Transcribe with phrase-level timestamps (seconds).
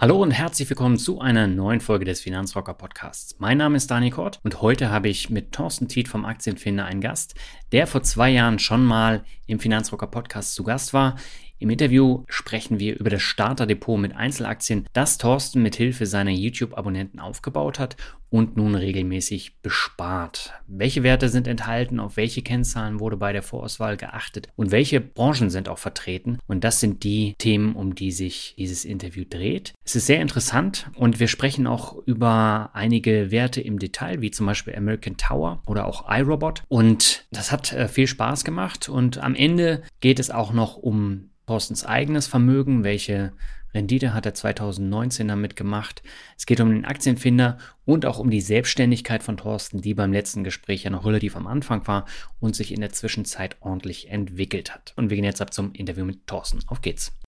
[0.00, 3.36] Hallo und herzlich willkommen zu einer neuen Folge des Finanzrocker Podcasts.
[3.38, 7.02] Mein Name ist Dani Kort und heute habe ich mit Thorsten Tiet vom Aktienfinder einen
[7.02, 7.34] Gast,
[7.70, 11.16] der vor zwei Jahren schon mal im Finanzrocker Podcast zu Gast war.
[11.60, 17.20] Im Interview sprechen wir über das Starterdepot mit Einzelaktien, das Thorsten mit Hilfe seiner YouTube-Abonnenten
[17.20, 17.96] aufgebaut hat
[18.30, 20.54] und nun regelmäßig bespart.
[20.66, 25.50] Welche Werte sind enthalten, auf welche Kennzahlen wurde bei der Vorauswahl geachtet und welche Branchen
[25.50, 26.38] sind auch vertreten?
[26.46, 29.74] Und das sind die Themen, um die sich dieses Interview dreht.
[29.84, 34.46] Es ist sehr interessant und wir sprechen auch über einige Werte im Detail, wie zum
[34.46, 36.62] Beispiel American Tower oder auch iRobot.
[36.68, 41.29] Und das hat äh, viel Spaß gemacht und am Ende geht es auch noch um
[41.50, 43.32] Thorstens eigenes Vermögen, welche
[43.74, 46.00] Rendite hat er 2019 damit gemacht.
[46.38, 50.44] Es geht um den Aktienfinder und auch um die Selbstständigkeit von Thorsten, die beim letzten
[50.44, 52.04] Gespräch ja noch relativ am Anfang war
[52.38, 54.92] und sich in der Zwischenzeit ordentlich entwickelt hat.
[54.94, 56.60] Und wir gehen jetzt ab zum Interview mit Thorsten.
[56.68, 57.18] Auf geht's.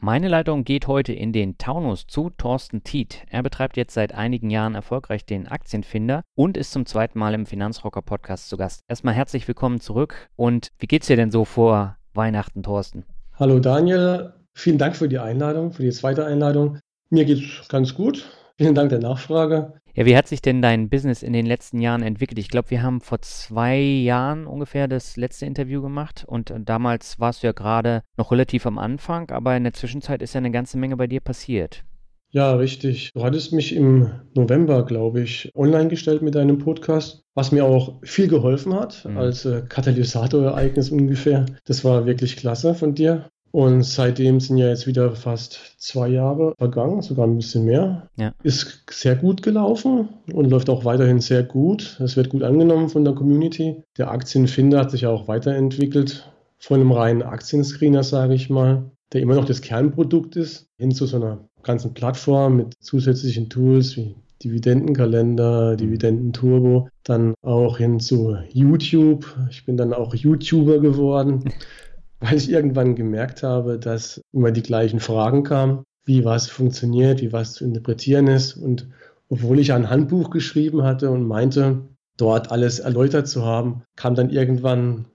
[0.00, 3.26] Meine Leitung geht heute in den Taunus zu Thorsten Tiet.
[3.30, 7.46] Er betreibt jetzt seit einigen Jahren erfolgreich den Aktienfinder und ist zum zweiten Mal im
[7.46, 8.80] Finanzrocker Podcast zu Gast.
[8.88, 13.04] Erstmal herzlich willkommen zurück und wie geht's dir denn so vor Weihnachten, Thorsten.
[13.36, 16.78] Hallo Daniel, vielen Dank für die Einladung, für die zweite Einladung.
[17.08, 18.28] Mir geht es ganz gut.
[18.58, 19.74] Vielen Dank der Nachfrage.
[19.94, 22.38] Ja, wie hat sich denn dein Business in den letzten Jahren entwickelt?
[22.38, 27.18] Ich glaube, wir haben vor zwei Jahren ungefähr das letzte Interview gemacht und äh, damals
[27.20, 30.50] warst du ja gerade noch relativ am Anfang, aber in der Zwischenzeit ist ja eine
[30.50, 31.84] ganze Menge bei dir passiert.
[32.30, 33.10] Ja, richtig.
[33.14, 38.00] Du hattest mich im November, glaube ich, online gestellt mit deinem Podcast, was mir auch
[38.02, 39.16] viel geholfen hat, mhm.
[39.16, 41.46] als äh, Katalysator-Ereignis ungefähr.
[41.64, 43.30] Das war wirklich klasse von dir.
[43.50, 48.08] Und seitdem sind ja jetzt wieder fast zwei Jahre vergangen, sogar ein bisschen mehr.
[48.16, 48.34] Ja.
[48.42, 51.98] Ist sehr gut gelaufen und läuft auch weiterhin sehr gut.
[52.04, 53.82] Es wird gut angenommen von der Community.
[53.96, 59.22] Der Aktienfinder hat sich ja auch weiterentwickelt von einem reinen Aktienscreener, sage ich mal, der
[59.22, 64.14] immer noch das Kernprodukt ist, hin zu so einer ganzen Plattform mit zusätzlichen Tools wie
[64.42, 69.26] Dividendenkalender, Dividendenturbo, dann auch hin zu YouTube.
[69.50, 71.52] Ich bin dann auch YouTuber geworden,
[72.20, 77.32] weil ich irgendwann gemerkt habe, dass immer die gleichen Fragen kamen, wie was funktioniert, wie
[77.32, 78.54] was zu interpretieren ist.
[78.54, 78.88] Und
[79.28, 81.80] obwohl ich ein Handbuch geschrieben hatte und meinte,
[82.16, 85.06] dort alles erläutert zu haben, kam dann irgendwann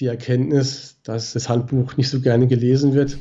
[0.00, 3.18] die Erkenntnis, dass das Handbuch nicht so gerne gelesen wird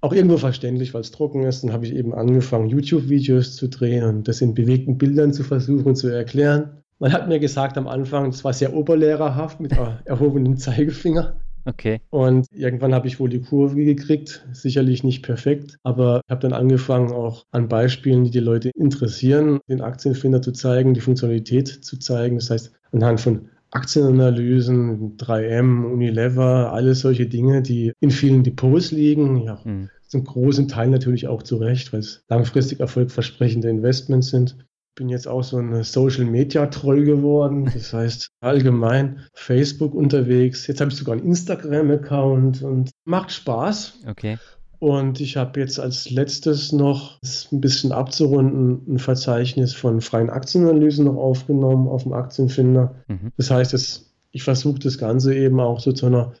[0.00, 1.64] auch irgendwo verständlich, weil es trocken ist.
[1.64, 5.96] Dann habe ich eben angefangen, YouTube-Videos zu drehen und das in bewegten Bildern zu versuchen
[5.96, 6.82] zu erklären.
[6.98, 9.72] Man hat mir gesagt am Anfang, es war sehr oberlehrerhaft mit
[10.04, 11.36] erhobenem Zeigefinger.
[11.64, 12.00] Okay.
[12.08, 16.54] Und irgendwann habe ich wohl die Kurve gekriegt, sicherlich nicht perfekt, aber ich habe dann
[16.54, 21.98] angefangen, auch an Beispielen, die die Leute interessieren, den Aktienfinder zu zeigen, die Funktionalität zu
[21.98, 22.36] zeigen.
[22.36, 29.42] Das heißt, anhand von Aktienanalysen, 3M, Unilever, alles solche Dinge, die in vielen Depots liegen.
[29.42, 29.90] Ja, mhm.
[30.06, 34.56] zum großen Teil natürlich auch zu Recht, weil es langfristig erfolgversprechende Investments sind.
[34.58, 37.64] Ich bin jetzt auch so ein Social Media Troll geworden.
[37.74, 40.66] Das heißt, allgemein Facebook unterwegs.
[40.66, 44.00] Jetzt habe ich sogar einen Instagram-Account und macht Spaß.
[44.08, 44.38] Okay.
[44.80, 47.18] Und ich habe jetzt als letztes noch,
[47.50, 52.94] ein bisschen abzurunden, ein Verzeichnis von freien Aktienanalysen noch aufgenommen auf dem Aktienfinder.
[53.08, 53.32] Mhm.
[53.36, 56.34] Das heißt, dass ich versuche das Ganze eben auch so zu einer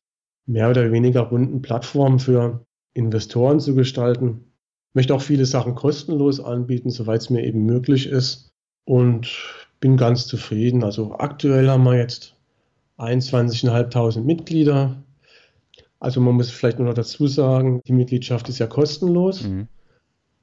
[0.46, 2.64] mehr oder weniger runden Plattform für
[2.94, 4.44] Investoren zu gestalten.
[4.94, 8.50] möchte auch viele Sachen kostenlos anbieten, soweit es mir eben möglich ist.
[8.84, 9.28] Und
[9.80, 10.82] bin ganz zufrieden.
[10.82, 12.34] Also aktuell haben wir jetzt
[12.98, 14.96] 21.500 Mitglieder.
[16.00, 19.44] Also man muss vielleicht noch dazu sagen, die Mitgliedschaft ist ja kostenlos.
[19.44, 19.68] Mhm.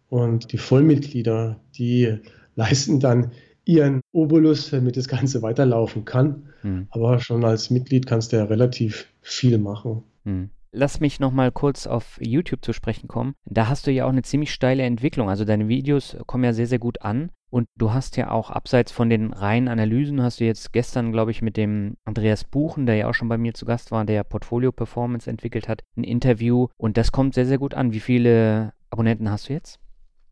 [0.10, 2.19] Und die Vollmitglieder, die
[2.56, 3.31] leisten dann
[3.66, 6.50] ihren Obolus, damit das Ganze weiterlaufen kann.
[6.63, 6.88] Mhm.
[6.92, 10.04] Aber schon als Mitglied kannst du ja relativ viel machen.
[10.24, 10.50] Mhm.
[10.72, 13.34] Lass mich noch mal kurz auf YouTube zu sprechen kommen.
[13.46, 15.30] Da hast du ja auch eine ziemlich steile Entwicklung.
[15.30, 17.31] Also deine Videos kommen ja sehr, sehr gut an.
[17.50, 21.32] Und du hast ja auch abseits von den reinen Analysen, hast du jetzt gestern, glaube
[21.32, 24.24] ich, mit dem Andreas Buchen, der ja auch schon bei mir zu Gast war, der
[24.24, 26.68] Portfolio Performance entwickelt hat, ein Interview.
[26.78, 27.94] Und das kommt sehr, sehr gut an.
[27.94, 29.80] Wie viele Abonnenten hast du jetzt?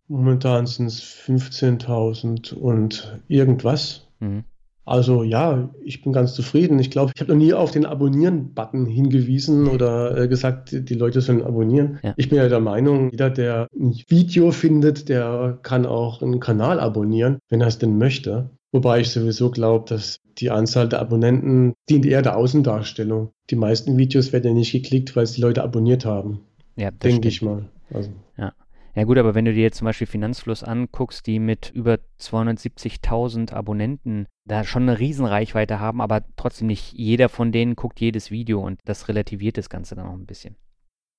[0.07, 4.07] Momentan sind es 15.000 und irgendwas.
[4.19, 4.44] Mhm.
[4.85, 6.80] Also ja, ich bin ganz zufrieden.
[6.80, 11.21] Ich glaube, ich habe noch nie auf den Abonnieren-Button hingewiesen oder äh, gesagt, die Leute
[11.21, 12.00] sollen abonnieren.
[12.03, 12.13] Ja.
[12.18, 16.80] Ich bin ja der Meinung, jeder, der ein Video findet, der kann auch einen Kanal
[16.80, 18.50] abonnieren, wenn er es denn möchte.
[18.74, 23.31] Wobei ich sowieso glaube, dass die Anzahl der Abonnenten dient eher der Außendarstellung.
[23.51, 26.41] Die meisten Videos werden ja nicht geklickt, weil es die Leute abonniert haben.
[26.75, 27.69] Ja, denke ich mal.
[27.94, 28.09] Also.
[28.36, 28.51] Ja.
[28.95, 33.51] Ja gut, aber wenn du dir jetzt zum Beispiel Finanzfluss anguckst, die mit über 270.000
[33.51, 38.63] Abonnenten da schon eine Riesenreichweite haben, aber trotzdem nicht jeder von denen guckt jedes Video
[38.63, 40.55] und das relativiert das Ganze dann auch ein bisschen.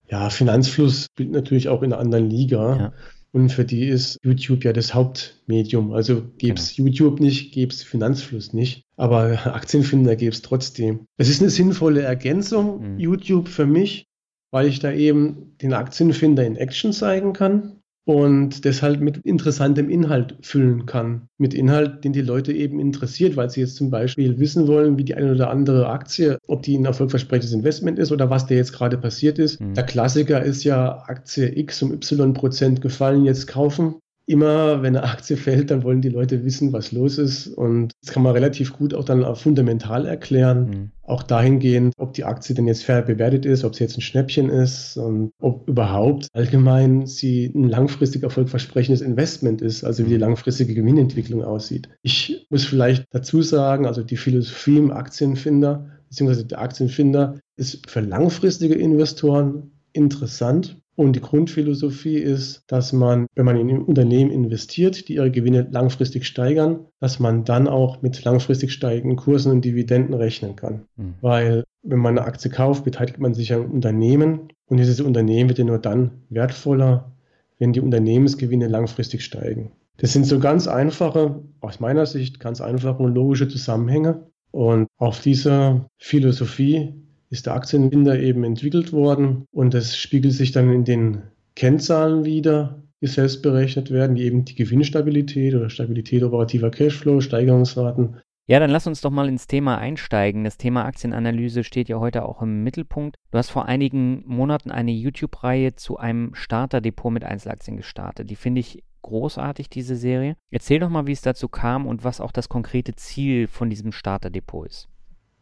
[0.09, 2.77] Ja, Finanzfluss spielt natürlich auch in einer anderen Liga.
[2.77, 2.93] Ja.
[3.33, 5.93] Und für die ist YouTube ja das Hauptmedium.
[5.93, 6.89] Also gäbe es genau.
[6.89, 8.85] YouTube nicht, gäbe es Finanzfluss nicht.
[8.97, 11.07] Aber Aktienfinder gäbe es trotzdem.
[11.17, 12.99] Es ist eine sinnvolle Ergänzung, mhm.
[13.01, 14.07] YouTube für mich,
[14.55, 20.37] weil ich da eben den Aktienfinder in Action zeigen kann und deshalb mit interessantem Inhalt
[20.43, 21.27] füllen kann.
[21.39, 25.03] Mit Inhalt, den die Leute eben interessiert, weil sie jetzt zum Beispiel wissen wollen, wie
[25.03, 28.73] die eine oder andere Aktie, ob die ein erfolgversprechendes Investment ist oder was da jetzt
[28.73, 29.61] gerade passiert ist.
[29.61, 29.75] Mhm.
[29.75, 35.05] Der Klassiker ist ja Aktie X um Y Prozent gefallen, jetzt kaufen immer, wenn eine
[35.05, 37.47] Aktie fällt, dann wollen die Leute wissen, was los ist.
[37.49, 40.67] Und das kann man relativ gut auch dann fundamental erklären.
[40.67, 40.91] Mhm.
[41.03, 44.49] Auch dahingehend, ob die Aktie denn jetzt fair bewertet ist, ob sie jetzt ein Schnäppchen
[44.49, 50.21] ist und ob überhaupt allgemein sie ein langfristig erfolgversprechendes Investment ist, also wie die mhm.
[50.21, 51.91] langfristige Gewinnentwicklung aussieht.
[52.03, 58.01] Ich muss vielleicht dazu sagen, also die Philosophie im Aktienfinder, beziehungsweise der Aktienfinder ist für
[58.01, 65.15] langfristige Investoren interessant und die Grundphilosophie ist, dass man, wenn man in Unternehmen investiert, die
[65.15, 70.57] ihre Gewinne langfristig steigern, dass man dann auch mit langfristig steigenden Kursen und Dividenden rechnen
[70.57, 70.87] kann.
[70.97, 71.15] Mhm.
[71.21, 75.59] Weil wenn man eine Aktie kauft, beteiligt man sich an Unternehmen und dieses Unternehmen wird
[75.59, 77.13] ja nur dann wertvoller,
[77.59, 79.73] wenn die Unternehmensgewinne langfristig steigen.
[79.99, 84.27] Das sind so ganz einfache, aus meiner Sicht ganz einfache und logische Zusammenhänge.
[84.51, 86.95] Und auf dieser Philosophie
[87.35, 91.23] ist der Aktienbinder eben entwickelt worden und das spiegelt sich dann in den
[91.57, 98.17] Kennzahlen wieder, die selbst berechnet werden, wie eben die Gewinnstabilität oder Stabilität operativer Cashflow, Steigerungsraten.
[98.47, 100.45] Ja, dann lass uns doch mal ins Thema einsteigen.
[100.45, 103.17] Das Thema Aktienanalyse steht ja heute auch im Mittelpunkt.
[103.31, 108.31] Du hast vor einigen Monaten eine YouTube-Reihe zu einem Starterdepot mit Einzelaktien gestartet.
[108.31, 110.37] Die finde ich großartig, diese Serie.
[110.51, 113.93] Erzähl doch mal, wie es dazu kam und was auch das konkrete Ziel von diesem
[113.93, 114.89] Starterdepot ist.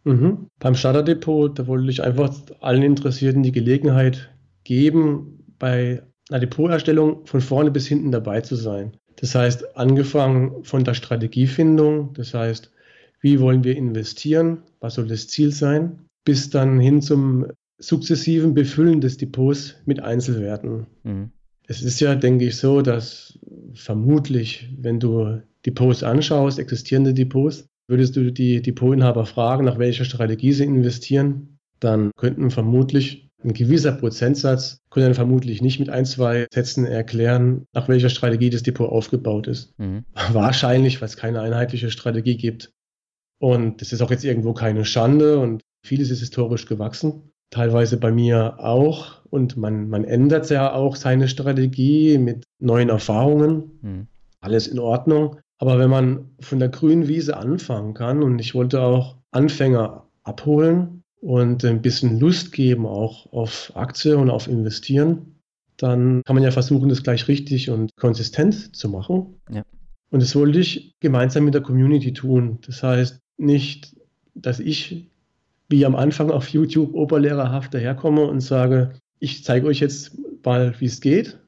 [0.05, 0.49] Mhm.
[0.59, 4.35] Beim Starterdepot, da wollte ich einfach allen Interessierten die Gelegenheit
[4.65, 8.97] geben, bei einer Depoterstellung von vorne bis hinten dabei zu sein.
[9.17, 12.73] Das heißt, angefangen von der Strategiefindung, das heißt,
[13.21, 17.47] wie wollen wir investieren, was soll das Ziel sein, bis dann hin zum
[17.79, 20.87] sukzessiven Befüllen des Depots mit Einzelwerten.
[21.05, 21.31] Mhm.
[21.67, 23.39] Es ist ja, denke ich, so, dass
[23.75, 30.55] vermutlich, wenn du Depots anschaust, existierende Depots, Würdest du die Depotinhaber fragen, nach welcher Strategie
[30.55, 36.47] sie investieren, dann könnten vermutlich ein gewisser Prozentsatz könnte dann vermutlich nicht mit ein, zwei
[36.51, 39.79] Sätzen erklären, nach welcher Strategie das Depot aufgebaut ist.
[39.79, 40.07] Mhm.
[40.33, 42.73] Wahrscheinlich, weil es keine einheitliche Strategie gibt.
[43.39, 47.31] Und das ist auch jetzt irgendwo keine Schande und vieles ist historisch gewachsen.
[47.51, 49.21] Teilweise bei mir auch.
[49.29, 53.79] Und man, man ändert ja auch seine Strategie mit neuen Erfahrungen.
[53.83, 54.07] Mhm.
[54.41, 55.42] Alles in Ordnung.
[55.63, 61.05] Aber wenn man von der grünen Wiese anfangen kann, und ich wollte auch Anfänger abholen
[61.21, 65.37] und ein bisschen Lust geben auch auf Aktie und auf Investieren,
[65.77, 69.41] dann kann man ja versuchen, das gleich richtig und konsistent zu machen.
[69.53, 69.63] Ja.
[70.11, 72.59] Und das wollte ich gemeinsam mit der Community tun.
[72.67, 73.95] Das heißt nicht,
[74.35, 75.13] dass ich
[75.69, 80.87] wie am Anfang auf YouTube oberlehrerhaft daherkomme und sage, ich zeige euch jetzt mal, wie
[80.87, 81.39] es geht,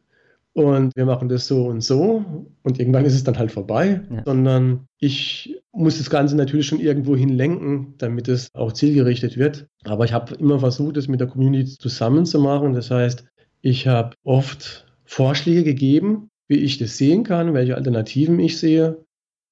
[0.54, 2.24] und wir machen das so und so
[2.62, 4.22] und irgendwann ist es dann halt vorbei, ja.
[4.24, 9.66] sondern ich muss das Ganze natürlich schon irgendwo hin lenken, damit es auch zielgerichtet wird.
[9.84, 12.72] Aber ich habe immer versucht, es mit der Community zusammen zu machen.
[12.72, 13.24] Das heißt,
[13.60, 19.04] ich habe oft Vorschläge gegeben, wie ich das sehen kann, welche Alternativen ich sehe.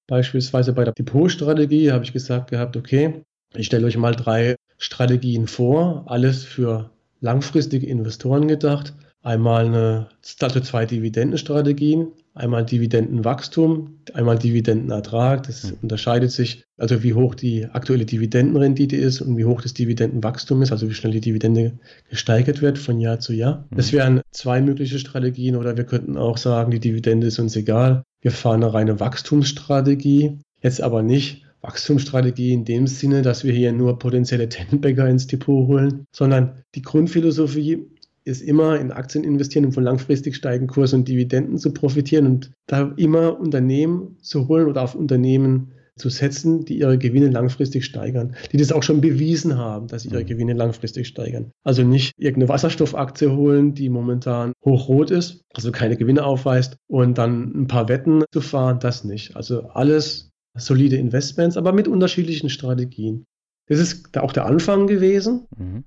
[0.07, 3.23] Beispielsweise bei der Depotstrategie habe ich gesagt gehabt, okay,
[3.55, 6.91] ich stelle euch mal drei Strategien vor, alles für
[7.21, 8.95] langfristige Investoren gedacht.
[9.25, 10.09] Einmal eine,
[10.41, 15.45] also zwei Dividendenstrategien, einmal Dividendenwachstum, einmal Dividendenertrag.
[15.45, 15.79] Das mhm.
[15.83, 20.73] unterscheidet sich, also wie hoch die aktuelle Dividendenrendite ist und wie hoch das Dividendenwachstum ist,
[20.73, 21.79] also wie schnell die Dividende
[22.11, 23.67] gesteigert wird von Jahr zu Jahr.
[23.71, 23.77] Mhm.
[23.77, 28.03] Das wären zwei mögliche Strategien oder wir könnten auch sagen, die Dividende ist uns egal.
[28.23, 33.73] Wir fahren eine reine Wachstumsstrategie, jetzt aber nicht Wachstumsstrategie in dem Sinne, dass wir hier
[33.73, 37.87] nur potenzielle Tenbäcker ins Depot holen, sondern die Grundphilosophie
[38.25, 42.51] ist immer in Aktien investieren, um von langfristig steigenden Kursen und Dividenden zu profitieren und
[42.67, 48.35] da immer Unternehmen zu holen oder auf Unternehmen zu setzen, die ihre Gewinne langfristig steigern,
[48.51, 50.27] die das auch schon bewiesen haben, dass sie ihre mhm.
[50.27, 51.51] Gewinne langfristig steigern.
[51.65, 57.53] Also nicht irgendeine Wasserstoffaktie holen, die momentan hochrot ist, also keine Gewinne aufweist und dann
[57.55, 59.37] ein paar Wetten zu fahren, das nicht.
[59.37, 63.25] Also alles solide Investments, aber mit unterschiedlichen Strategien.
[63.69, 65.47] Das ist auch der Anfang gewesen.
[65.57, 65.85] Mhm.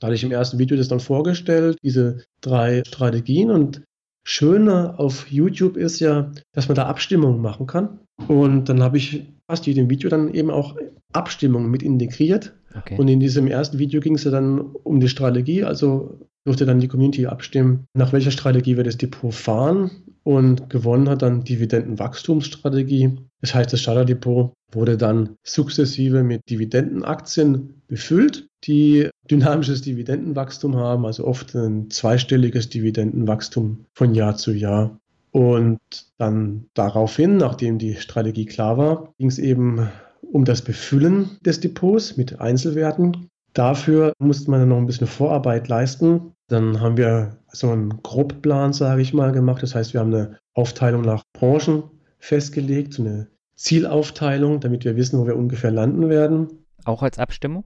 [0.00, 3.50] Da hatte ich im ersten Video das dann vorgestellt, diese drei Strategien.
[3.50, 3.82] Und
[4.24, 8.00] Schöne auf YouTube ist ja, dass man da Abstimmungen machen kann.
[8.28, 10.76] Und dann habe ich fast jedem Video dann eben auch
[11.12, 12.54] Abstimmungen mit integriert.
[12.76, 12.98] Okay.
[12.98, 15.64] Und in diesem ersten Video ging es ja dann um die Strategie.
[15.64, 19.90] Also durfte dann die Community abstimmen, nach welcher Strategie wir das Depot fahren.
[20.24, 23.18] Und gewonnen hat dann Dividendenwachstumsstrategie.
[23.42, 31.26] Das heißt, das Starterdepot wurde dann sukzessive mit Dividendenaktien befüllt, die dynamisches Dividendenwachstum haben, also
[31.26, 34.98] oft ein zweistelliges Dividendenwachstum von Jahr zu Jahr.
[35.30, 35.78] Und
[36.16, 39.88] dann daraufhin, nachdem die Strategie klar war, ging es eben
[40.32, 43.28] um das Befüllen des Depots mit Einzelwerten.
[43.52, 46.32] Dafür musste man dann noch ein bisschen Vorarbeit leisten.
[46.48, 49.62] Dann haben wir so einen Grobplan, sage ich mal, gemacht.
[49.62, 51.84] Das heißt, wir haben eine Aufteilung nach Branchen
[52.18, 56.48] festgelegt, so eine Zielaufteilung, damit wir wissen, wo wir ungefähr landen werden.
[56.84, 57.64] Auch als Abstimmung?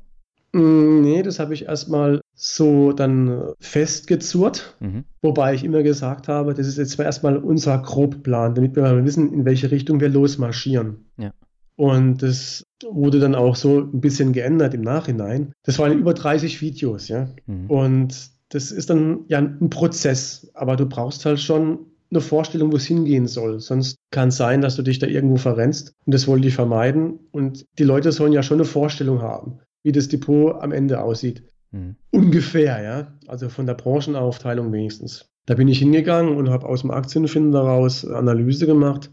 [0.52, 5.04] Mm, nee, das habe ich erstmal so dann festgezurrt, mhm.
[5.22, 9.32] wobei ich immer gesagt habe, das ist jetzt erstmal unser Grobplan, damit wir mal wissen,
[9.32, 11.06] in welche Richtung wir losmarschieren.
[11.18, 11.32] Ja.
[11.76, 15.52] Und das wurde dann auch so ein bisschen geändert im Nachhinein.
[15.62, 17.28] Das waren über 30 Videos, ja.
[17.46, 17.70] Mhm.
[17.70, 22.76] Und das ist dann ja ein Prozess, aber du brauchst halt schon eine Vorstellung, wo
[22.76, 23.60] es hingehen soll.
[23.60, 27.18] Sonst kann es sein, dass du dich da irgendwo verrennst und das wollte ich vermeiden.
[27.30, 31.44] Und die Leute sollen ja schon eine Vorstellung haben, wie das Depot am Ende aussieht.
[31.70, 31.96] Mhm.
[32.10, 33.18] Ungefähr, ja.
[33.26, 35.30] Also von der Branchenaufteilung wenigstens.
[35.46, 39.10] Da bin ich hingegangen und habe aus dem Aktienfinder daraus Analyse gemacht,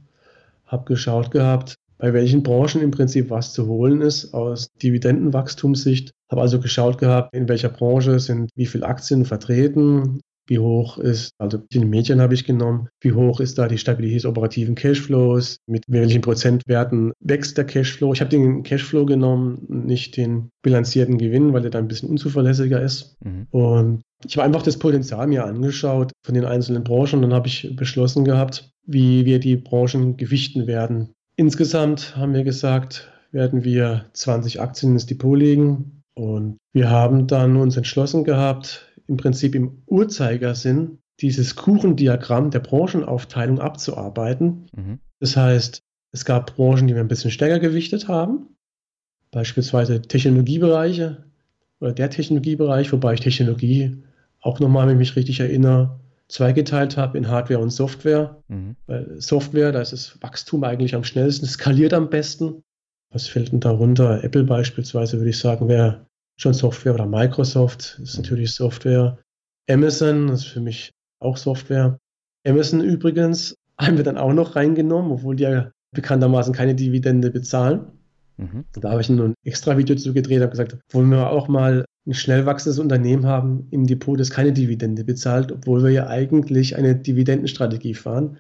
[0.66, 6.12] habe geschaut gehabt, bei welchen Branchen im Prinzip was zu holen ist aus Dividendenwachstumssicht.
[6.32, 11.32] Habe also geschaut gehabt, in welcher Branche sind wie viele Aktien vertreten, wie hoch ist,
[11.38, 15.58] also die Medien habe ich genommen, wie hoch ist da die Stabilität des operativen Cashflows,
[15.68, 18.14] mit welchen Prozentwerten wächst der Cashflow.
[18.14, 22.82] Ich habe den Cashflow genommen, nicht den bilanzierten Gewinn, weil der da ein bisschen unzuverlässiger
[22.82, 23.16] ist.
[23.24, 23.48] Mhm.
[23.52, 27.48] Und ich habe einfach das Potenzial mir angeschaut von den einzelnen Branchen und dann habe
[27.48, 31.14] ich beschlossen gehabt, wie wir die Branchen gewichten werden.
[31.40, 36.04] Insgesamt haben wir gesagt, werden wir 20 Aktien ins Depot legen.
[36.14, 43.62] Und wir haben dann uns entschlossen gehabt, im Prinzip im Uhrzeigersinn dieses Kuchendiagramm der Branchenaufteilung
[43.62, 44.66] abzuarbeiten.
[44.76, 45.00] Mhm.
[45.22, 45.82] Das heißt,
[46.12, 48.58] es gab Branchen, die wir ein bisschen stärker gewichtet haben,
[49.32, 51.24] beispielsweise Technologiebereiche
[51.80, 53.96] oder der Technologiebereich, wobei ich Technologie
[54.42, 58.42] auch nochmal, wenn ich mich richtig erinnere, zweigeteilt habe in Hardware und Software.
[58.48, 58.76] Mhm.
[58.86, 62.64] Weil Software, da ist das Wachstum eigentlich am schnellsten, skaliert am besten.
[63.12, 64.24] Was fällt denn darunter?
[64.24, 66.06] Apple beispielsweise, würde ich sagen, wäre
[66.38, 68.22] schon Software oder Microsoft ist mhm.
[68.22, 69.18] natürlich Software.
[69.70, 72.00] Amazon ist für mich auch Software.
[72.48, 77.88] Amazon übrigens haben wir dann auch noch reingenommen, obwohl die ja bekanntermaßen keine Dividende bezahlen.
[78.38, 78.66] Mhm.
[78.74, 82.14] Da habe ich ein extra Video zu gedreht, habe gesagt, wollen wir auch mal ein
[82.16, 86.96] schnell wachsendes Unternehmen haben im Depot, das keine Dividende bezahlt, obwohl wir ja eigentlich eine
[86.96, 88.40] Dividendenstrategie fahren.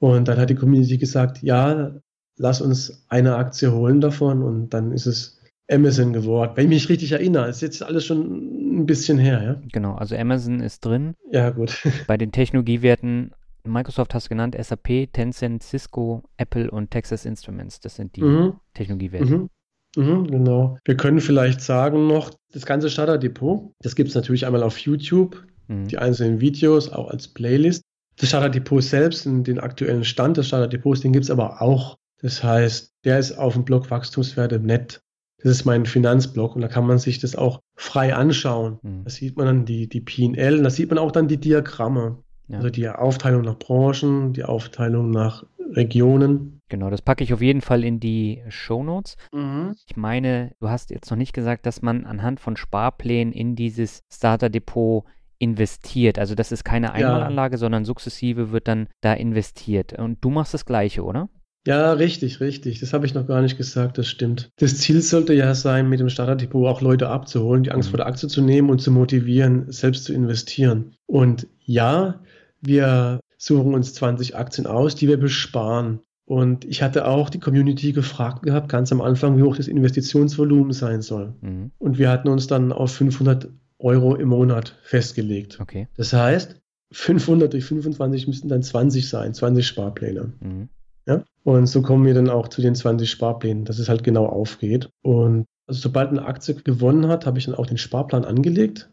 [0.00, 1.94] Und dann hat die Community gesagt, ja,
[2.36, 5.40] lass uns eine Aktie holen davon und dann ist es
[5.70, 6.52] Amazon geworden.
[6.56, 9.62] Wenn ich mich richtig erinnere, ist jetzt alles schon ein bisschen her, ja?
[9.72, 11.14] Genau, also Amazon ist drin.
[11.30, 11.82] Ja, gut.
[12.08, 17.80] Bei den Technologiewerten, Microsoft hast du genannt, SAP, Tencent, Cisco, Apple und Texas Instruments.
[17.80, 18.54] Das sind die mhm.
[18.74, 19.38] Technologiewerte.
[19.38, 19.50] Mhm.
[19.96, 20.78] Mhm, genau.
[20.84, 25.44] Wir können vielleicht sagen noch, das ganze Starter-Depot, das gibt es natürlich einmal auf YouTube,
[25.68, 25.86] mhm.
[25.88, 27.82] die einzelnen Videos, auch als Playlist.
[28.16, 31.96] Das Starter-Depot selbst, den aktuellen Stand des Starter-Depots, den gibt es aber auch.
[32.20, 35.00] Das heißt, der ist auf dem Blog Wachstumswerte.net.
[35.42, 38.78] Das ist mein Finanzblog und da kann man sich das auch frei anschauen.
[38.82, 39.04] Mhm.
[39.04, 42.18] Da sieht man dann die, die PL, da sieht man auch dann die Diagramme.
[42.48, 42.58] Ja.
[42.58, 46.53] Also die Aufteilung nach Branchen, die Aufteilung nach Regionen.
[46.68, 49.16] Genau, das packe ich auf jeden Fall in die Show Notes.
[49.32, 49.74] Mhm.
[49.86, 54.02] Ich meine, du hast jetzt noch nicht gesagt, dass man anhand von Sparplänen in dieses
[54.12, 55.04] Starter Depot
[55.38, 56.18] investiert.
[56.18, 57.58] Also das ist keine Einmalanlage, ja.
[57.58, 59.92] sondern sukzessive wird dann da investiert.
[59.92, 61.28] Und du machst das Gleiche, oder?
[61.66, 62.80] Ja, richtig, richtig.
[62.80, 64.50] Das habe ich noch gar nicht gesagt, das stimmt.
[64.58, 67.90] Das Ziel sollte ja sein, mit dem Starterdepot auch Leute abzuholen, die Angst mhm.
[67.92, 70.94] vor der Aktie zu nehmen und zu motivieren, selbst zu investieren.
[71.06, 72.20] Und ja,
[72.60, 76.00] wir suchen uns 20 Aktien aus, die wir besparen.
[76.26, 80.72] Und ich hatte auch die Community gefragt gehabt, ganz am Anfang, wie hoch das Investitionsvolumen
[80.72, 81.34] sein soll.
[81.42, 81.70] Mhm.
[81.78, 85.58] Und wir hatten uns dann auf 500 Euro im Monat festgelegt.
[85.60, 85.88] Okay.
[85.96, 86.60] Das heißt,
[86.92, 90.32] 500 durch 25 müssten dann 20 sein, 20 Sparpläne.
[90.40, 90.68] Mhm.
[91.06, 91.24] Ja?
[91.42, 94.88] Und so kommen wir dann auch zu den 20 Sparplänen, dass es halt genau aufgeht.
[95.02, 98.90] Und also sobald eine Aktie gewonnen hat, habe ich dann auch den Sparplan angelegt.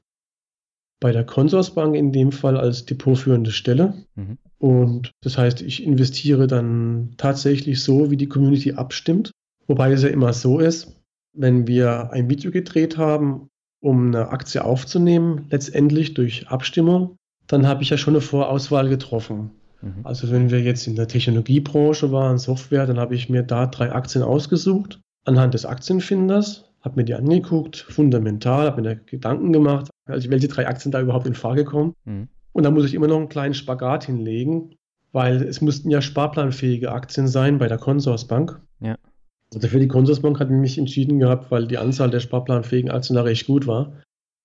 [1.01, 3.96] Bei der Consorsbank in dem Fall als depotführende Stelle.
[4.15, 4.38] Mhm.
[4.60, 9.31] Und das heißt, ich investiere dann tatsächlich so, wie die Community abstimmt.
[9.67, 10.96] Wobei es ja immer so ist,
[11.34, 13.48] wenn wir ein Video gedreht haben,
[13.81, 17.15] um eine Aktie aufzunehmen, letztendlich durch Abstimmung,
[17.48, 19.51] dann habe ich ja schon eine Vorauswahl getroffen.
[19.81, 20.01] Mhm.
[20.03, 23.91] Also wenn wir jetzt in der Technologiebranche waren, Software, dann habe ich mir da drei
[23.91, 29.89] Aktien ausgesucht anhand des Aktienfinders, habe mir die angeguckt, fundamental, habe mir da Gedanken gemacht,
[30.05, 31.93] also welche drei Aktien da überhaupt in Frage kommen.
[32.05, 32.27] Mhm.
[32.53, 34.75] Und da muss ich immer noch einen kleinen Spagat hinlegen,
[35.11, 38.59] weil es mussten ja sparplanfähige Aktien sein bei der Consorsbank.
[38.79, 38.97] Ja.
[39.53, 43.23] Also für die Consorsbank hat mich entschieden gehabt, weil die Anzahl der sparplanfähigen Aktien da
[43.23, 43.93] recht gut war.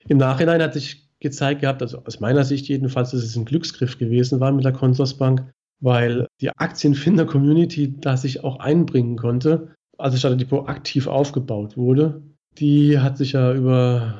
[0.09, 3.99] Im Nachhinein hat sich gezeigt gehabt, also aus meiner Sicht jedenfalls, dass es ein Glücksgriff
[3.99, 5.51] gewesen war mit der Consorsbank,
[5.81, 12.23] weil die Aktienfinder-Community da sich auch einbringen konnte, als das Starter Depot aktiv aufgebaut wurde.
[12.59, 14.15] Die hat sich ja über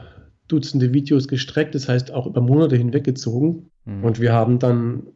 [0.49, 3.71] Dutzende Videos gestreckt, das heißt auch über Monate hinweggezogen.
[3.85, 4.05] Mhm.
[4.05, 5.09] Und wir haben dann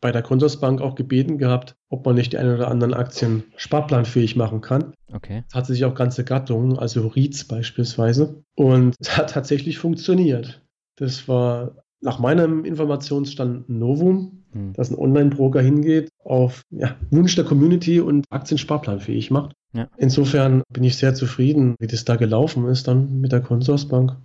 [0.00, 4.36] bei der Consorsbank auch gebeten gehabt, ob man nicht die ein oder anderen Aktien sparplanfähig
[4.36, 4.92] machen kann.
[5.12, 5.42] Okay.
[5.48, 8.42] Es hat sich auch ganze Gattungen, also REITs beispielsweise.
[8.54, 10.62] Und es hat tatsächlich funktioniert.
[10.96, 14.72] Das war nach meinem Informationsstand ein Novum, hm.
[14.74, 19.52] dass ein Online-Broker hingeht, auf ja, Wunsch der Community und Aktien sparplanfähig macht.
[19.74, 19.88] Ja.
[19.98, 24.16] Insofern bin ich sehr zufrieden, wie das da gelaufen ist dann mit der Consorsbank.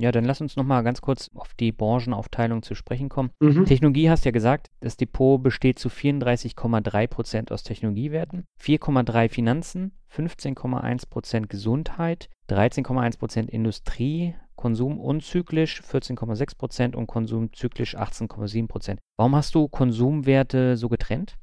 [0.00, 3.30] Ja, dann lass uns nochmal ganz kurz auf die Branchenaufteilung zu sprechen kommen.
[3.40, 3.64] Mhm.
[3.64, 12.28] Technologie hast ja gesagt, das Depot besteht zu 34,3% aus Technologiewerten, 4,3 Finanzen, 15,1% Gesundheit,
[12.48, 21.38] 13,1% Industrie, Konsum unzyklisch 14,6% und Konsum zyklisch 18,7% Warum hast du Konsumwerte so getrennt?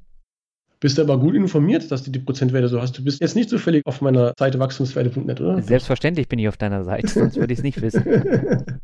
[0.80, 2.92] Bist du aber gut informiert, dass du die Prozentwerte so hast.
[2.98, 5.62] Du bist jetzt nicht zufällig auf meiner Seite wachstumswerte.net, oder?
[5.62, 8.04] Selbstverständlich bin ich auf deiner Seite, sonst würde ich es nicht wissen.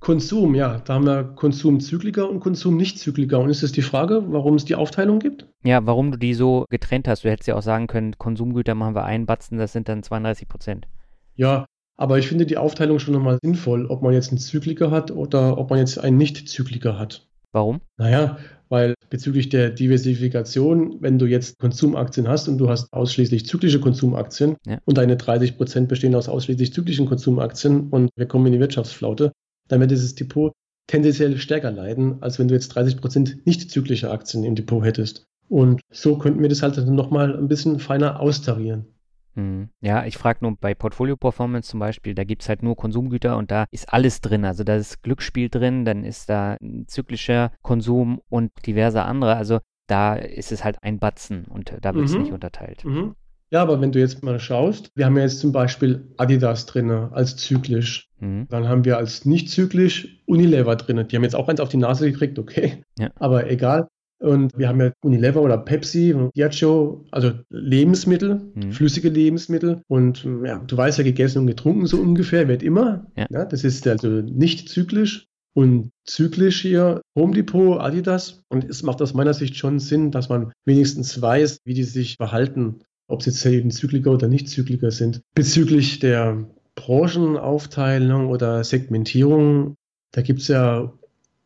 [0.00, 3.38] Konsum, ja, da haben wir Konsumzykliker und Konsumnichtzykliker.
[3.38, 5.46] Und ist es die Frage, warum es die Aufteilung gibt?
[5.62, 7.22] Ja, warum du die so getrennt hast.
[7.22, 10.48] Du hättest ja auch sagen können, Konsumgüter machen wir einen Batzen, das sind dann 32
[10.48, 10.88] Prozent.
[11.36, 11.66] Ja,
[12.00, 15.58] aber ich finde die Aufteilung schon nochmal sinnvoll, ob man jetzt einen Zykliker hat oder
[15.58, 17.26] ob man jetzt einen Nicht-Zykliker hat.
[17.52, 17.82] Warum?
[17.98, 18.38] Naja,
[18.70, 24.56] weil bezüglich der Diversifikation, wenn du jetzt Konsumaktien hast und du hast ausschließlich zyklische Konsumaktien
[24.66, 24.78] ja.
[24.86, 29.32] und deine 30 Prozent bestehen aus ausschließlich zyklischen Konsumaktien und wir kommen in die Wirtschaftsflaute,
[29.68, 30.52] dann wird dieses Depot
[30.86, 35.24] tendenziell stärker leiden, als wenn du jetzt 30 Prozent nicht zyklische Aktien im Depot hättest.
[35.50, 38.86] Und so könnten wir das halt nochmal ein bisschen feiner austarieren.
[39.34, 39.70] Hm.
[39.80, 43.36] Ja, ich frage nur bei Portfolio Performance zum Beispiel, da gibt es halt nur Konsumgüter
[43.36, 44.44] und da ist alles drin.
[44.44, 49.36] Also da ist Glücksspiel drin, dann ist da zyklischer Konsum und diverse andere.
[49.36, 52.22] Also da ist es halt ein Batzen und da wird es mhm.
[52.22, 52.84] nicht unterteilt.
[52.84, 53.14] Mhm.
[53.52, 56.90] Ja, aber wenn du jetzt mal schaust, wir haben ja jetzt zum Beispiel Adidas drin
[56.90, 58.08] als zyklisch.
[58.20, 58.46] Mhm.
[58.48, 61.04] Dann haben wir als nicht zyklisch Unilever drin.
[61.08, 62.84] Die haben jetzt auch eins auf die Nase gekriegt, okay.
[62.96, 63.10] Ja.
[63.16, 63.88] Aber egal.
[64.20, 68.72] Und wir haben ja Unilever oder Pepsi, Diageo, also Lebensmittel, mhm.
[68.72, 69.82] flüssige Lebensmittel.
[69.88, 73.06] Und ja, du weißt ja, gegessen und getrunken so ungefähr, wird immer.
[73.16, 73.26] Ja.
[73.30, 75.26] ja das ist also nicht zyklisch.
[75.52, 78.42] Und zyklisch hier Home Depot, Adidas.
[78.48, 82.16] Und es macht aus meiner Sicht schon Sinn, dass man wenigstens weiß, wie die sich
[82.16, 85.22] verhalten, ob sie jetzt eben Zykliker oder nicht Zykliker sind.
[85.34, 89.74] Bezüglich der Branchenaufteilung oder Segmentierung,
[90.12, 90.92] da gibt es ja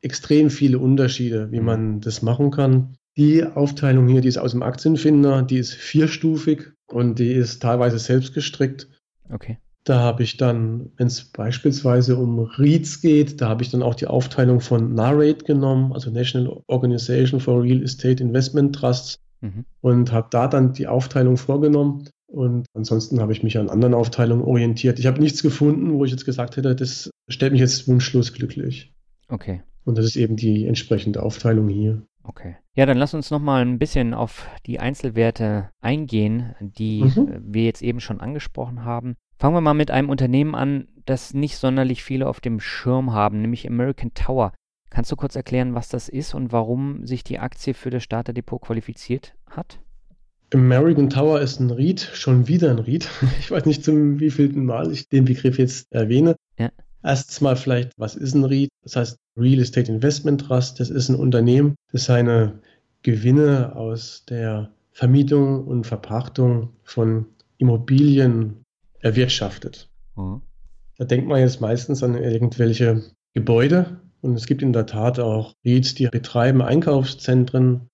[0.04, 1.66] extrem viele Unterschiede, wie mhm.
[1.66, 2.96] man das machen kann.
[3.16, 7.98] Die Aufteilung hier, die ist aus dem Aktienfinder, die ist vierstufig und die ist teilweise
[7.98, 8.88] selbst gestrickt.
[9.30, 9.58] Okay.
[9.84, 13.94] Da habe ich dann, wenn es beispielsweise um REITs geht, da habe ich dann auch
[13.94, 19.64] die Aufteilung von NAREIT genommen, also National Organization for Real Estate Investment Trusts, mhm.
[19.82, 22.08] und habe da dann die Aufteilung vorgenommen.
[22.26, 24.98] Und ansonsten habe ich mich an anderen Aufteilungen orientiert.
[24.98, 28.92] Ich habe nichts gefunden, wo ich jetzt gesagt hätte, das stellt mich jetzt wunschlos glücklich.
[29.28, 29.62] Okay.
[29.84, 32.02] Und das ist eben die entsprechende Aufteilung hier.
[32.22, 32.56] Okay.
[32.74, 37.42] Ja, dann lass uns nochmal ein bisschen auf die Einzelwerte eingehen, die mhm.
[37.44, 39.14] wir jetzt eben schon angesprochen haben.
[39.38, 43.40] Fangen wir mal mit einem Unternehmen an, das nicht sonderlich viele auf dem Schirm haben,
[43.42, 44.52] nämlich American Tower.
[44.90, 48.62] Kannst du kurz erklären, was das ist und warum sich die Aktie für das Starterdepot
[48.62, 49.80] qualifiziert hat?
[50.52, 53.08] American Tower ist ein REIT, schon wieder ein REIT.
[53.40, 56.36] Ich weiß nicht zum wievielten Mal ich den Begriff jetzt erwähne.
[56.58, 56.70] Ja.
[57.04, 58.70] Erstens mal vielleicht, was ist ein REIT?
[58.82, 60.80] Das heißt Real Estate Investment Trust.
[60.80, 62.60] Das ist ein Unternehmen, das seine
[63.02, 67.26] Gewinne aus der Vermietung und Verpachtung von
[67.58, 68.64] Immobilien
[69.00, 69.90] erwirtschaftet.
[70.16, 70.40] Mhm.
[70.96, 73.02] Da denkt man jetzt meistens an irgendwelche
[73.34, 77.90] Gebäude und es gibt in der Tat auch REITs, die betreiben Einkaufszentren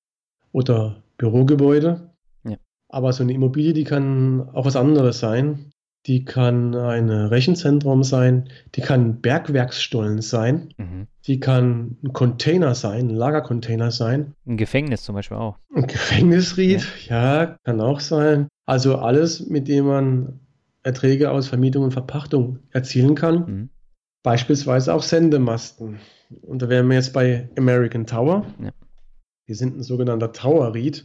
[0.53, 2.11] oder Bürogebäude.
[2.45, 2.57] Ja.
[2.89, 5.70] Aber so eine Immobilie, die kann auch was anderes sein
[6.07, 11.07] die kann ein Rechenzentrum sein, die kann Bergwerksstollen sein, mhm.
[11.27, 14.35] die kann ein Container sein, ein Lagercontainer sein.
[14.47, 15.59] Ein Gefängnis zum Beispiel auch.
[15.75, 17.43] Ein Gefängnisried, ja.
[17.43, 18.49] ja, kann auch sein.
[18.67, 20.41] Also alles, mit dem man
[20.83, 23.39] Erträge aus Vermietung und Verpachtung erzielen kann.
[23.39, 23.69] Mhm.
[24.23, 25.99] Beispielsweise auch Sendemasten.
[26.43, 28.47] Und da wären wir jetzt bei American Tower.
[28.63, 28.71] Ja.
[29.49, 31.05] Die sind ein sogenannter Tower Read.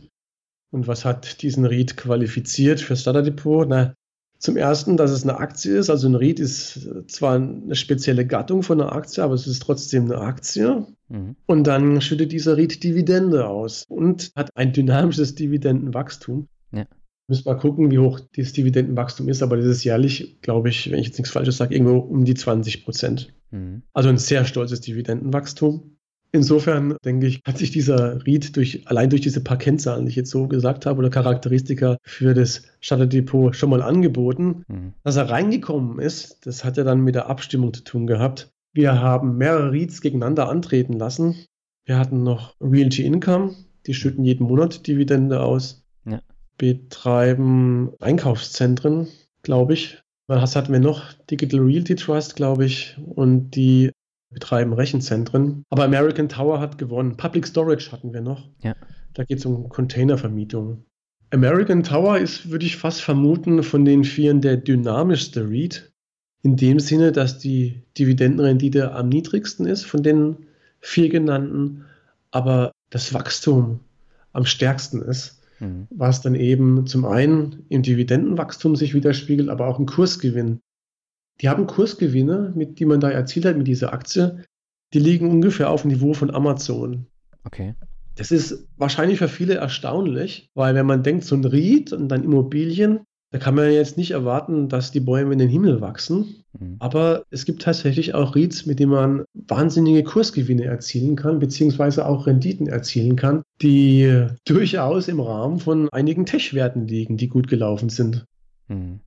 [0.71, 3.67] Und was hat diesen Read qualifiziert für Starter Depot?
[3.67, 3.93] Na,
[4.37, 5.89] zum ersten, dass es eine Aktie ist.
[5.89, 10.05] Also ein REIT ist zwar eine spezielle Gattung von einer Aktie, aber es ist trotzdem
[10.05, 10.85] eine Aktie.
[11.09, 11.35] Mhm.
[11.45, 16.47] Und dann schüttet dieser REIT Dividende aus und hat ein dynamisches Dividendenwachstum.
[16.71, 16.85] Ja.
[17.27, 20.99] Müssen wir gucken, wie hoch dieses Dividendenwachstum ist, aber das ist jährlich, glaube ich, wenn
[20.99, 23.33] ich jetzt nichts Falsches sage, irgendwo um die 20 Prozent.
[23.51, 23.81] Mhm.
[23.93, 25.94] Also ein sehr stolzes Dividendenwachstum.
[26.35, 30.17] Insofern denke ich, hat sich dieser REIT durch, allein durch diese paar Kennzahlen, die ich
[30.17, 34.65] jetzt so gesagt habe, oder Charakteristika für das Shutterdepot schon mal angeboten.
[34.67, 34.93] Mhm.
[35.03, 38.51] Dass er reingekommen ist, das hat ja dann mit der Abstimmung zu tun gehabt.
[38.73, 41.35] Wir haben mehrere REITs gegeneinander antreten lassen.
[41.85, 45.85] Wir hatten noch Realty Income, die schütten jeden Monat Dividende aus.
[46.05, 46.19] Ja.
[46.57, 49.07] Betreiben Einkaufszentren,
[49.41, 50.01] glaube ich.
[50.27, 51.13] Was hatten wir noch?
[51.31, 52.97] Digital Realty Trust, glaube ich.
[53.05, 53.91] Und die
[54.35, 55.63] betreiben Rechenzentren.
[55.69, 57.15] Aber American Tower hat gewonnen.
[57.15, 58.49] Public Storage hatten wir noch.
[58.61, 58.75] Ja.
[59.13, 60.83] Da geht es um Containervermietung.
[61.31, 65.91] American Tower ist, würde ich fast vermuten, von den vieren der dynamischste REIT.
[66.43, 70.35] In dem Sinne, dass die Dividendenrendite am niedrigsten ist von den
[70.81, 71.85] vier genannten,
[72.29, 73.79] aber das Wachstum
[74.33, 75.41] am stärksten ist.
[75.61, 75.87] Mhm.
[75.89, 80.59] Was dann eben zum einen im Dividendenwachstum sich widerspiegelt, aber auch im Kursgewinn.
[81.41, 84.43] Die haben Kursgewinne, mit, die man da erzielt hat mit dieser Aktie,
[84.93, 87.07] die liegen ungefähr auf dem Niveau von Amazon.
[87.43, 87.75] Okay.
[88.15, 92.23] Das ist wahrscheinlich für viele erstaunlich, weil wenn man denkt, so ein Ried und dann
[92.23, 96.45] Immobilien, da kann man jetzt nicht erwarten, dass die Bäume in den Himmel wachsen.
[96.57, 96.77] Mhm.
[96.79, 102.27] Aber es gibt tatsächlich auch REITs, mit denen man wahnsinnige Kursgewinne erzielen kann, beziehungsweise auch
[102.27, 108.25] Renditen erzielen kann, die durchaus im Rahmen von einigen Tech-Werten liegen, die gut gelaufen sind.
[108.69, 109.01] Mhm.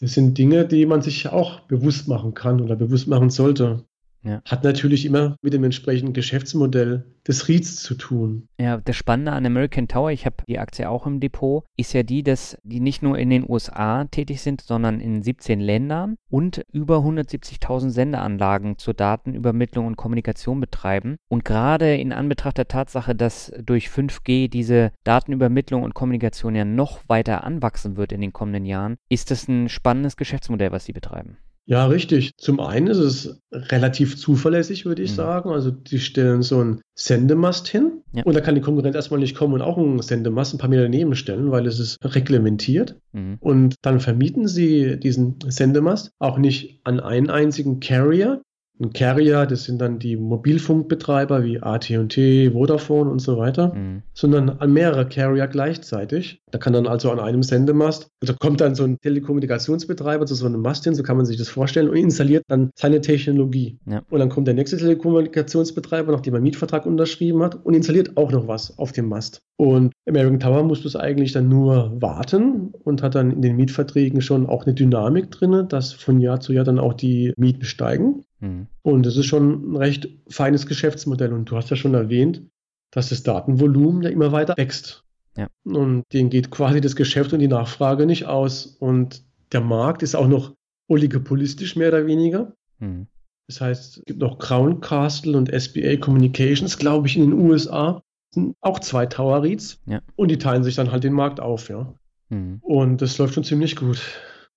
[0.00, 3.86] Das sind Dinge, die man sich auch bewusst machen kann oder bewusst machen sollte.
[4.22, 4.42] Ja.
[4.44, 8.48] Hat natürlich immer mit dem entsprechenden Geschäftsmodell des REITs zu tun.
[8.58, 12.02] Ja, das Spannende an American Tower, ich habe die Aktie auch im Depot, ist ja
[12.02, 16.64] die, dass die nicht nur in den USA tätig sind, sondern in 17 Ländern und
[16.72, 21.16] über 170.000 Sendeanlagen zur Datenübermittlung und Kommunikation betreiben.
[21.28, 27.00] Und gerade in Anbetracht der Tatsache, dass durch 5G diese Datenübermittlung und Kommunikation ja noch
[27.08, 31.38] weiter anwachsen wird in den kommenden Jahren, ist das ein spannendes Geschäftsmodell, was sie betreiben.
[31.66, 32.32] Ja, richtig.
[32.36, 35.16] Zum einen ist es relativ zuverlässig, würde ich mhm.
[35.16, 35.50] sagen.
[35.50, 38.24] Also die stellen so einen Sendemast hin ja.
[38.24, 40.82] und da kann die Konkurrenz erstmal nicht kommen und auch einen Sendemast ein paar Meter
[40.82, 42.96] daneben stellen, weil es ist reglementiert.
[43.12, 43.36] Mhm.
[43.40, 48.42] Und dann vermieten sie diesen Sendemast auch nicht an einen einzigen Carrier,
[48.80, 54.02] ein Carrier, das sind dann die Mobilfunkbetreiber wie AT&T, Vodafone und so weiter, mhm.
[54.14, 56.42] sondern an mehrere Carrier gleichzeitig.
[56.50, 60.46] Da kann dann also an einem Sendemast, also kommt dann so ein Telekommunikationsbetreiber zu so
[60.46, 63.78] einem Mast hin, so kann man sich das vorstellen, und installiert dann seine Technologie.
[63.86, 64.02] Ja.
[64.08, 68.48] Und dann kommt der nächste Telekommunikationsbetreiber, nachdem er Mietvertrag unterschrieben hat, und installiert auch noch
[68.48, 69.42] was auf dem Mast.
[69.56, 74.22] Und American Tower musste es eigentlich dann nur warten und hat dann in den Mietverträgen
[74.22, 78.24] schon auch eine Dynamik drin, dass von Jahr zu Jahr dann auch die Mieten steigen.
[78.40, 78.66] Mhm.
[78.82, 81.32] Und es ist schon ein recht feines Geschäftsmodell.
[81.32, 82.42] Und du hast ja schon erwähnt,
[82.90, 85.04] dass das Datenvolumen ja immer weiter wächst.
[85.36, 85.48] Ja.
[85.64, 88.66] Und denen geht quasi das Geschäft und die Nachfrage nicht aus.
[88.66, 89.22] Und
[89.52, 90.54] der Markt ist auch noch
[90.88, 92.52] oligopolistisch mehr oder weniger.
[92.78, 93.06] Mhm.
[93.46, 98.02] Das heißt, es gibt noch Crown Castle und SBA Communications, glaube ich, in den USA.
[98.30, 99.80] Das sind auch zwei Tower REITs.
[99.86, 100.00] Ja.
[100.16, 101.92] Und die teilen sich dann halt den Markt auf, ja.
[102.28, 102.58] Mhm.
[102.62, 104.00] Und das läuft schon ziemlich gut.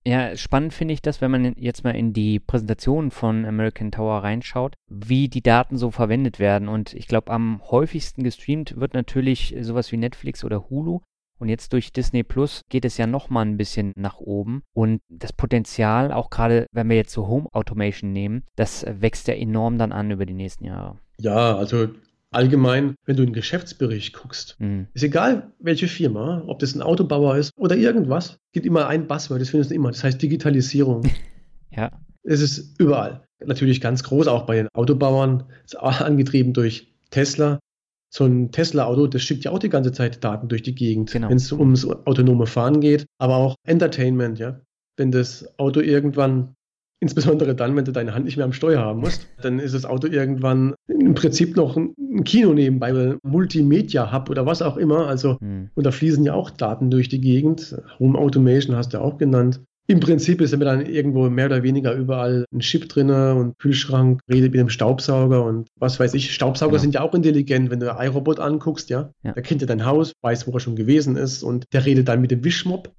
[0.06, 4.22] Ja, spannend finde ich das, wenn man jetzt mal in die Präsentation von American Tower
[4.24, 6.68] reinschaut, wie die Daten so verwendet werden.
[6.68, 11.00] Und ich glaube, am häufigsten gestreamt wird natürlich sowas wie Netflix oder Hulu.
[11.40, 14.64] Und jetzt durch Disney Plus geht es ja nochmal ein bisschen nach oben.
[14.74, 19.34] Und das Potenzial, auch gerade wenn wir jetzt so Home Automation nehmen, das wächst ja
[19.34, 21.00] enorm dann an über die nächsten Jahre.
[21.20, 21.90] Ja, also
[22.34, 24.88] allgemein, wenn du einen Geschäftsbericht guckst, mhm.
[24.94, 29.42] ist egal welche Firma, ob das ein Autobauer ist oder irgendwas, gibt immer ein Buzzword,
[29.42, 29.92] das findest du immer.
[29.92, 31.04] Das heißt Digitalisierung.
[31.72, 31.92] ja.
[32.24, 33.24] Es ist überall.
[33.46, 35.44] Natürlich ganz groß, auch bei den Autobauern,
[35.76, 37.60] angetrieben durch Tesla
[38.14, 41.30] so ein Tesla-Auto, das schickt ja auch die ganze Zeit Daten durch die Gegend, genau.
[41.30, 44.62] wenn es ums autonome Fahren geht, aber auch Entertainment, ja.
[44.96, 46.54] Wenn das Auto irgendwann,
[47.04, 49.84] insbesondere dann, wenn du deine Hand nicht mehr am Steuer haben musst, dann ist das
[49.84, 55.08] Auto irgendwann im Prinzip noch ein Kino nebenbei, ein Multimedia-Hub oder was auch immer.
[55.08, 55.70] Also, hm.
[55.76, 57.76] und da fließen ja auch Daten durch die Gegend.
[58.00, 59.60] Home Automation hast du ja auch genannt.
[59.86, 64.22] Im Prinzip ist immer dann irgendwo mehr oder weniger überall ein Chip drin und Kühlschrank,
[64.32, 66.34] redet mit dem Staubsauger und was weiß ich.
[66.34, 66.82] Staubsauger genau.
[66.82, 69.10] sind ja auch intelligent, wenn du iRobot anguckst, ja?
[69.24, 69.34] ja.
[69.34, 72.22] Der kennt ja dein Haus, weiß, wo er schon gewesen ist und der redet dann
[72.22, 72.94] mit dem Wischmob.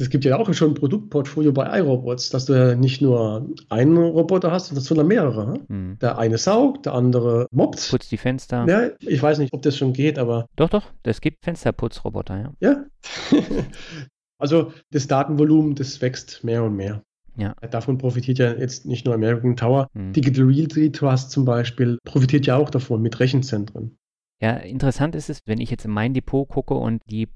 [0.00, 3.96] Es gibt ja auch schon ein Produktportfolio bei iRobots, dass du ja nicht nur einen
[3.96, 5.60] Roboter hast, sondern mehrere.
[5.68, 5.98] Hm.
[6.00, 7.88] Der eine saugt, der andere mobbt.
[7.90, 8.66] Putzt die Fenster.
[8.68, 10.46] Ja, ich weiß nicht, ob das schon geht, aber.
[10.56, 12.52] Doch, doch, es gibt Fensterputzroboter, ja.
[12.60, 12.84] Ja.
[14.38, 17.02] Also das Datenvolumen, das wächst mehr und mehr.
[17.36, 17.54] Ja.
[17.70, 19.88] Davon profitiert ja jetzt nicht nur American Tower.
[19.92, 20.12] Mhm.
[20.12, 23.96] Digital Realty Trust zum Beispiel profitiert ja auch davon mit Rechenzentren.
[24.40, 27.26] Ja, interessant ist es, wenn ich jetzt in mein Depot gucke und die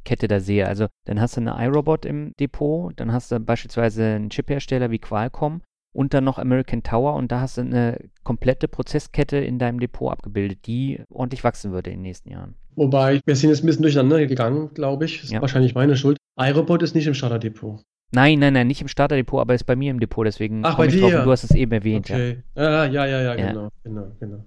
[0.00, 0.66] Prozesskette da sehe.
[0.66, 4.98] Also dann hast du eine iRobot im Depot, dann hast du beispielsweise einen Chiphersteller wie
[4.98, 9.80] Qualcomm und dann noch American Tower und da hast du eine komplette Prozesskette in deinem
[9.80, 12.54] Depot abgebildet, die ordentlich wachsen würde in den nächsten Jahren.
[12.76, 15.16] Wobei, wir sind jetzt ein bisschen durcheinander gegangen, glaube ich.
[15.16, 15.40] Das ist ja.
[15.40, 16.16] wahrscheinlich meine Schuld.
[16.38, 17.82] iRobot ist nicht im Starterdepot.
[18.12, 20.88] Nein, nein, nein, nicht im Starterdepot, aber ist bei mir im Depot, deswegen Ach, bei
[20.88, 21.00] dir?
[21.00, 22.10] Drauf, du hast es eben erwähnt.
[22.10, 22.42] Okay.
[22.56, 24.44] Ja, ja, ja, ja, ja, genau, genau, genau.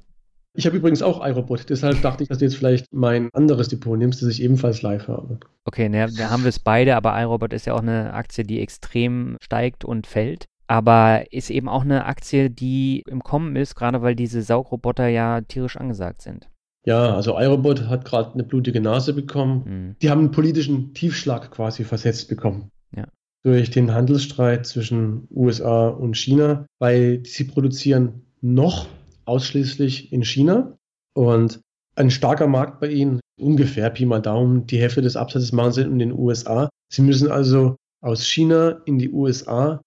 [0.55, 3.97] Ich habe übrigens auch iRobot, deshalb dachte ich, dass du jetzt vielleicht mein anderes Depot
[3.97, 5.39] nimmst, das ich ebenfalls live habe.
[5.65, 8.59] Okay, ne, da haben wir es beide, aber iRobot ist ja auch eine Aktie, die
[8.59, 14.01] extrem steigt und fällt aber ist eben auch eine Aktie, die im Kommen ist, gerade
[14.01, 16.49] weil diese Saugroboter ja tierisch angesagt sind.
[16.85, 19.63] Ja, also iRobot hat gerade eine blutige Nase bekommen.
[19.65, 19.95] Mhm.
[20.01, 22.69] Die haben einen politischen Tiefschlag quasi versetzt bekommen.
[22.95, 23.07] Ja.
[23.43, 28.87] Durch den Handelsstreit zwischen USA und China, weil sie produzieren noch
[29.25, 30.77] ausschließlich in China
[31.13, 31.61] und
[31.95, 35.81] ein starker Markt bei ihnen, ungefähr Pi mal Daumen, die Hälfte des Absatzes machen sie
[35.81, 36.69] in den USA.
[36.89, 39.81] Sie müssen also aus China in die USA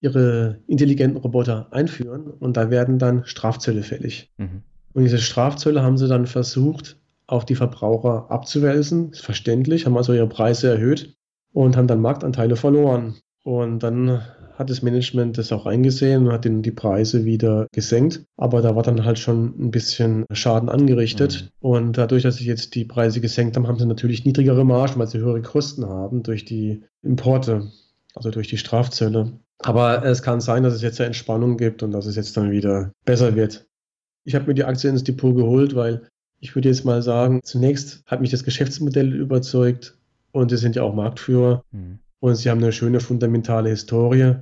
[0.00, 4.30] ihre intelligenten Roboter einführen und da werden dann Strafzölle fällig.
[4.36, 4.62] Mhm.
[4.92, 6.96] Und diese Strafzölle haben sie dann versucht,
[7.26, 9.10] auf die Verbraucher abzuwälzen.
[9.10, 11.14] Ist verständlich, haben also ihre Preise erhöht
[11.52, 13.16] und haben dann Marktanteile verloren.
[13.44, 14.22] Und dann
[14.58, 18.24] hat das Management das auch eingesehen und hat den, die Preise wieder gesenkt.
[18.36, 21.44] Aber da war dann halt schon ein bisschen Schaden angerichtet.
[21.60, 21.68] Mhm.
[21.68, 25.06] Und dadurch, dass sie jetzt die Preise gesenkt haben, haben sie natürlich niedrigere Margen, weil
[25.06, 27.70] sie höhere Kosten haben durch die Importe,
[28.16, 29.38] also durch die Strafzölle.
[29.60, 32.50] Aber es kann sein, dass es jetzt eine Entspannung gibt und dass es jetzt dann
[32.50, 33.66] wieder besser wird.
[34.24, 36.08] Ich habe mir die Aktie ins Depot geholt, weil
[36.40, 39.96] ich würde jetzt mal sagen, zunächst hat mich das Geschäftsmodell überzeugt
[40.32, 42.00] und sie sind ja auch Marktführer mhm.
[42.18, 44.34] und sie haben eine schöne fundamentale Historie.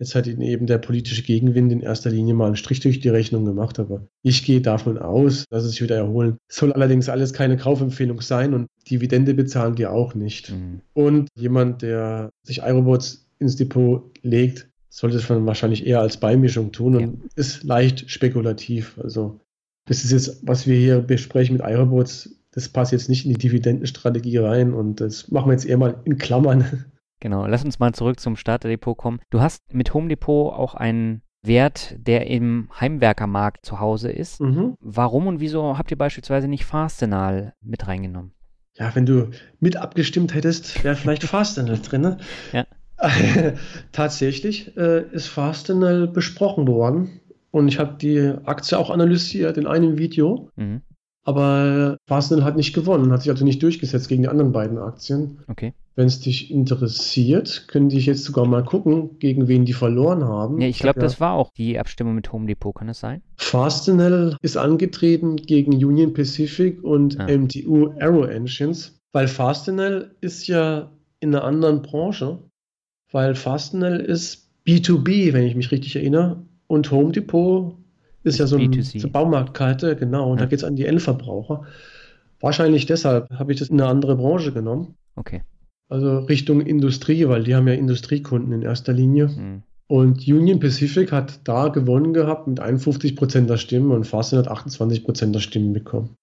[0.00, 3.08] Jetzt hat ihnen eben der politische Gegenwind in erster Linie mal einen Strich durch die
[3.08, 6.36] Rechnung gemacht, aber ich gehe davon aus, dass es sich wieder erholen.
[6.48, 10.52] Soll allerdings alles keine Kaufempfehlung sein und Dividende bezahlen die auch nicht.
[10.52, 10.80] Mhm.
[10.94, 16.70] Und jemand, der sich iRobots ins Depot legt, sollte es man wahrscheinlich eher als Beimischung
[16.70, 17.28] tun und ja.
[17.34, 18.98] ist leicht spekulativ.
[19.02, 19.40] Also
[19.86, 23.38] das ist jetzt, was wir hier besprechen mit iRobots, das passt jetzt nicht in die
[23.38, 26.84] Dividendenstrategie rein und das machen wir jetzt eher mal in Klammern.
[27.20, 29.20] Genau, lass uns mal zurück zum Starterdepot kommen.
[29.30, 34.40] Du hast mit Home Depot auch einen Wert, der im Heimwerkermarkt zu Hause ist.
[34.40, 34.74] Mhm.
[34.80, 38.32] Warum und wieso habt ihr beispielsweise nicht Fastenal mit reingenommen?
[38.76, 42.02] Ja, wenn du mit abgestimmt hättest, wäre vielleicht Fastenal drin.
[42.02, 42.18] Ne?
[42.52, 42.66] Ja.
[43.92, 47.20] Tatsächlich äh, ist Fastenal besprochen worden
[47.52, 50.50] und ich habe die Aktie auch analysiert in einem Video.
[50.56, 50.82] Mhm.
[51.28, 55.40] Aber Fastenal hat nicht gewonnen, hat sich also nicht durchgesetzt gegen die anderen beiden Aktien.
[55.48, 55.74] Okay.
[55.94, 60.60] Wenn es dich interessiert, könnte ich jetzt sogar mal gucken, gegen wen die verloren haben.
[60.60, 63.20] Ja, ich glaube, ja, das war auch die Abstimmung mit Home Depot, kann es sein?
[63.36, 67.26] Fastenal ist angetreten gegen Union Pacific und ah.
[67.26, 72.38] MTU Aero Engines, weil Fastenal ist ja in einer anderen Branche
[73.12, 77.77] weil Fastenal ist B2B, wenn ich mich richtig erinnere, und Home Depot
[78.28, 80.44] ist, ja so eine so Baumarktkarte, genau, und ja.
[80.44, 81.64] da geht es an die Endverbraucher.
[82.40, 84.94] Wahrscheinlich deshalb habe ich das in eine andere Branche genommen.
[85.16, 85.42] Okay.
[85.88, 89.28] also Richtung Industrie, weil die haben ja Industriekunden in erster Linie.
[89.28, 89.62] Mhm.
[89.88, 94.52] Und Union Pacific hat da gewonnen gehabt mit 51 Prozent der Stimmen und Fastnet hat
[94.52, 96.14] 28 Prozent der Stimmen bekommen.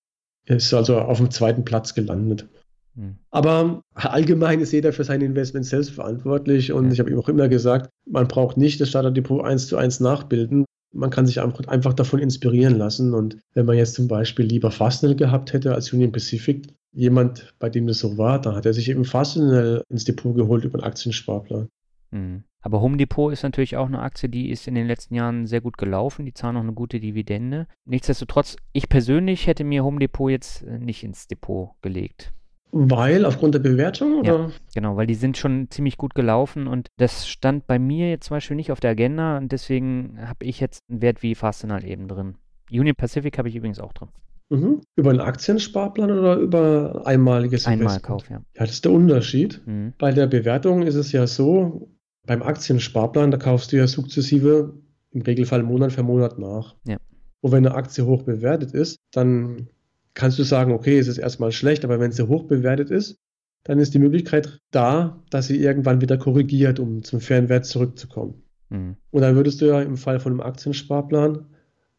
[0.45, 2.47] Er ist also auf dem zweiten Platz gelandet.
[2.95, 3.15] Hm.
[3.31, 6.91] Aber allgemein ist jeder für sein Investment selbst verantwortlich und ja.
[6.93, 10.65] ich habe ihm auch immer gesagt, man braucht nicht das Starterdepot eins zu eins nachbilden.
[10.95, 13.13] Man kann sich einfach davon inspirieren lassen.
[13.13, 17.69] Und wenn man jetzt zum Beispiel lieber Fastnet gehabt hätte als Union Pacific, jemand, bei
[17.69, 20.87] dem das so war, dann hat er sich eben Fastnet ins Depot geholt über einen
[20.87, 21.67] Aktiensparplan.
[22.11, 22.43] Mhm.
[22.61, 25.61] Aber Home Depot ist natürlich auch eine Aktie, die ist in den letzten Jahren sehr
[25.61, 26.25] gut gelaufen.
[26.25, 27.67] Die zahlen auch eine gute Dividende.
[27.85, 32.33] Nichtsdestotrotz, ich persönlich hätte mir Home Depot jetzt äh, nicht ins Depot gelegt.
[32.77, 34.19] Weil aufgrund der Bewertung?
[34.19, 34.33] Oder?
[34.33, 38.25] Ja, genau, weil die sind schon ziemlich gut gelaufen und das stand bei mir jetzt
[38.27, 41.85] zum Beispiel nicht auf der Agenda und deswegen habe ich jetzt einen Wert wie Fastenal
[41.85, 42.35] eben drin.
[42.69, 44.09] Union Pacific habe ich übrigens auch drin.
[44.49, 44.81] Mhm.
[44.97, 48.41] Über einen Aktiensparplan oder über einmaliges Einmalkauf, ja.
[48.55, 49.61] Ja, das ist der Unterschied.
[49.65, 49.93] Mhm.
[49.97, 51.89] Bei der Bewertung ist es ja so,
[52.25, 54.73] beim Aktiensparplan, da kaufst du ja sukzessive
[55.11, 56.75] im Regelfall Monat für Monat nach.
[56.85, 56.97] Ja.
[57.39, 59.69] Und wenn eine Aktie hoch bewertet ist, dann
[60.15, 63.19] kannst du sagen, okay, es ist erstmal schlecht, aber wenn sie hoch bewertet ist,
[63.63, 68.41] dann ist die Möglichkeit da, dass sie irgendwann wieder korrigiert, um zum fairen Wert zurückzukommen.
[68.69, 68.95] Mhm.
[69.11, 71.45] Und dann würdest du ja im Fall von einem Aktiensparplan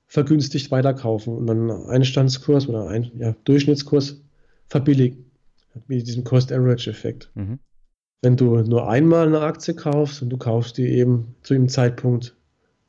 [0.06, 4.22] vergünstigt weiterkaufen und dann einen Einstandskurs oder einen ja, Durchschnittskurs
[4.68, 5.24] verbilligen.
[5.88, 7.30] Mit diesem Cost-Average-Effekt.
[7.34, 7.58] Mhm.
[8.22, 12.34] Wenn du nur einmal eine Aktie kaufst und du kaufst die eben zu dem Zeitpunkt,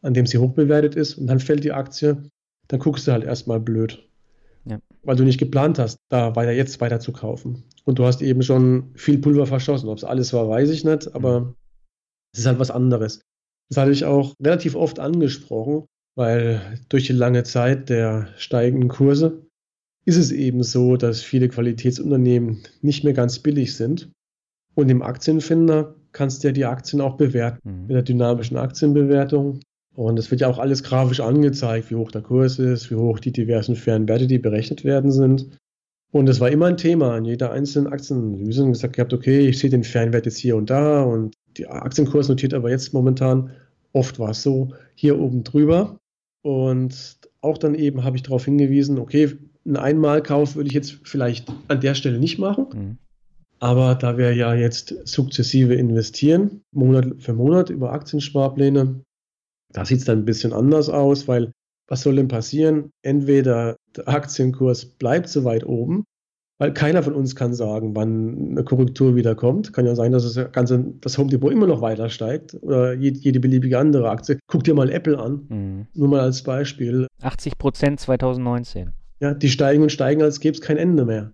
[0.01, 2.23] an dem sie hochbewertet ist und dann fällt die Aktie,
[2.69, 4.06] dann guckst du halt erstmal blöd.
[4.69, 4.79] Ja.
[5.03, 7.63] Weil du nicht geplant hast, da weiter jetzt weiter zu kaufen.
[7.85, 9.89] Und du hast eben schon viel Pulver verschossen.
[9.89, 11.55] Ob es alles war, weiß ich nicht, aber mhm.
[12.33, 13.21] es ist halt was anderes.
[13.69, 19.45] Das hatte ich auch relativ oft angesprochen, weil durch die lange Zeit der steigenden Kurse
[20.05, 24.09] ist es eben so, dass viele Qualitätsunternehmen nicht mehr ganz billig sind.
[24.73, 27.81] Und im Aktienfinder kannst du ja die Aktien auch bewerten mhm.
[27.87, 29.59] mit der dynamischen Aktienbewertung.
[29.97, 33.19] Und es wird ja auch alles grafisch angezeigt, wie hoch der Kurs ist, wie hoch
[33.19, 35.57] die diversen fairen Werte, die berechnet werden, sind.
[36.11, 39.57] Und es war immer ein Thema in jeder einzelnen Aktienanalyse und gesagt gehabt, okay, ich
[39.57, 43.49] sehe den Fernwert jetzt hier und da und die Aktienkurs notiert aber jetzt momentan,
[43.91, 45.97] oft war es so, hier oben drüber.
[46.43, 51.51] Und auch dann eben habe ich darauf hingewiesen, okay, einen Einmalkauf würde ich jetzt vielleicht
[51.69, 52.67] an der Stelle nicht machen.
[52.71, 52.97] Mhm.
[53.59, 59.01] Aber da wir ja jetzt sukzessive investieren, Monat für Monat über Aktiensparpläne,
[59.77, 61.51] da sieht es dann ein bisschen anders aus, weil
[61.87, 62.89] was soll denn passieren?
[63.03, 66.03] Entweder der Aktienkurs bleibt so weit oben,
[66.57, 69.73] weil keiner von uns kann sagen, wann eine Korrektur wieder kommt.
[69.73, 73.19] Kann ja sein, dass das ganze, das Home Depot immer noch weiter steigt oder jede,
[73.19, 74.39] jede beliebige andere Aktie.
[74.47, 75.87] Guck dir mal Apple an, mhm.
[75.93, 77.05] nur mal als Beispiel.
[77.21, 78.93] 80 Prozent 2019.
[79.19, 81.33] Ja, die steigen und steigen, als gäbe es kein Ende mehr.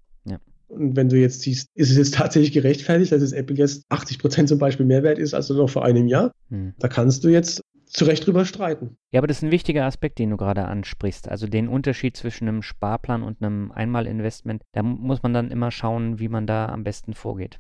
[0.68, 4.20] Und wenn du jetzt siehst, ist es jetzt tatsächlich gerechtfertigt, dass es Apple jetzt 80
[4.20, 6.32] Prozent zum Beispiel mehr wert ist als noch vor einem Jahr?
[6.50, 6.74] Hm.
[6.80, 7.62] Da kannst du jetzt
[7.94, 8.98] zu Recht drüber streiten.
[9.12, 11.30] Ja, aber das ist ein wichtiger Aspekt, den du gerade ansprichst.
[11.30, 14.64] Also den Unterschied zwischen einem Sparplan und einem Einmalinvestment.
[14.72, 17.60] Da muss man dann immer schauen, wie man da am besten vorgeht.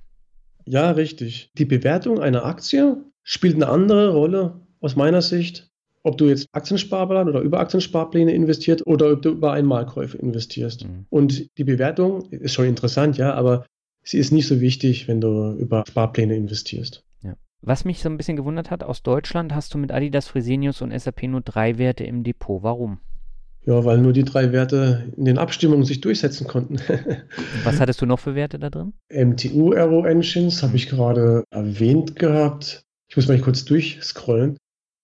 [0.65, 1.51] Ja, richtig.
[1.57, 5.71] Die Bewertung einer Aktie spielt eine andere Rolle aus meiner Sicht
[6.03, 10.85] ob du jetzt Aktiensparplan oder über Aktiensparpläne investiert oder ob du über Einmalkäufe investierst.
[10.85, 11.05] Mhm.
[11.09, 13.65] Und die Bewertung ist schon interessant, ja, aber
[14.03, 17.03] sie ist nicht so wichtig, wenn du über Sparpläne investierst.
[17.65, 20.91] Was mich so ein bisschen gewundert hat, aus Deutschland hast du mit Adidas, Fresenius und
[20.97, 22.61] SAP nur drei Werte im Depot.
[22.61, 22.99] Warum?
[23.65, 26.77] Ja, weil nur die drei Werte in den Abstimmungen sich durchsetzen konnten.
[27.63, 28.91] Was hattest du noch für Werte da drin?
[29.09, 32.83] MTU Aero Engines habe ich gerade erwähnt gehabt.
[33.07, 34.57] Ich muss mal kurz durchscrollen.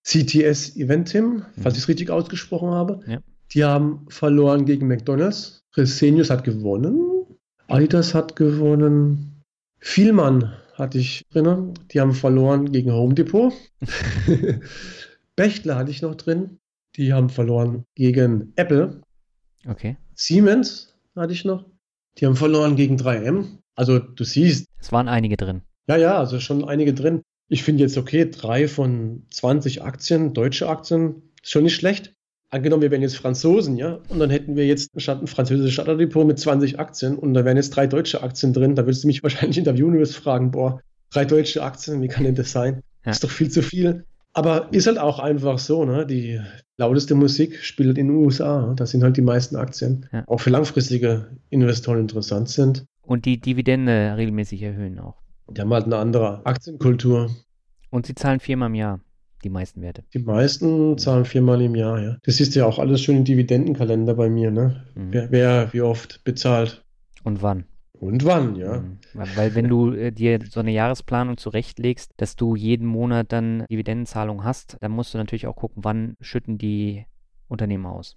[0.04, 1.78] CTS Eventim, falls mhm.
[1.78, 3.00] ich es richtig ausgesprochen habe.
[3.06, 3.20] Ja.
[3.54, 5.64] Die haben verloren gegen McDonalds.
[5.74, 7.24] Resenius hat gewonnen.
[7.68, 9.42] Adidas hat gewonnen.
[9.78, 11.74] Vielmann hatte ich drin.
[11.92, 13.52] Die haben verloren gegen Home Depot.
[15.36, 16.58] Bechtler hatte ich noch drin.
[16.96, 19.00] Die haben verloren gegen Apple.
[19.66, 19.96] Okay.
[20.14, 21.64] Siemens hatte ich noch.
[22.18, 23.58] Die haben verloren gegen 3M.
[23.76, 24.66] Also du siehst.
[24.78, 25.62] Es waren einige drin.
[25.86, 27.22] Ja, ja, also schon einige drin.
[27.48, 32.14] Ich finde jetzt okay, drei von 20 Aktien, deutsche Aktien, ist schon nicht schlecht.
[32.52, 36.38] Angenommen, wir wären jetzt Franzosen, ja, und dann hätten wir jetzt ein französisches Starterdepot mit
[36.38, 38.74] 20 Aktien und da wären jetzt drei deutsche Aktien drin.
[38.74, 40.80] Da würdest du mich wahrscheinlich interviewen und wirst fragen, boah,
[41.10, 42.82] drei deutsche Aktien, wie kann denn das sein?
[43.04, 43.12] Ja.
[43.12, 44.04] Ist doch viel zu viel.
[44.32, 46.06] Aber ist halt auch einfach so, ne?
[46.06, 46.40] Die
[46.76, 48.74] lauteste Musik spielt in den USA.
[48.76, 50.06] Da sind halt die meisten Aktien.
[50.12, 50.24] Ja.
[50.26, 52.84] Auch für langfristige Investoren interessant sind.
[53.02, 55.16] Und die Dividende regelmäßig erhöhen auch.
[55.48, 57.30] Die haben halt eine andere Aktienkultur.
[57.90, 59.00] Und sie zahlen viermal im Jahr,
[59.42, 60.04] die meisten Werte.
[60.14, 62.16] Die meisten zahlen viermal im Jahr, ja.
[62.24, 64.84] Das ist ja auch alles schön im Dividendenkalender bei mir, ne?
[64.94, 65.12] Mhm.
[65.12, 66.84] Wer, wer wie oft bezahlt.
[67.24, 67.64] Und wann?
[67.92, 68.80] Und wann, ja.
[68.80, 68.98] Mhm.
[69.12, 74.44] Weil wenn du äh, dir so eine Jahresplanung zurechtlegst, dass du jeden Monat dann Dividendenzahlungen
[74.44, 77.04] hast, dann musst du natürlich auch gucken, wann schütten die
[77.48, 78.16] Unternehmen aus.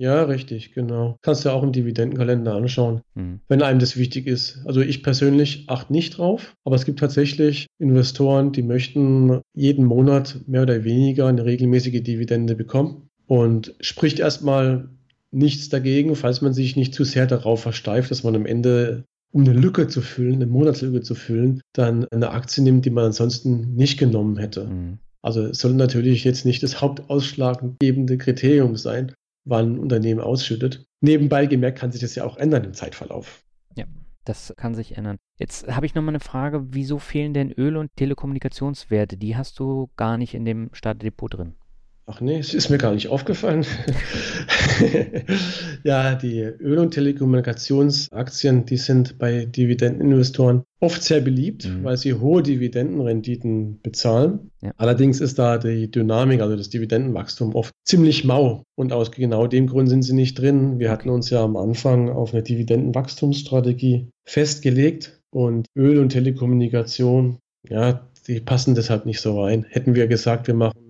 [0.00, 1.18] Ja, richtig, genau.
[1.22, 3.40] Kannst du ja auch im Dividendenkalender anschauen, mhm.
[3.48, 4.60] wenn einem das wichtig ist.
[4.64, 10.38] Also ich persönlich achte nicht drauf, aber es gibt tatsächlich Investoren, die möchten jeden Monat
[10.46, 14.88] mehr oder weniger eine regelmäßige Dividende bekommen und spricht erstmal
[15.32, 19.42] nichts dagegen, falls man sich nicht zu sehr darauf versteift, dass man am Ende um
[19.42, 23.74] eine Lücke zu füllen, eine Monatslücke zu füllen, dann eine Aktie nimmt, die man ansonsten
[23.74, 24.66] nicht genommen hätte.
[24.66, 24.98] Mhm.
[25.22, 29.12] Also es soll natürlich jetzt nicht das hauptausschlaggebende Kriterium sein,
[29.48, 30.86] wann ein Unternehmen ausschüttet.
[31.00, 33.42] Nebenbei gemerkt kann sich das ja auch ändern im Zeitverlauf.
[33.76, 33.84] Ja,
[34.24, 35.18] das kann sich ändern.
[35.38, 39.16] Jetzt habe ich nochmal eine Frage, wieso fehlen denn Öl- und Telekommunikationswerte?
[39.16, 41.54] Die hast du gar nicht in dem Startdepot drin.
[42.10, 43.66] Ach nee, es ist mir gar nicht aufgefallen.
[45.84, 51.84] ja, die Öl- und Telekommunikationsaktien, die sind bei Dividendeninvestoren oft sehr beliebt, mhm.
[51.84, 54.50] weil sie hohe Dividendenrenditen bezahlen.
[54.62, 54.72] Ja.
[54.78, 59.66] Allerdings ist da die Dynamik, also das Dividendenwachstum oft ziemlich mau und aus genau dem
[59.66, 60.78] Grund sind sie nicht drin.
[60.78, 67.36] Wir hatten uns ja am Anfang auf eine Dividendenwachstumsstrategie festgelegt und Öl und Telekommunikation,
[67.68, 69.66] ja, die passen deshalb nicht so rein.
[69.68, 70.87] Hätten wir gesagt, wir machen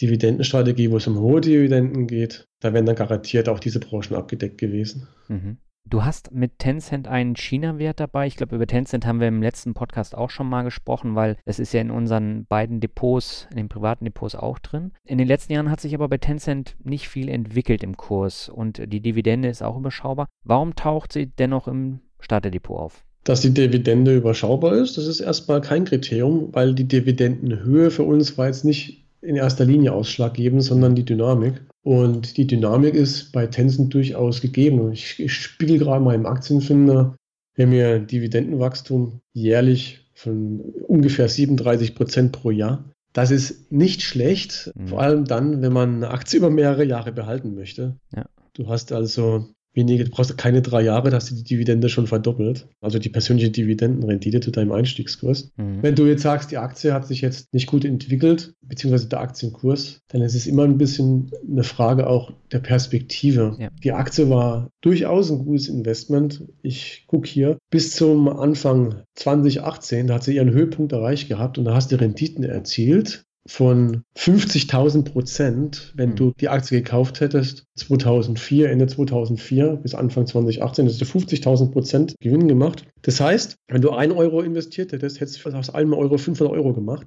[0.00, 4.58] Dividendenstrategie, wo es um hohe Dividenden geht, da wären dann garantiert auch diese Branchen abgedeckt
[4.58, 5.08] gewesen.
[5.28, 5.58] Mhm.
[5.88, 8.26] Du hast mit Tencent einen China-Wert dabei.
[8.26, 11.60] Ich glaube, über Tencent haben wir im letzten Podcast auch schon mal gesprochen, weil es
[11.60, 14.90] ist ja in unseren beiden Depots, in den privaten Depots auch drin.
[15.04, 18.82] In den letzten Jahren hat sich aber bei Tencent nicht viel entwickelt im Kurs und
[18.92, 20.26] die Dividende ist auch überschaubar.
[20.42, 23.04] Warum taucht sie dennoch im Starterdepot auf?
[23.22, 28.36] Dass die Dividende überschaubar ist, das ist erstmal kein Kriterium, weil die Dividendenhöhe für uns
[28.36, 31.62] war jetzt nicht in erster Linie ausschlaggebend, sondern die Dynamik.
[31.82, 34.92] Und die Dynamik ist bei Tencent durchaus gegeben.
[34.92, 37.16] Ich, ich spiegel gerade mal im Aktienfinder,
[37.54, 42.84] wir haben ja Dividendenwachstum jährlich von ungefähr 37 Prozent pro Jahr.
[43.12, 44.88] Das ist nicht schlecht, mhm.
[44.88, 47.96] vor allem dann, wenn man eine Aktie über mehrere Jahre behalten möchte.
[48.14, 48.26] Ja.
[48.52, 49.46] Du hast also
[49.76, 52.66] wenige, du brauchst keine drei Jahre, da hast du die Dividende schon verdoppelt.
[52.80, 55.52] Also die persönliche Dividendenrendite zu deinem Einstiegskurs.
[55.56, 55.82] Mhm.
[55.82, 60.00] Wenn du jetzt sagst, die Aktie hat sich jetzt nicht gut entwickelt, beziehungsweise der Aktienkurs,
[60.08, 63.56] dann ist es immer ein bisschen eine Frage auch der Perspektive.
[63.58, 63.68] Ja.
[63.84, 66.44] Die Aktie war durchaus ein gutes Investment.
[66.62, 71.66] Ich gucke hier, bis zum Anfang 2018, da hat sie ihren Höhepunkt erreicht gehabt und
[71.66, 76.16] da hast du Renditen erzielt von 50.000 Prozent, wenn mhm.
[76.16, 82.14] du die Aktie gekauft hättest, 2004, Ende 2004 bis Anfang 2018, hast du 50.000 Prozent
[82.20, 82.86] Gewinn gemacht.
[83.02, 86.74] Das heißt, wenn du 1 Euro investiert hättest, hättest du aus einem Euro 500 Euro
[86.74, 87.06] gemacht.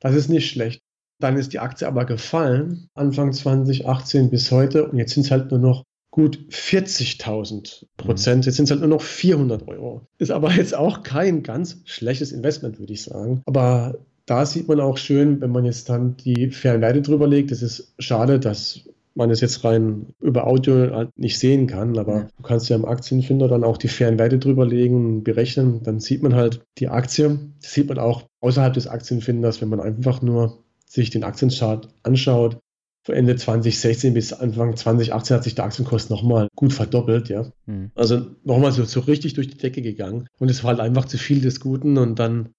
[0.00, 0.80] Das ist nicht schlecht.
[1.20, 5.50] Dann ist die Aktie aber gefallen, Anfang 2018 bis heute, und jetzt sind es halt
[5.50, 8.46] nur noch gut 40.000 Prozent.
[8.46, 10.06] Jetzt sind es halt nur noch 400 Euro.
[10.18, 13.42] Ist aber jetzt auch kein ganz schlechtes Investment, würde ich sagen.
[13.46, 13.98] Aber
[14.28, 17.62] da sieht man auch schön, wenn man jetzt dann die fairen Werte drüber legt, es
[17.62, 18.82] ist schade, dass
[19.14, 22.28] man es jetzt rein über Audio halt nicht sehen kann, aber ja.
[22.36, 26.22] du kannst ja im Aktienfinder dann auch die fairen Werte drüber legen, berechnen, dann sieht
[26.22, 27.38] man halt die Aktie.
[27.60, 32.58] Das sieht man auch außerhalb des Aktienfinders, wenn man einfach nur sich den Aktienchart anschaut.
[33.04, 37.50] Von Ende 2016 bis Anfang 2018 hat sich der Aktienkurs nochmal gut verdoppelt, ja.
[37.66, 37.90] Mhm.
[37.94, 40.28] Also nochmal so, so richtig durch die Decke gegangen.
[40.38, 42.50] Und es war halt einfach zu viel des Guten und dann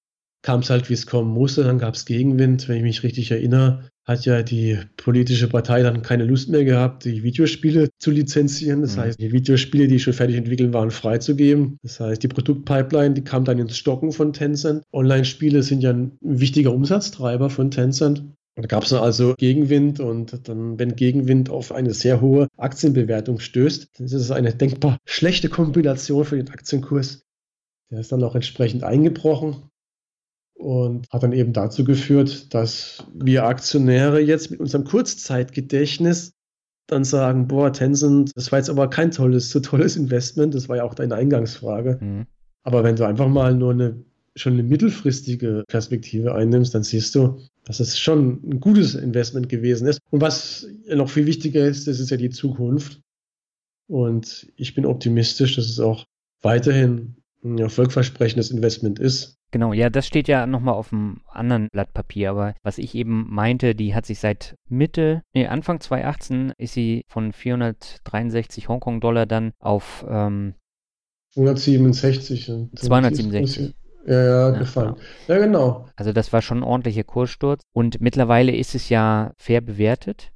[0.42, 1.64] kam es halt, wie es kommen musste.
[1.64, 2.68] Dann gab es Gegenwind.
[2.68, 7.06] Wenn ich mich richtig erinnere, hat ja die politische Partei dann keine Lust mehr gehabt,
[7.06, 8.82] die Videospiele zu lizenzieren.
[8.82, 9.02] Das mhm.
[9.02, 11.78] heißt, die Videospiele, die schon fertig entwickelt waren, freizugeben.
[11.84, 14.84] Das heißt, die Produktpipeline, die kam dann ins Stocken von Tencent.
[14.94, 18.24] Online-Spiele sind ja ein wichtiger Umsatztreiber von Tencent.
[18.56, 23.90] Da gab es also Gegenwind und dann, wenn Gegenwind auf eine sehr hohe Aktienbewertung stößt,
[23.98, 27.22] dann ist es eine denkbar schlechte Kombination für den Aktienkurs.
[27.92, 29.70] Der ist dann auch entsprechend eingebrochen
[30.60, 36.34] und hat dann eben dazu geführt, dass wir Aktionäre jetzt mit unserem Kurzzeitgedächtnis
[36.88, 40.78] dann sagen, boah, Tencent, das war jetzt aber kein tolles, so tolles Investment, das war
[40.78, 42.00] ja auch deine Eingangsfrage.
[42.02, 42.26] Mhm.
[42.64, 44.04] Aber wenn du einfach mal nur eine
[44.36, 49.88] schon eine mittelfristige Perspektive einnimmst, dann siehst du, dass es schon ein gutes Investment gewesen
[49.88, 50.00] ist.
[50.12, 53.02] Und was noch viel wichtiger ist, das ist ja die Zukunft.
[53.88, 56.06] Und ich bin optimistisch, dass es auch
[56.42, 59.38] weiterhin erfolgversprechendes Investment ist.
[59.52, 63.26] Genau, ja, das steht ja nochmal auf einem anderen Blatt Papier, aber was ich eben
[63.30, 69.54] meinte, die hat sich seit Mitte, nee, Anfang 2018 ist sie von 463 Hongkong-Dollar dann
[69.60, 70.54] auf ähm,
[71.34, 72.52] 267.
[72.76, 73.74] 267.
[74.06, 74.96] Ja, ja, gefallen.
[74.96, 75.40] Genau.
[75.40, 75.90] Ja, genau.
[75.96, 80.32] Also das war schon ein ordentlicher Kurssturz und mittlerweile ist es ja fair bewertet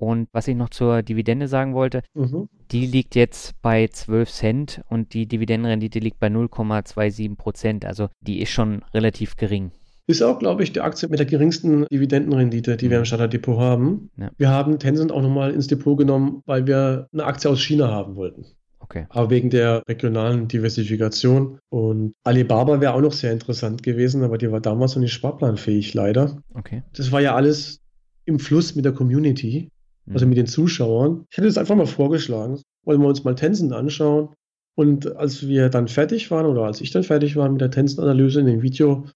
[0.00, 2.48] Und was ich noch zur Dividende sagen wollte, mhm.
[2.70, 7.84] die liegt jetzt bei 12 Cent und die Dividendenrendite liegt bei 0,27 Prozent.
[7.84, 9.72] Also die ist schon relativ gering.
[10.06, 13.06] Ist auch, glaube ich, die Aktie mit der geringsten Dividendenrendite, die wir im mhm.
[13.06, 14.10] Starterdepot haben.
[14.16, 14.30] Ja.
[14.38, 18.16] Wir haben Tencent auch nochmal ins Depot genommen, weil wir eine Aktie aus China haben
[18.16, 18.46] wollten.
[18.78, 19.04] Okay.
[19.10, 21.58] Aber wegen der regionalen Diversifikation.
[21.68, 25.92] Und Alibaba wäre auch noch sehr interessant gewesen, aber die war damals noch nicht sparplanfähig,
[25.92, 26.42] leider.
[26.54, 26.84] Okay.
[26.94, 27.82] Das war ja alles
[28.24, 29.70] im Fluss mit der Community
[30.12, 31.26] also mit den Zuschauern.
[31.30, 34.30] Ich hätte es einfach mal vorgeschlagen, wollen wir uns mal Tencent anschauen.
[34.74, 38.40] Und als wir dann fertig waren oder als ich dann fertig war mit der Tencent-Analyse
[38.40, 39.06] in dem Video,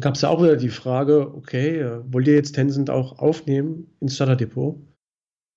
[0.00, 3.94] gab es ja auch wieder die Frage, okay, äh, wollt ihr jetzt Tencent auch aufnehmen
[4.00, 4.80] ins Starterdepot?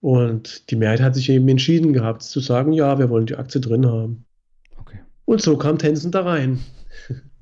[0.01, 3.61] Und die Mehrheit hat sich eben entschieden gehabt, zu sagen, ja, wir wollen die Aktie
[3.61, 4.25] drin haben.
[4.77, 4.99] Okay.
[5.25, 6.59] Und so kam Tencent da rein.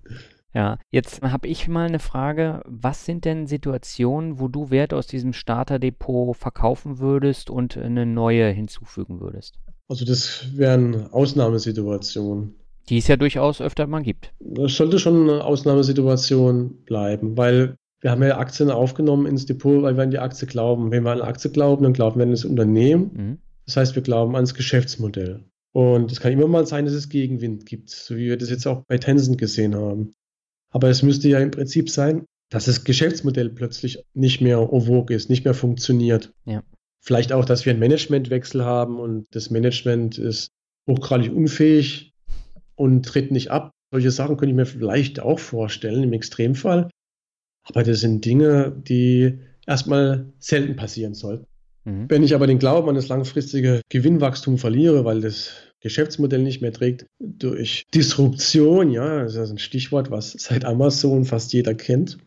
[0.54, 2.62] Ja, jetzt habe ich mal eine Frage.
[2.66, 8.50] Was sind denn Situationen, wo du Wert aus diesem Starterdepot verkaufen würdest und eine neue
[8.50, 9.60] hinzufügen würdest?
[9.88, 12.56] Also das wären Ausnahmesituationen.
[12.90, 14.34] Die es ja durchaus öfter mal gibt.
[14.40, 19.96] Das sollte schon eine Ausnahmesituation bleiben, weil wir haben ja Aktien aufgenommen ins Depot, weil
[19.96, 20.92] wir an die Aktie glauben.
[20.92, 23.12] Wenn wir an eine Aktie glauben, dann glauben wir an das Unternehmen.
[23.14, 23.38] Mhm.
[23.66, 25.46] Das heißt, wir glauben ans Geschäftsmodell.
[25.72, 28.68] Und es kann immer mal sein, dass es Gegenwind gibt, so wie wir das jetzt
[28.68, 30.12] auch bei Tencent gesehen haben.
[30.74, 35.16] Aber es müsste ja im Prinzip sein, dass das Geschäftsmodell plötzlich nicht mehr en vogue
[35.16, 36.34] ist, nicht mehr funktioniert.
[36.46, 36.64] Ja.
[37.00, 40.50] Vielleicht auch, dass wir einen Managementwechsel haben und das Management ist
[40.90, 42.14] hochgradig unfähig
[42.76, 43.72] und tritt nicht ab.
[43.92, 46.90] Solche Sachen könnte ich mir vielleicht auch vorstellen im Extremfall.
[47.64, 51.46] Aber das sind Dinge, die erstmal selten passieren sollten.
[51.86, 52.10] Mhm.
[52.10, 56.72] Wenn ich aber den Glauben an das langfristige Gewinnwachstum verliere, weil das Geschäftsmodell nicht mehr
[56.72, 62.18] trägt, durch Disruption, ja, das ist ein Stichwort, was seit Amazon fast jeder kennt,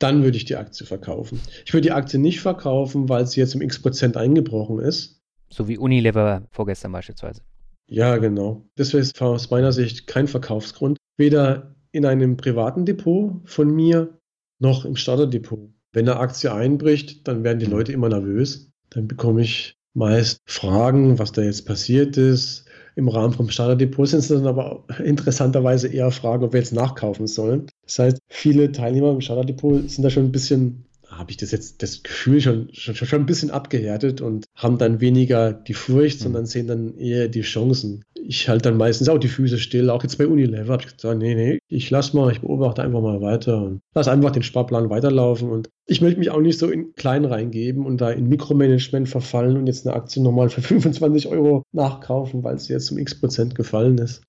[0.00, 1.40] dann würde ich die Aktie verkaufen.
[1.64, 5.22] Ich würde die Aktie nicht verkaufen, weil sie jetzt um x Prozent eingebrochen ist.
[5.48, 7.42] So wie Unilever vorgestern beispielsweise.
[7.86, 8.66] Ja, genau.
[8.74, 10.98] Das wäre aus meiner Sicht kein Verkaufsgrund.
[11.16, 14.18] Weder in einem privaten Depot von mir
[14.58, 15.70] noch im Starterdepot.
[15.92, 18.72] Wenn eine Aktie einbricht, dann werden die Leute immer nervös.
[18.90, 22.63] Dann bekomme ich meist Fragen, was da jetzt passiert ist,
[22.96, 27.26] im Rahmen vom Starterdepot sind es dann aber interessanterweise eher Fragen, ob wir jetzt nachkaufen
[27.26, 27.66] sollen.
[27.84, 30.84] Das heißt, viele Teilnehmer im Starterdepot sind da schon ein bisschen
[31.18, 35.00] habe ich das jetzt das Gefühl schon, schon, schon ein bisschen abgehärtet und haben dann
[35.00, 36.22] weniger die Furcht, mhm.
[36.22, 38.04] sondern sehen dann eher die Chancen.
[38.26, 41.18] Ich halte dann meistens auch die Füße still, auch jetzt bei Unilever habe ich gesagt,
[41.18, 44.88] nee, nee, ich lasse mal, ich beobachte einfach mal weiter und lasse einfach den Sparplan
[44.88, 49.10] weiterlaufen und ich möchte mich auch nicht so in klein reingeben und da in Mikromanagement
[49.10, 53.20] verfallen und jetzt eine Aktie nochmal für 25 Euro nachkaufen, weil sie jetzt um x
[53.20, 54.22] Prozent gefallen ist.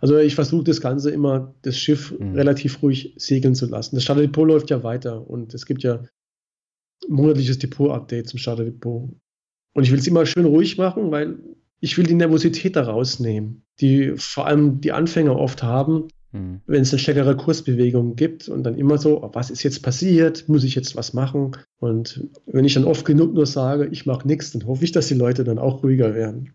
[0.00, 2.34] Also ich versuche das Ganze immer, das Schiff mhm.
[2.34, 3.96] relativ ruhig segeln zu lassen.
[3.96, 6.02] Das Starterdepot läuft ja weiter und es gibt ja
[7.08, 9.10] monatliches Depot-Update zum Starterdepot.
[9.74, 11.38] Und ich will es immer schön ruhig machen, weil
[11.80, 16.60] ich will die Nervosität da rausnehmen, die vor allem die Anfänger oft haben, mhm.
[16.66, 20.48] wenn es eine stärkere Kursbewegung gibt und dann immer so, was ist jetzt passiert?
[20.48, 21.56] Muss ich jetzt was machen?
[21.78, 25.08] Und wenn ich dann oft genug nur sage, ich mache nichts, dann hoffe ich, dass
[25.08, 26.54] die Leute dann auch ruhiger werden.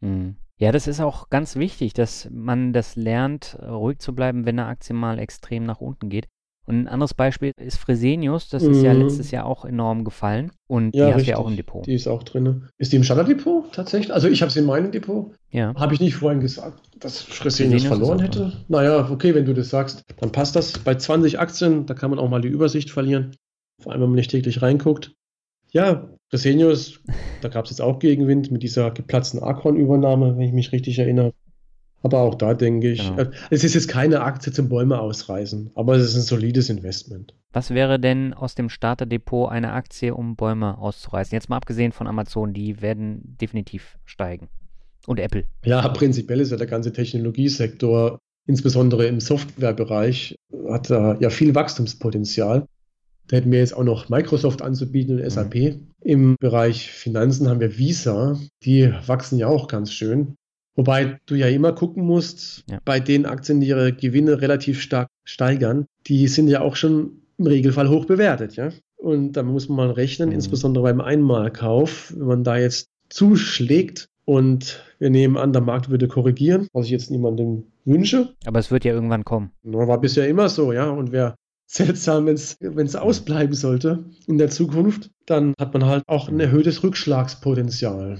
[0.00, 0.36] Mhm.
[0.56, 4.68] Ja, das ist auch ganz wichtig, dass man das lernt, ruhig zu bleiben, wenn eine
[4.68, 6.26] Aktie mal extrem nach unten geht.
[6.66, 8.84] Und ein anderes Beispiel ist Fresenius, das ist mhm.
[8.84, 11.86] ja letztes Jahr auch enorm gefallen und ja, die hast du ja auch im Depot.
[11.86, 12.68] Die ist auch drin.
[12.78, 14.12] Ist die im Standarddepot tatsächlich?
[14.14, 15.34] Also ich habe sie in meinem Depot.
[15.50, 15.74] Ja.
[15.74, 18.52] Habe ich nicht vorhin gesagt, dass Fresenius, Fresenius verloren hätte?
[18.68, 20.78] Naja, okay, wenn du das sagst, dann passt das.
[20.78, 23.36] Bei 20 Aktien, da kann man auch mal die Übersicht verlieren.
[23.82, 25.12] Vor allem, wenn man nicht täglich reinguckt.
[25.70, 27.00] Ja, Fresenius,
[27.42, 31.32] da gab es jetzt auch Gegenwind mit dieser geplatzten Arcon-Übernahme, wenn ich mich richtig erinnere.
[32.04, 33.22] Aber auch da denke ich, genau.
[33.22, 37.34] Äh, es ist jetzt keine Aktie zum Bäume ausreißen, aber es ist ein solides Investment.
[37.54, 41.34] Was wäre denn aus dem Starterdepot eine Aktie, um Bäume auszureißen?
[41.34, 44.48] Jetzt mal abgesehen von Amazon, die werden definitiv steigen.
[45.06, 45.44] Und Apple.
[45.64, 50.36] Ja, prinzipiell ist ja der ganze Technologiesektor, insbesondere im Softwarebereich,
[50.68, 52.66] hat da ja viel Wachstumspotenzial.
[53.28, 55.54] Da hätten wir jetzt auch noch Microsoft anzubieten und SAP.
[55.54, 55.90] Mhm.
[56.02, 58.38] Im Bereich Finanzen haben wir Visa.
[58.62, 60.36] Die wachsen ja auch ganz schön.
[60.76, 62.78] Wobei du ja immer gucken musst, ja.
[62.84, 67.46] bei den Aktien, die ihre Gewinne relativ stark steigern, die sind ja auch schon im
[67.46, 68.70] Regelfall hoch bewertet, ja.
[68.96, 70.34] Und da muss man mal rechnen, mhm.
[70.34, 76.08] insbesondere beim Einmalkauf, wenn man da jetzt zuschlägt und wir nehmen an, der Markt würde
[76.08, 78.34] korrigieren, was ich jetzt niemandem wünsche.
[78.46, 79.50] Aber es wird ja irgendwann kommen.
[79.62, 80.88] War bisher immer so, ja.
[80.88, 81.34] Und wäre
[81.66, 86.82] seltsam, wenn es ausbleiben sollte in der Zukunft, dann hat man halt auch ein erhöhtes
[86.82, 88.18] Rückschlagspotenzial.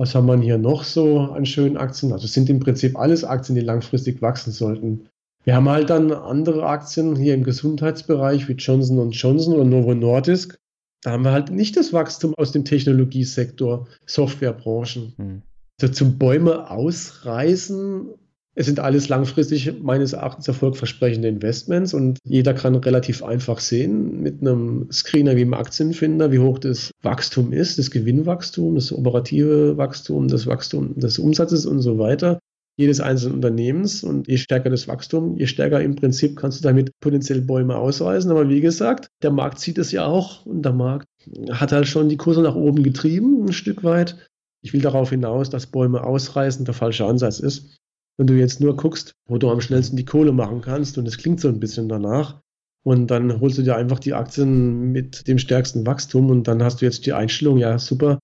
[0.00, 2.14] Was haben wir hier noch so an schönen Aktien?
[2.14, 5.10] Also es sind im Prinzip alles Aktien, die langfristig wachsen sollten.
[5.44, 10.58] Wir haben halt dann andere Aktien hier im Gesundheitsbereich wie Johnson Johnson oder Novo Nordisk.
[11.02, 15.12] Da haben wir halt nicht das Wachstum aus dem Technologiesektor, Softwarebranchen.
[15.18, 15.42] Hm.
[15.78, 18.08] Also zum Bäume ausreißen
[18.54, 24.40] es sind alles langfristig meines Erachtens erfolgversprechende Investments und jeder kann relativ einfach sehen mit
[24.40, 30.28] einem Screener wie einem Aktienfinder, wie hoch das Wachstum ist, das Gewinnwachstum, das operative Wachstum,
[30.28, 32.40] das Wachstum des Umsatzes und so weiter
[32.80, 34.02] jedes einzelnen Unternehmens.
[34.02, 38.30] Und je stärker das Wachstum, je stärker im Prinzip kannst du damit potenziell Bäume ausreißen.
[38.30, 41.06] Aber wie gesagt, der Markt sieht es ja auch und der Markt
[41.50, 44.16] hat halt schon die Kurse nach oben getrieben, ein Stück weit.
[44.62, 47.76] Ich will darauf hinaus, dass Bäume ausreißen der falsche Ansatz ist.
[48.20, 51.16] Wenn du jetzt nur guckst, wo du am schnellsten die Kohle machen kannst, und es
[51.16, 52.42] klingt so ein bisschen danach,
[52.84, 56.82] und dann holst du dir einfach die Aktien mit dem stärksten Wachstum und dann hast
[56.82, 58.18] du jetzt die Einstellung, ja super,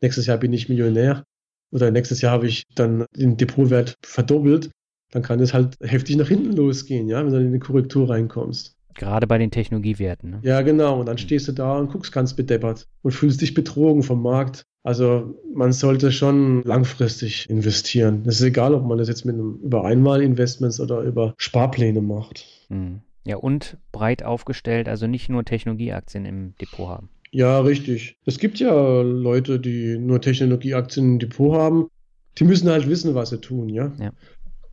[0.00, 1.24] nächstes Jahr bin ich Millionär
[1.74, 4.70] oder nächstes Jahr habe ich dann den Depotwert verdoppelt,
[5.10, 8.73] dann kann es halt heftig nach hinten losgehen, ja, wenn du in eine Korrektur reinkommst.
[8.94, 10.30] Gerade bei den Technologiewerten.
[10.30, 10.40] Ne?
[10.42, 11.00] Ja, genau.
[11.00, 14.64] Und dann stehst du da und guckst ganz bedeppert und fühlst dich betrogen vom Markt.
[14.82, 18.22] Also man sollte schon langfristig investieren.
[18.24, 22.46] Das ist egal, ob man das jetzt mit einem über Einmalinvestments oder über Sparpläne macht.
[22.68, 23.00] Hm.
[23.26, 27.08] Ja, und breit aufgestellt, also nicht nur Technologieaktien im Depot haben.
[27.30, 28.16] Ja, richtig.
[28.26, 31.88] Es gibt ja Leute, die nur Technologieaktien im Depot haben.
[32.38, 33.92] Die müssen halt wissen, was sie tun, ja.
[33.98, 34.12] ja.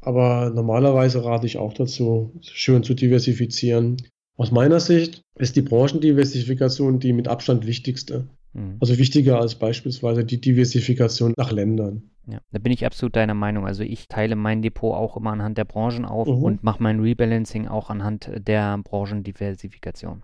[0.02, 3.98] Aber normalerweise rate ich auch dazu, schön zu diversifizieren.
[4.36, 8.28] Aus meiner Sicht ist die Branchendiversifikation die mit Abstand wichtigste.
[8.54, 8.78] Mhm.
[8.80, 12.10] Also wichtiger als beispielsweise die Diversifikation nach Ländern.
[12.28, 13.66] Ja, da bin ich absolut deiner Meinung.
[13.66, 16.44] Also ich teile mein Depot auch immer anhand der Branchen auf mhm.
[16.44, 20.24] und mache mein Rebalancing auch anhand der Branchendiversifikation.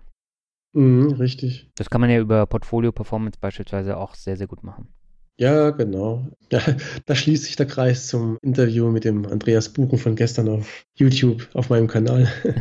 [0.72, 1.70] Mhm, richtig.
[1.76, 4.88] Das kann man ja über Portfolio Performance beispielsweise auch sehr, sehr gut machen.
[5.38, 6.26] Ja, genau.
[6.50, 6.62] Ja,
[7.04, 11.46] da schließt sich der Kreis zum Interview mit dem Andreas Buchen von gestern auf YouTube
[11.52, 12.26] auf meinem Kanal.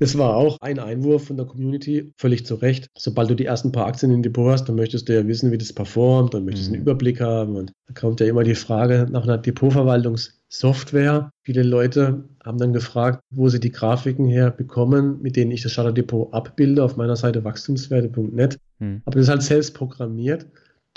[0.00, 2.88] Das war auch ein Einwurf von der Community, völlig zu Recht.
[2.96, 5.58] Sobald du die ersten paar Aktien in Depot hast, dann möchtest du ja wissen, wie
[5.58, 6.88] das performt, dann möchtest du einen mhm.
[6.88, 7.56] Überblick haben.
[7.56, 11.30] Und da kommt ja immer die Frage nach einer Depotverwaltungssoftware.
[11.42, 15.74] Viele Leute haben dann gefragt, wo sie die Grafiken her bekommen, mit denen ich das
[15.74, 18.58] Charterdepot abbilde auf meiner Seite wachstumswerte.net.
[18.78, 19.02] Mhm.
[19.04, 20.46] Aber das ist halt selbst programmiert.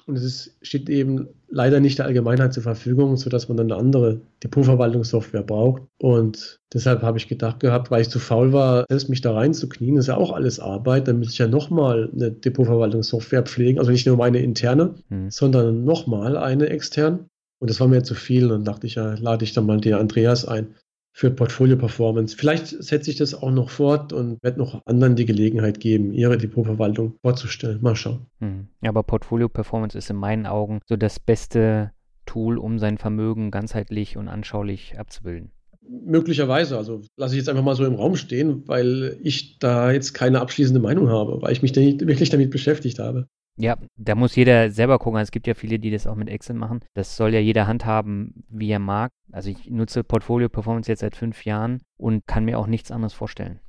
[0.06, 3.80] Und es ist, steht eben leider nicht der Allgemeinheit zur Verfügung, sodass man dann eine
[3.80, 5.84] andere Depotverwaltungssoftware braucht.
[6.00, 9.98] Und deshalb habe ich gedacht gehabt, weil ich zu faul war, selbst mich da reinzuknien,
[9.98, 14.06] ist ja auch alles Arbeit, dann muss ich ja nochmal eine Depotverwaltungssoftware pflegen, also nicht
[14.06, 15.32] nur meine interne, hm.
[15.32, 17.28] sondern nochmal eine extern.
[17.60, 18.44] Und das war mir zu viel.
[18.44, 20.76] Und dann dachte ich, ja, lade ich dann mal den Andreas ein
[21.16, 22.36] für Portfolio Performance.
[22.36, 26.38] Vielleicht setze ich das auch noch fort und werde noch anderen die Gelegenheit geben, ihre
[26.38, 27.80] Depotverwaltung vorzustellen.
[27.82, 28.26] Mal schauen.
[28.40, 28.68] Hm.
[28.82, 31.92] Aber Portfolio Performance ist in meinen Augen so das beste
[32.26, 35.52] Tool, um sein Vermögen ganzheitlich und anschaulich abzubilden.
[35.88, 40.14] Möglicherweise, also lasse ich jetzt einfach mal so im Raum stehen, weil ich da jetzt
[40.14, 43.28] keine abschließende Meinung habe, weil ich mich nicht wirklich damit beschäftigt habe.
[43.56, 45.20] Ja, da muss jeder selber gucken.
[45.20, 46.80] Es gibt ja viele, die das auch mit Excel machen.
[46.94, 49.12] Das soll ja jeder handhaben, wie er mag.
[49.32, 53.14] Also ich nutze Portfolio Performance jetzt seit fünf Jahren und kann mir auch nichts anderes
[53.14, 53.60] vorstellen.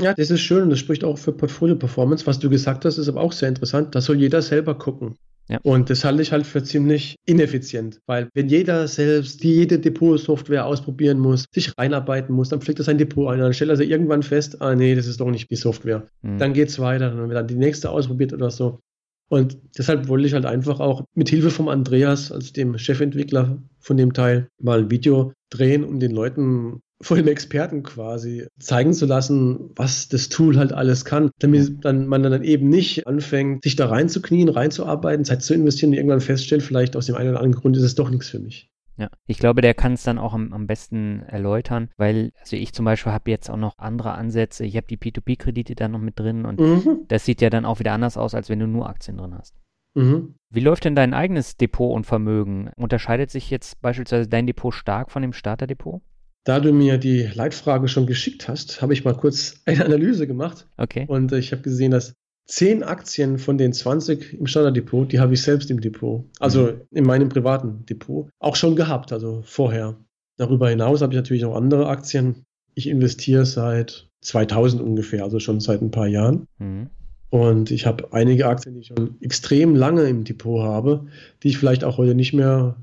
[0.00, 2.26] Ja, das ist schön und das spricht auch für Portfolio Performance.
[2.26, 3.94] Was du gesagt hast, ist aber auch sehr interessant.
[3.94, 5.16] Da soll jeder selber gucken.
[5.48, 5.58] Ja.
[5.62, 10.66] Und das halte ich halt für ziemlich ineffizient, weil wenn jeder selbst die jede Depot-Software
[10.66, 13.88] ausprobieren muss, sich reinarbeiten muss, dann pflegt er sein Depot ein, dann stellt er sich
[13.88, 16.06] irgendwann fest, ah nee, das ist doch nicht die Software.
[16.20, 16.36] Mhm.
[16.36, 18.80] Dann geht es weiter, dann wird dann die nächste ausprobiert oder so.
[19.28, 23.96] Und deshalb wollte ich halt einfach auch mit Hilfe vom Andreas, als dem Chefentwickler von
[23.96, 29.06] dem Teil, mal ein Video drehen, um den Leuten vor dem Experten quasi zeigen zu
[29.06, 33.76] lassen, was das Tool halt alles kann, damit dann, man dann eben nicht anfängt, sich
[33.76, 37.60] da reinzuknien, reinzuarbeiten, Zeit zu investieren und irgendwann feststellt, vielleicht aus dem einen oder anderen
[37.60, 38.68] Grund ist es doch nichts für mich.
[38.98, 42.72] Ja, ich glaube, der kann es dann auch am, am besten erläutern, weil, also ich
[42.72, 44.64] zum Beispiel habe jetzt auch noch andere Ansätze.
[44.64, 47.04] Ich habe die P2P-Kredite da noch mit drin und mhm.
[47.06, 49.54] das sieht ja dann auch wieder anders aus, als wenn du nur Aktien drin hast.
[49.94, 50.34] Mhm.
[50.50, 52.70] Wie läuft denn dein eigenes Depot und Vermögen?
[52.76, 56.02] Unterscheidet sich jetzt beispielsweise dein Depot stark von dem Starterdepot?
[56.44, 60.66] Da du mir die Leitfrage schon geschickt hast, habe ich mal kurz eine Analyse gemacht.
[60.76, 61.04] Okay.
[61.06, 62.14] Und ich habe gesehen, dass
[62.48, 66.24] zehn Aktien von den 20 im Standarddepot, die habe ich selbst im Depot.
[66.40, 66.80] Also mhm.
[66.90, 68.28] in meinem privaten Depot.
[68.40, 69.96] Auch schon gehabt, also vorher.
[70.38, 72.44] Darüber hinaus habe ich natürlich auch andere Aktien.
[72.74, 76.46] Ich investiere seit 2000 ungefähr, also schon seit ein paar Jahren.
[76.58, 76.88] Mhm.
[77.30, 81.06] Und ich habe einige Aktien, die ich schon extrem lange im Depot habe,
[81.42, 82.76] die ich vielleicht auch heute nicht mehr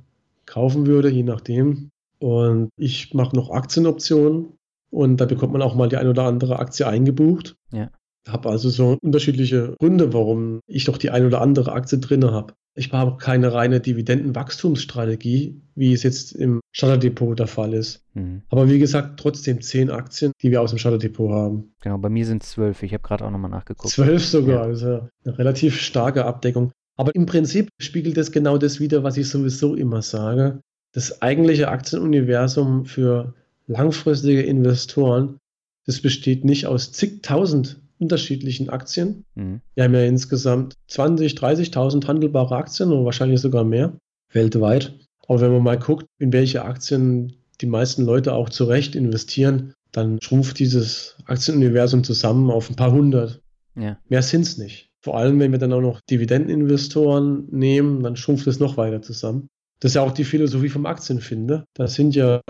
[0.46, 1.90] kaufen würde, je nachdem.
[2.20, 4.54] Und ich mache noch Aktienoptionen
[4.92, 7.56] und da bekommt man auch mal die ein oder andere Aktie eingebucht.
[7.74, 7.90] Ja.
[8.28, 12.54] Habe also so unterschiedliche Gründe, warum ich doch die ein oder andere Aktie drin habe.
[12.78, 18.04] Ich habe keine reine Dividendenwachstumsstrategie, wie es jetzt im Shutterdepot der Fall ist.
[18.14, 18.42] Mhm.
[18.50, 21.74] Aber wie gesagt, trotzdem zehn Aktien, die wir aus dem Shutterdepot haben.
[21.82, 22.84] Genau, bei mir sind es zwölf.
[22.84, 23.94] Ich habe gerade auch nochmal nachgeguckt.
[23.94, 24.70] Zwölf sogar, ja.
[24.70, 26.72] also eine relativ starke Abdeckung.
[26.98, 30.62] Aber im Prinzip spiegelt das genau das wieder, was ich sowieso immer sage.
[30.94, 33.34] Das eigentliche Aktienuniversum für
[33.68, 35.38] langfristige Investoren,
[35.86, 39.26] das besteht nicht aus zigtausend unterschiedlichen Aktien.
[39.36, 39.62] Mhm.
[39.74, 43.98] Wir haben ja insgesamt 20, 30.000 handelbare Aktien und wahrscheinlich sogar mehr
[44.32, 44.94] weltweit.
[45.28, 49.74] Aber wenn man mal guckt, in welche Aktien die meisten Leute auch zu Recht investieren,
[49.92, 53.42] dann schrumpft dieses Aktienuniversum zusammen auf ein paar hundert.
[53.76, 53.98] Ja.
[54.10, 54.90] Mehr sind es nicht.
[55.02, 59.48] Vor allem, wenn wir dann auch noch Dividendeninvestoren nehmen, dann schrumpft es noch weiter zusammen.
[59.80, 61.66] Das ist ja auch die Philosophie vom Aktienfinder.
[61.74, 62.42] Da sind ja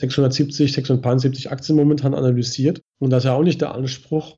[0.00, 2.80] 670, 670 Aktien momentan analysiert.
[2.98, 4.36] Und das ist ja auch nicht der Anspruch,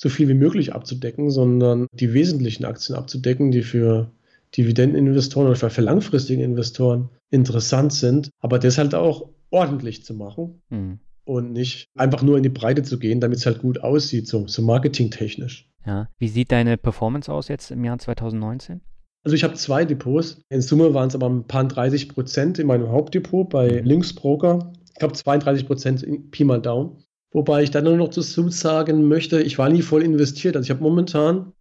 [0.00, 4.12] so viel wie möglich abzudecken, sondern die wesentlichen Aktien abzudecken, die für
[4.56, 11.00] Dividendeninvestoren oder für langfristige Investoren interessant sind, aber das halt auch ordentlich zu machen mhm.
[11.24, 14.46] und nicht einfach nur in die Breite zu gehen, damit es halt gut aussieht, so,
[14.46, 15.68] so marketingtechnisch.
[15.84, 16.08] Ja.
[16.18, 18.80] Wie sieht deine Performance aus jetzt im Jahr 2019?
[19.24, 20.42] Also ich habe zwei Depots.
[20.48, 23.80] In Summe waren es aber ein paar 30 Prozent in meinem Hauptdepot bei.
[23.80, 24.72] Linksbroker.
[24.96, 27.02] Ich habe 32 Prozent Pi mal Daumen.
[27.38, 30.56] Wobei ich dann nur noch dazu sagen möchte, ich war nie voll investiert.
[30.56, 31.52] Also ich habe momentan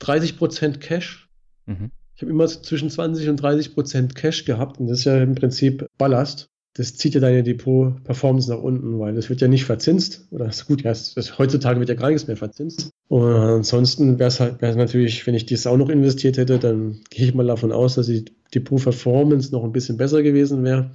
[0.00, 1.28] 30% Cash.
[1.66, 1.90] Mhm.
[2.14, 5.84] Ich habe immer zwischen 20 und 30% Cash gehabt und das ist ja im Prinzip
[5.98, 6.46] Ballast.
[6.74, 10.28] Das zieht ja deine Depot-Performance nach unten, weil das wird ja nicht verzinst.
[10.30, 12.90] Oder ist gut, ja, das, heutzutage wird ja gar nichts mehr verzinst.
[13.08, 17.00] Und ansonsten wäre es halt wär's natürlich, wenn ich das auch noch investiert hätte, dann
[17.10, 20.92] gehe ich mal davon aus, dass die Depot-Performance noch ein bisschen besser gewesen wäre.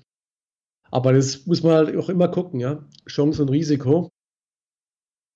[0.90, 2.88] Aber das muss man halt auch immer gucken, ja.
[3.08, 4.10] Chance und Risiko.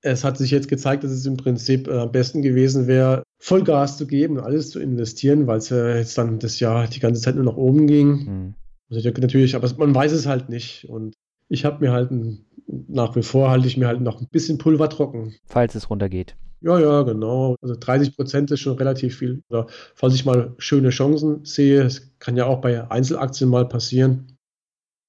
[0.06, 3.98] Es hat sich jetzt gezeigt, dass es im Prinzip äh, am besten gewesen wäre, Vollgas
[3.98, 7.22] zu geben und alles zu investieren, weil es ja jetzt dann das Jahr die ganze
[7.22, 8.08] Zeit nur nach oben ging.
[8.10, 8.54] Mhm.
[8.92, 10.88] Also natürlich, aber man weiß es halt nicht.
[10.88, 11.16] Und
[11.50, 14.60] ich habe mir halt ein, nach wie vor halte ich mir halt noch ein bisschen
[14.60, 15.34] Pulver trocken.
[15.46, 16.36] Falls es runtergeht.
[16.62, 17.56] Ja, ja, genau.
[17.62, 19.42] Also 30 Prozent ist schon relativ viel.
[19.50, 24.35] Oder falls ich mal schöne Chancen sehe, es kann ja auch bei Einzelaktien mal passieren,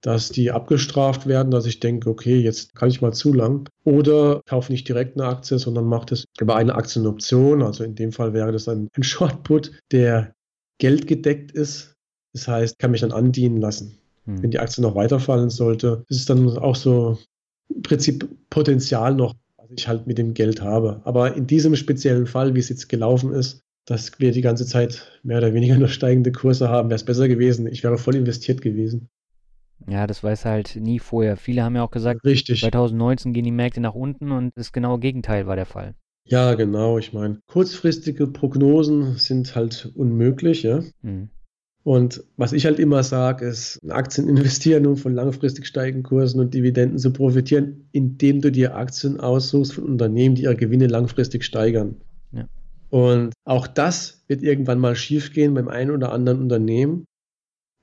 [0.02, 3.68] dass die abgestraft werden, dass ich denke, okay, jetzt kann ich mal zu lang.
[3.84, 7.62] Oder kaufe nicht direkt eine Aktie, sondern mache das über eine Aktienoption.
[7.62, 10.34] Also in dem Fall wäre das ein, Shortput, der
[10.78, 11.94] geldgedeckt ist.
[12.32, 13.98] Das heißt, kann mich dann andienen lassen.
[14.26, 14.42] Hm.
[14.42, 17.18] Wenn die Aktie noch weiterfallen sollte, ist es dann auch so
[17.74, 21.00] im Prinzip Potenzial noch, was ich halt mit dem Geld habe.
[21.04, 25.20] Aber in diesem speziellen Fall, wie es jetzt gelaufen ist, dass wir die ganze Zeit
[25.22, 27.66] mehr oder weniger nur steigende Kurse haben, wäre es besser gewesen.
[27.66, 29.08] Ich wäre voll investiert gewesen.
[29.88, 31.36] Ja, das weiß halt nie vorher.
[31.36, 32.60] Viele haben ja auch gesagt, Richtig.
[32.60, 35.94] 2019 gehen die Märkte nach unten und das genaue Gegenteil war der Fall.
[36.24, 36.98] Ja, genau.
[36.98, 40.82] Ich meine, kurzfristige Prognosen sind halt unmöglich, ja.
[41.02, 41.30] Mhm.
[41.84, 46.40] Und was ich halt immer sage, ist, in Aktien investieren, um von langfristig steigenden Kursen
[46.40, 51.44] und Dividenden zu profitieren, indem du dir Aktien aussuchst von Unternehmen, die ihre Gewinne langfristig
[51.44, 51.94] steigern.
[52.32, 52.48] Ja.
[52.90, 57.04] Und auch das wird irgendwann mal schiefgehen beim einen oder anderen Unternehmen.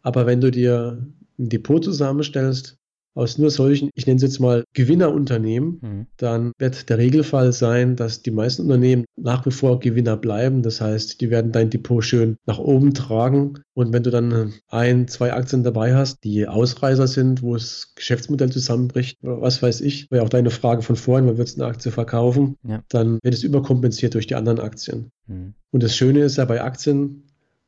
[0.02, 1.08] Aber wenn du dir
[1.40, 2.78] ein Depot zusammenstellst
[3.16, 6.08] aus nur solchen, ich nenne es jetzt mal Gewinnerunternehmen, mhm.
[6.18, 10.64] dann wird der Regelfall sein, dass die meisten Unternehmen nach wie vor Gewinner bleiben.
[10.64, 13.60] Das heißt, die werden dein Depot schön nach oben tragen.
[13.76, 18.52] Und wenn du dann ein, zwei Aktien dabei hast, die Ausreißer sind, wo das Geschäftsmodell
[18.52, 21.92] zusammenbricht, was weiß ich, war ja auch deine Frage von vorhin, man wird eine Aktie
[21.92, 22.84] verkaufen, ja.
[22.90, 25.12] dann wird es überkompensiert durch die anderen Aktien.
[25.28, 25.54] Mhm.
[25.72, 27.24] Und das Schöne ist ja bei Aktien,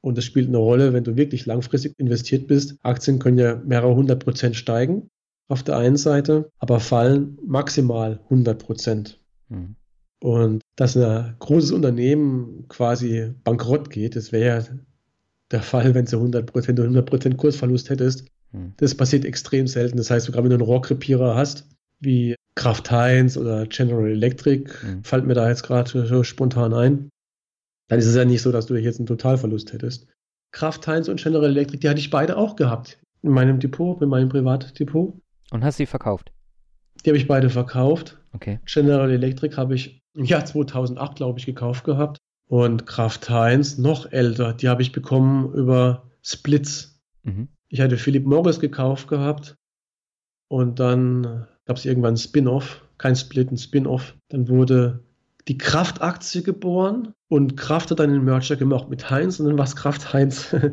[0.05, 2.77] und das spielt eine Rolle, wenn du wirklich langfristig investiert bist.
[2.83, 5.09] Aktien können ja mehrere hundert Prozent steigen
[5.47, 9.19] auf der einen Seite, aber fallen maximal 100 Prozent.
[9.49, 9.75] Mhm.
[10.21, 14.65] Und dass ein großes Unternehmen quasi bankrott geht, das wäre ja
[15.49, 18.25] der Fall, wenn du 100 Prozent, 100 Prozent Kursverlust hättest.
[18.51, 18.73] Mhm.
[18.77, 19.97] Das passiert extrem selten.
[19.97, 21.67] Das heißt, sogar wenn du einen Rohrkrepierer hast,
[21.99, 25.03] wie Kraft Heinz oder General Electric, mhm.
[25.03, 27.09] fällt mir da jetzt gerade so spontan ein,
[27.87, 30.07] dann ist es ja nicht so, dass du jetzt einen Totalverlust hättest.
[30.51, 32.99] Kraft Heinz und General Electric, die hatte ich beide auch gehabt.
[33.21, 35.19] In meinem Depot, in meinem Privatdepot.
[35.51, 36.31] Und hast sie verkauft?
[37.03, 38.17] Die habe ich beide verkauft.
[38.33, 38.59] Okay.
[38.65, 42.17] General Electric habe ich im Jahr 2008, glaube ich, gekauft gehabt.
[42.47, 47.01] Und Kraft Heinz, noch älter, die habe ich bekommen über Splits.
[47.23, 47.49] Mhm.
[47.69, 49.55] Ich hatte Philip Morris gekauft gehabt.
[50.47, 54.15] Und dann gab es irgendwann ein Spin-off, kein Split, ein Spin-off.
[54.29, 55.03] Dann wurde
[55.47, 59.65] die Kraft-Aktie geboren und Kraft hat dann den Merger gemacht mit Heinz und dann war
[59.65, 60.55] es Kraft Heinz.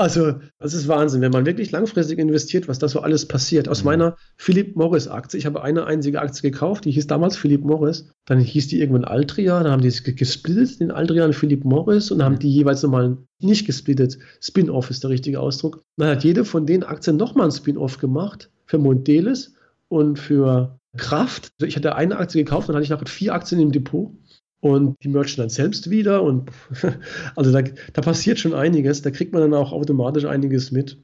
[0.00, 3.68] Also, das ist Wahnsinn, wenn man wirklich langfristig investiert, was da so alles passiert.
[3.68, 3.86] Aus mhm.
[3.86, 8.08] meiner Philip Morris Aktie, ich habe eine einzige Aktie gekauft, die hieß damals Philip Morris.
[8.24, 12.12] Dann hieß die irgendwann Altria, dann haben die es gesplittet, den Altria und Philip Morris
[12.12, 14.18] und haben die jeweils nochmal nicht gesplittet.
[14.40, 15.82] Spin-off ist der richtige Ausdruck.
[15.96, 19.54] Dann hat jede von den Aktien nochmal ein Spin-off gemacht für Mondelis
[19.88, 21.52] und für Kraft.
[21.58, 24.12] Also ich hatte eine Aktie gekauft, dann hatte ich nachher vier Aktien im Depot
[24.60, 26.50] und die merchen dann selbst wieder und
[27.36, 31.02] also da, da passiert schon einiges, da kriegt man dann auch automatisch einiges mit.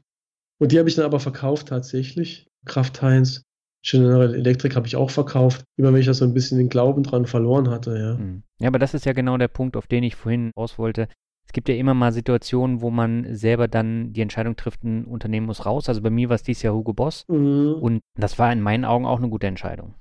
[0.59, 2.47] Und die habe ich dann aber verkauft tatsächlich.
[2.65, 3.43] Kraft Heinz,
[3.85, 7.27] General Electric habe ich auch verkauft, über welcher ich so ein bisschen den Glauben dran
[7.27, 8.19] verloren hatte, ja.
[8.19, 8.43] Hm.
[8.59, 11.09] Ja, aber das ist ja genau der Punkt, auf den ich vorhin raus wollte.
[11.47, 15.47] Es gibt ja immer mal Situationen, wo man selber dann die Entscheidung trifft, ein Unternehmen
[15.47, 15.89] muss raus.
[15.89, 17.25] Also bei mir war es dieses Jahr Hugo Boss.
[17.29, 17.75] Mhm.
[17.81, 19.95] Und das war in meinen Augen auch eine gute Entscheidung.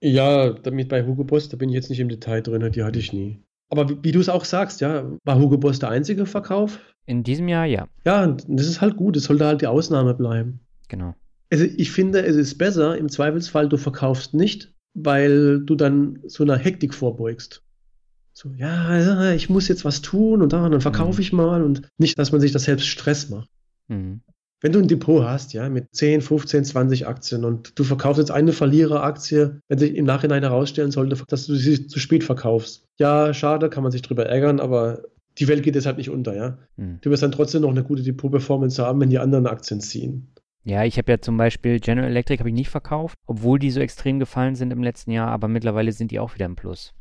[0.00, 2.98] Ja, damit bei Hugo Boss, da bin ich jetzt nicht im Detail drin, die hatte
[2.98, 3.40] ich nie.
[3.70, 6.78] Aber wie, wie du es auch sagst, ja, war Hugo Boss der einzige Verkauf?
[7.06, 7.88] In diesem Jahr ja.
[8.04, 10.60] Ja, und das ist halt gut, es sollte halt die Ausnahme bleiben.
[10.88, 11.14] Genau.
[11.50, 16.44] Also ich finde, es ist besser, im Zweifelsfall, du verkaufst nicht, weil du dann so
[16.44, 17.62] einer Hektik vorbeugst.
[18.40, 21.22] So, ja, ich muss jetzt was tun und dann verkaufe mhm.
[21.22, 23.48] ich mal und nicht, dass man sich das selbst Stress macht.
[23.88, 24.20] Mhm.
[24.60, 28.30] Wenn du ein Depot hast, ja, mit 10, 15, 20 Aktien und du verkaufst jetzt
[28.30, 32.84] eine Verliereraktie, wenn sich im Nachhinein herausstellen sollte, dass du sie zu spät verkaufst.
[32.96, 35.02] Ja, schade, kann man sich drüber ärgern, aber
[35.38, 36.58] die Welt geht deshalb nicht unter, ja.
[36.76, 36.98] Hm.
[37.00, 40.28] Du wirst dann trotzdem noch eine gute Depot-Performance haben, wenn die anderen Aktien ziehen.
[40.62, 43.80] Ja, ich habe ja zum Beispiel General Electric habe ich nicht verkauft, obwohl die so
[43.80, 46.94] extrem gefallen sind im letzten Jahr, aber mittlerweile sind die auch wieder im Plus.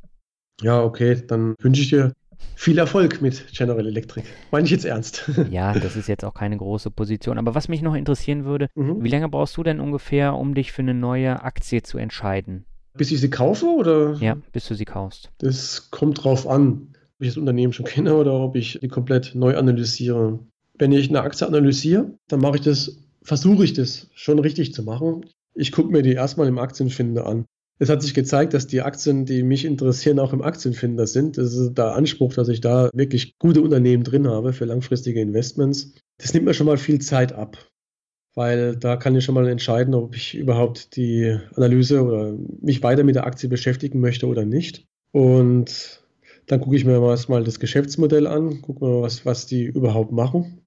[0.62, 2.14] Ja, okay, dann wünsche ich dir
[2.56, 4.26] viel Erfolg mit General Electric.
[4.52, 5.30] Meine ich jetzt ernst.
[5.52, 7.38] Ja, das ist jetzt auch keine große Position.
[7.38, 9.04] Aber was mich noch interessieren würde, mhm.
[9.04, 12.66] wie lange brauchst du denn ungefähr, um dich für eine neue Aktie zu entscheiden?
[12.96, 14.16] Bis ich sie kaufe oder?
[14.16, 15.30] Ja, bis du sie kaufst.
[15.38, 19.36] Das kommt drauf an, ob ich das Unternehmen schon kenne oder ob ich die komplett
[19.36, 20.40] neu analysiere.
[20.80, 24.84] Wenn ich eine Aktie analysiere, dann mache ich das, versuche ich das schon richtig zu
[24.84, 25.26] machen.
[25.54, 27.46] Ich gucke mir die erstmal im Aktienfinder an.
[27.80, 31.38] Es hat sich gezeigt, dass die Aktien, die mich interessieren, auch im Aktienfinder sind.
[31.38, 35.94] Das ist der Anspruch, dass ich da wirklich gute Unternehmen drin habe für langfristige Investments.
[36.18, 37.58] Das nimmt mir schon mal viel Zeit ab,
[38.34, 43.04] weil da kann ich schon mal entscheiden, ob ich überhaupt die Analyse oder mich weiter
[43.04, 44.88] mit der Aktie beschäftigen möchte oder nicht.
[45.12, 46.02] Und
[46.48, 50.62] dann gucke ich mir erstmal das Geschäftsmodell an, gucke mal, was, was die überhaupt machen.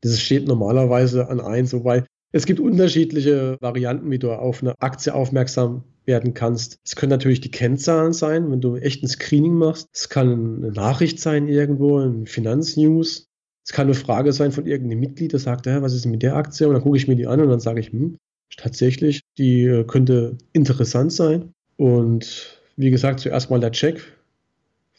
[0.00, 5.14] Das steht normalerweise an eins, wobei es gibt unterschiedliche Varianten, wie du auf eine Aktie
[5.14, 6.78] aufmerksam werden kannst.
[6.84, 9.88] Es können natürlich die Kennzahlen sein, wenn du echt ein Screening machst.
[9.92, 13.28] Es kann eine Nachricht sein irgendwo, ein Finanznews.
[13.64, 16.68] Es kann eine Frage sein von irgendeinem Mitglied, der sagt, was ist mit der Aktie?
[16.68, 18.16] Und dann gucke ich mir die an und dann sage ich, hm,
[18.56, 21.52] tatsächlich, die äh, könnte interessant sein.
[21.76, 24.00] Und wie gesagt, zuerst mal der Check,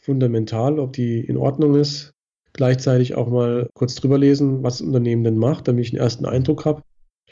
[0.08, 2.12] fundamental, ob die in Ordnung ist.
[2.52, 6.24] Gleichzeitig auch mal kurz drüber lesen, was das Unternehmen denn macht, damit ich einen ersten
[6.24, 6.82] Eindruck habe.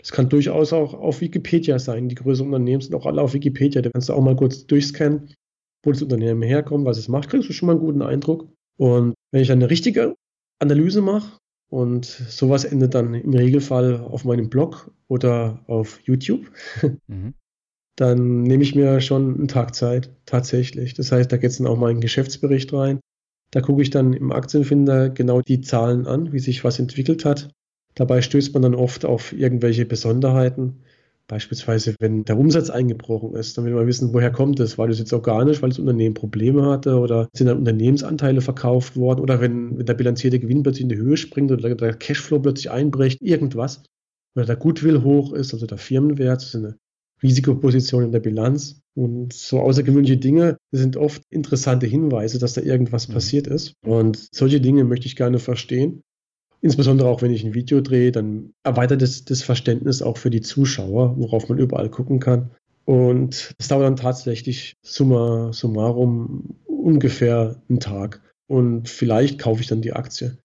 [0.03, 2.09] Es kann durchaus auch auf Wikipedia sein.
[2.09, 3.83] Die größeren Unternehmen sind auch alle auf Wikipedia.
[3.83, 5.35] Da kannst du auch mal kurz durchscannen,
[5.85, 8.49] wo das Unternehmen herkommt, was es macht, kriegst du schon mal einen guten Eindruck.
[8.77, 10.15] Und wenn ich eine richtige
[10.59, 11.39] Analyse mache,
[11.69, 16.51] und sowas endet dann im Regelfall auf meinem Blog oder auf YouTube,
[17.09, 17.35] mhm.
[17.97, 20.95] dann nehme ich mir schon einen Tag Zeit, tatsächlich.
[20.95, 23.01] Das heißt, da geht es dann auch mal in einen Geschäftsbericht rein.
[23.51, 27.51] Da gucke ich dann im Aktienfinder genau die Zahlen an, wie sich was entwickelt hat.
[27.97, 30.83] Dabei stößt man dann oft auf irgendwelche Besonderheiten.
[31.29, 34.79] Beispielsweise, wenn der Umsatz eingebrochen ist, dann will man wissen, woher kommt es?
[34.79, 39.21] War das jetzt organisch, weil das Unternehmen Probleme hatte oder sind dann Unternehmensanteile verkauft worden
[39.21, 42.71] oder wenn, wenn der bilanzierte Gewinn plötzlich in die Höhe springt oder der Cashflow plötzlich
[42.71, 43.83] einbricht, irgendwas.
[44.37, 46.77] Oder der Goodwill hoch ist, also der Firmenwert, das ist eine
[47.23, 48.83] Risikoposition in der Bilanz.
[48.95, 53.15] Und so außergewöhnliche Dinge sind oft interessante Hinweise, dass da irgendwas mhm.
[53.15, 53.75] passiert ist.
[53.85, 56.03] Und solche Dinge möchte ich gerne verstehen.
[56.67, 60.41] Insbesondere auch wenn ich ein Video drehe, dann erweitert es das Verständnis auch für die
[60.41, 62.51] Zuschauer, worauf man überall gucken kann.
[62.85, 68.21] Und es dauert dann tatsächlich summa summarum ungefähr einen Tag.
[68.49, 70.39] Und vielleicht kaufe ich dann die Aktie.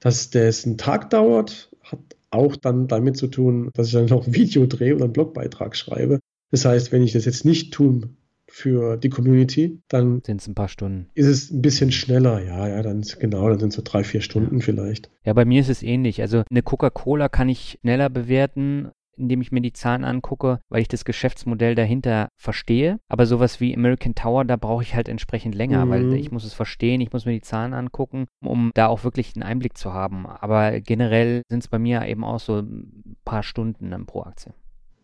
[0.00, 2.00] Dass das einen Tag dauert, hat
[2.32, 5.76] auch dann damit zu tun, dass ich dann noch ein Video drehe oder einen Blogbeitrag
[5.76, 6.18] schreibe.
[6.50, 8.16] Das heißt, wenn ich das jetzt nicht tun
[8.52, 11.08] für die Community, dann sind es ein paar Stunden.
[11.14, 14.20] Ist es ein bisschen schneller, ja, ja, dann genau, dann sind es so drei, vier
[14.20, 15.10] Stunden vielleicht.
[15.24, 16.20] Ja, bei mir ist es ähnlich.
[16.20, 20.88] Also eine Coca-Cola kann ich schneller bewerten, indem ich mir die Zahlen angucke, weil ich
[20.88, 22.98] das Geschäftsmodell dahinter verstehe.
[23.08, 25.90] Aber sowas wie American Tower, da brauche ich halt entsprechend länger, mhm.
[25.90, 29.34] weil ich muss es verstehen, ich muss mir die Zahlen angucken, um da auch wirklich
[29.34, 30.26] einen Einblick zu haben.
[30.26, 34.52] Aber generell sind es bei mir eben auch so ein paar Stunden pro Aktie.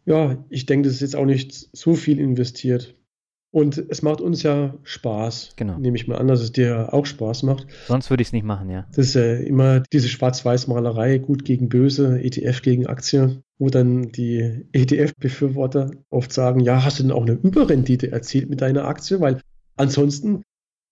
[0.04, 2.94] Ja, ich denke, das ist jetzt auch nicht so viel investiert.
[3.50, 5.54] Und es macht uns ja Spaß.
[5.56, 5.78] Genau.
[5.78, 7.66] Nehme ich mal an, dass es dir auch Spaß macht.
[7.86, 8.86] Sonst würde ich es nicht machen, ja.
[8.94, 14.66] Das ist ja immer diese Schwarz-Weiß-Malerei, gut gegen böse, ETF gegen Aktie, wo dann die
[14.72, 19.20] ETF-Befürworter oft sagen, ja, hast du denn auch eine Überrendite erzielt mit deiner Aktie?
[19.20, 19.40] Weil
[19.76, 20.42] ansonsten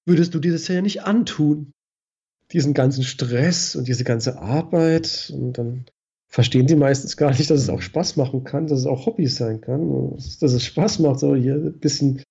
[0.07, 1.72] würdest du dir das ja nicht antun.
[2.52, 5.84] Diesen ganzen Stress und diese ganze Arbeit und dann
[6.28, 9.26] verstehen die meistens gar nicht, dass es auch Spaß machen kann, dass es auch Hobby
[9.26, 12.22] sein kann, dass es Spaß macht, so hier ein bisschen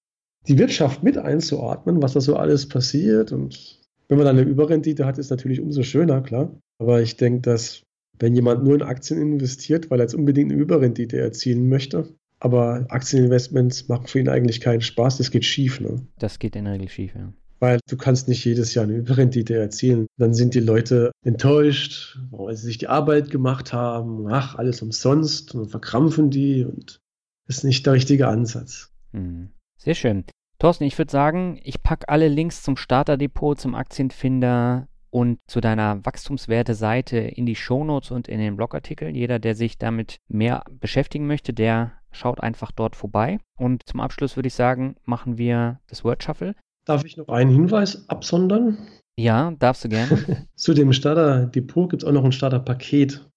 [0.47, 3.31] die Wirtschaft mit einzuatmen, was da so alles passiert.
[3.31, 6.55] Und wenn man dann eine Überrendite hat, ist natürlich umso schöner, klar.
[6.79, 7.81] Aber ich denke, dass
[8.19, 12.85] wenn jemand nur in Aktien investiert, weil er jetzt unbedingt eine Überrendite erzielen möchte, aber
[12.89, 15.79] Aktieninvestments machen für ihn eigentlich keinen Spaß, das geht schief.
[15.79, 16.05] Ne?
[16.19, 17.33] Das geht in der Regel schief, ja.
[17.59, 20.07] Weil du kannst nicht jedes Jahr eine Überrendite erzielen.
[20.17, 24.27] Dann sind die Leute enttäuscht, weil sie sich die Arbeit gemacht haben.
[24.27, 26.99] Ach, alles umsonst und verkrampfen die und
[27.47, 28.91] das ist nicht der richtige Ansatz.
[29.13, 29.49] Hm.
[29.85, 30.25] Sehr schön.
[30.57, 36.03] Thorsten, ich würde sagen, ich packe alle Links zum Starterdepot, zum Aktienfinder und zu deiner
[36.03, 39.15] Wachstumswerte-Seite in die Shownotes und in den Blogartikel.
[39.15, 43.37] Jeder, der sich damit mehr beschäftigen möchte, der schaut einfach dort vorbei.
[43.59, 46.55] Und zum Abschluss würde ich sagen, machen wir das Word Shuffle.
[46.85, 48.79] Darf ich noch einen Hinweis absondern?
[49.17, 50.47] Ja, darfst du gerne.
[50.55, 53.29] Zu dem Starter-Depot gibt es auch noch ein Starter-Paket.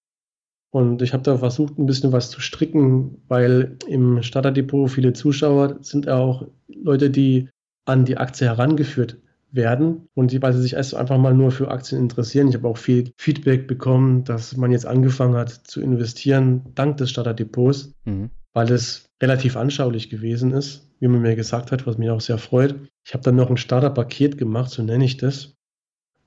[0.71, 5.77] Und ich habe da versucht, ein bisschen was zu stricken, weil im Starterdepot viele Zuschauer
[5.81, 7.49] sind auch Leute, die
[7.85, 9.17] an die Aktie herangeführt
[9.51, 12.49] werden und die, weil sie sich erst einfach mal nur für Aktien interessieren.
[12.49, 17.09] Ich habe auch viel Feedback bekommen, dass man jetzt angefangen hat zu investieren dank des
[17.09, 18.29] Starterdepots, mhm.
[18.53, 22.37] weil es relativ anschaulich gewesen ist, wie man mir gesagt hat, was mich auch sehr
[22.37, 22.75] freut.
[23.03, 25.55] Ich habe dann noch ein Starterpaket gemacht, so nenne ich das.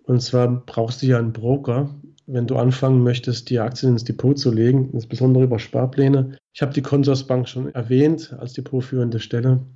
[0.04, 1.94] Und zwar brauchst du ja einen Broker,
[2.32, 6.38] wenn du anfangen möchtest, die Aktien ins Depot zu legen, insbesondere über Sparpläne.
[6.54, 9.66] Ich habe die Consorsbank schon erwähnt als depotführende Stelle.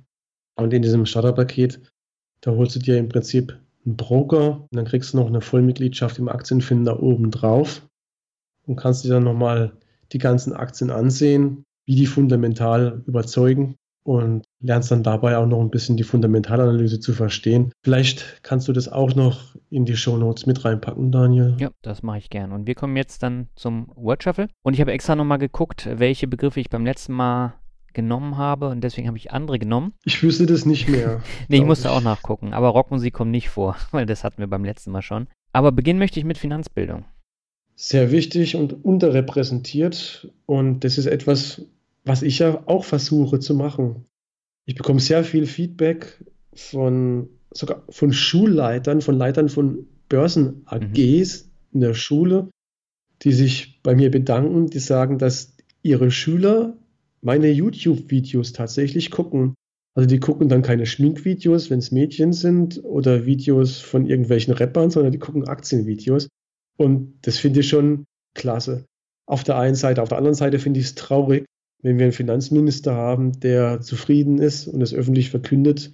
[0.55, 1.79] Und in diesem Starterpaket,
[2.41, 3.55] da holst du dir im Prinzip
[3.85, 7.87] einen Broker und dann kriegst du noch eine Vollmitgliedschaft im Aktienfinder oben drauf
[8.65, 9.77] und kannst dir dann nochmal
[10.11, 13.75] die ganzen Aktien ansehen, wie die fundamental überzeugen
[14.07, 17.73] und lernst dann dabei auch noch ein bisschen die Fundamentalanalyse zu verstehen.
[17.83, 21.57] Vielleicht kannst du das auch noch in die Shownotes mit reinpacken, Daniel.
[21.59, 22.53] Ja, das mache ich gern.
[22.53, 24.47] Und wir kommen jetzt dann zum Word Shuffle.
[24.63, 27.55] Und ich habe extra nochmal geguckt, welche Begriffe ich beim letzten Mal
[27.91, 29.91] genommen habe und deswegen habe ich andere genommen.
[30.05, 31.21] Ich wüsste das nicht mehr.
[31.49, 31.93] nee, ich musste ich.
[31.93, 32.53] auch nachgucken.
[32.53, 35.27] Aber Rockmusik kommt nicht vor, weil das hatten wir beim letzten Mal schon.
[35.51, 37.03] Aber beginnen möchte ich mit Finanzbildung.
[37.75, 40.31] Sehr wichtig und unterrepräsentiert.
[40.45, 41.63] Und das ist etwas,
[42.07, 44.05] was ich ja auch versuche zu machen.
[44.65, 51.51] Ich bekomme sehr viel Feedback von sogar von Schulleitern, von Leitern von Börsen-AGs mhm.
[51.73, 52.49] in der Schule,
[53.23, 56.77] die sich bei mir bedanken, die sagen, dass ihre Schüler
[57.21, 59.55] meine YouTube-Videos tatsächlich gucken.
[59.95, 64.91] Also die gucken dann keine Schminkvideos, wenn es Mädchen sind oder Videos von irgendwelchen Rappern,
[64.91, 66.27] sondern die gucken Aktienvideos.
[66.77, 68.05] Und das finde ich schon
[68.35, 68.85] klasse.
[69.25, 71.45] Auf der einen Seite, auf der anderen Seite finde ich es traurig,
[71.83, 75.93] wenn wir einen Finanzminister haben, der zufrieden ist und es öffentlich verkündet,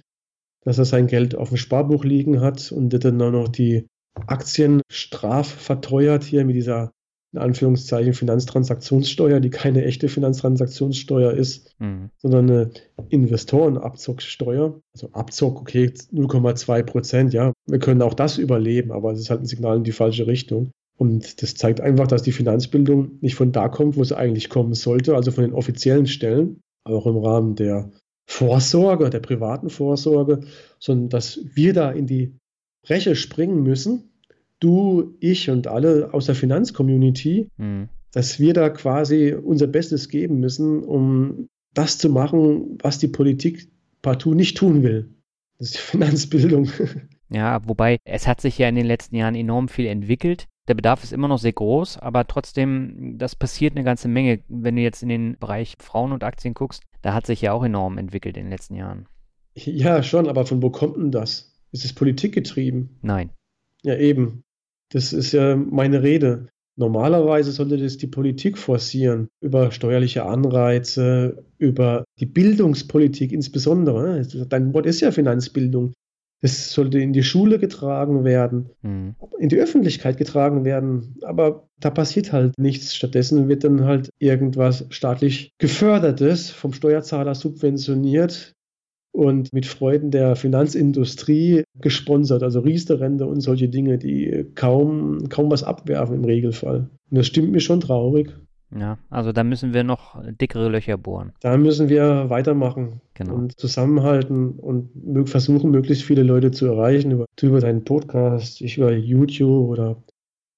[0.64, 3.86] dass er sein Geld auf dem Sparbuch liegen hat und der dann auch noch die
[4.26, 6.92] Aktien strafverteuert hier mit dieser
[7.34, 12.10] in Anführungszeichen Finanztransaktionssteuer, die keine echte Finanztransaktionssteuer ist, mhm.
[12.18, 12.70] sondern eine
[13.08, 14.80] Investorenabzocksteuer.
[14.94, 17.52] Also Abzock, okay, 0,2 Prozent, ja.
[17.66, 20.70] Wir können auch das überleben, aber es ist halt ein Signal in die falsche Richtung.
[20.96, 24.74] Und das zeigt einfach, dass die Finanzbildung nicht von da kommt, wo sie eigentlich kommen
[24.74, 27.90] sollte, also von den offiziellen Stellen, aber auch im Rahmen der
[28.26, 30.40] Vorsorge, der privaten Vorsorge,
[30.78, 32.36] sondern dass wir da in die
[32.86, 34.10] Reche springen müssen,
[34.60, 37.88] du, ich und alle aus der Finanzcommunity, mhm.
[38.12, 43.68] dass wir da quasi unser Bestes geben müssen, um das zu machen, was die Politik
[44.00, 45.10] partout nicht tun will.
[45.58, 46.68] Das ist die Finanzbildung.
[47.30, 50.46] Ja, wobei es hat sich ja in den letzten Jahren enorm viel entwickelt.
[50.66, 54.40] Der Bedarf ist immer noch sehr groß, aber trotzdem, das passiert eine ganze Menge.
[54.48, 57.64] Wenn du jetzt in den Bereich Frauen und Aktien guckst, da hat sich ja auch
[57.64, 59.06] enorm entwickelt in den letzten Jahren.
[59.54, 61.54] Ja, schon, aber von wo kommt denn das?
[61.72, 62.98] Ist es politikgetrieben?
[63.02, 63.30] Nein.
[63.82, 64.44] Ja, eben.
[64.90, 66.48] Das ist ja meine Rede.
[66.76, 74.26] Normalerweise sollte das die Politik forcieren, über steuerliche Anreize, über die Bildungspolitik insbesondere.
[74.48, 75.92] Dein Wort ist ja Finanzbildung.
[76.44, 79.14] Es sollte in die Schule getragen werden, mhm.
[79.38, 81.16] in die Öffentlichkeit getragen werden.
[81.22, 82.94] Aber da passiert halt nichts.
[82.94, 88.52] Stattdessen wird dann halt irgendwas staatlich gefördertes vom Steuerzahler subventioniert
[89.10, 92.42] und mit Freuden der Finanzindustrie gesponsert.
[92.42, 96.90] Also Riester-Rente und solche Dinge, die kaum, kaum was abwerfen im Regelfall.
[97.10, 98.36] Und das stimmt mir schon traurig.
[98.76, 101.32] Ja, also da müssen wir noch dickere Löcher bohren.
[101.40, 103.34] Da müssen wir weitermachen Genau.
[103.34, 108.92] und zusammenhalten und versuchen, möglichst viele Leute zu erreichen über, über deinen Podcast, ich über
[108.92, 110.02] YouTube oder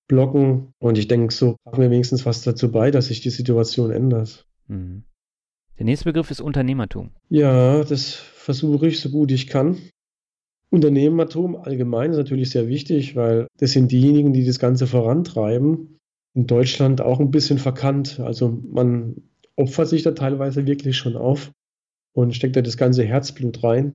[0.09, 0.69] Bloggen.
[0.79, 4.47] Und ich denke, so tragen wir wenigstens was dazu bei, dass sich die Situation ändert.
[4.69, 5.03] Mhm.
[5.79, 7.11] Der nächste Begriff ist Unternehmertum.
[7.29, 9.77] Ja, das versuche ich so gut ich kann.
[10.71, 15.96] Unternehmertum allgemein ist natürlich sehr wichtig, weil das sind diejenigen, die das Ganze vorantreiben.
[16.37, 18.21] In Deutschland auch ein bisschen verkannt.
[18.21, 19.23] Also man
[19.57, 21.51] opfert sich da teilweise wirklich schon auf
[22.15, 23.95] und steckt da das ganze Herzblut rein.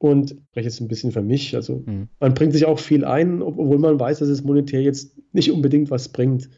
[0.00, 1.54] Und ich spreche jetzt ein bisschen für mich.
[1.56, 2.08] Also Mhm.
[2.20, 5.50] man bringt sich auch viel ein, ob- obwohl man weiß, dass es monetär jetzt nicht
[5.50, 6.50] unbedingt was bringt.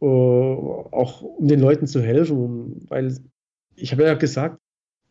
[0.00, 3.14] Äh, auch um den Leuten zu helfen, weil
[3.76, 4.58] ich habe ja gesagt,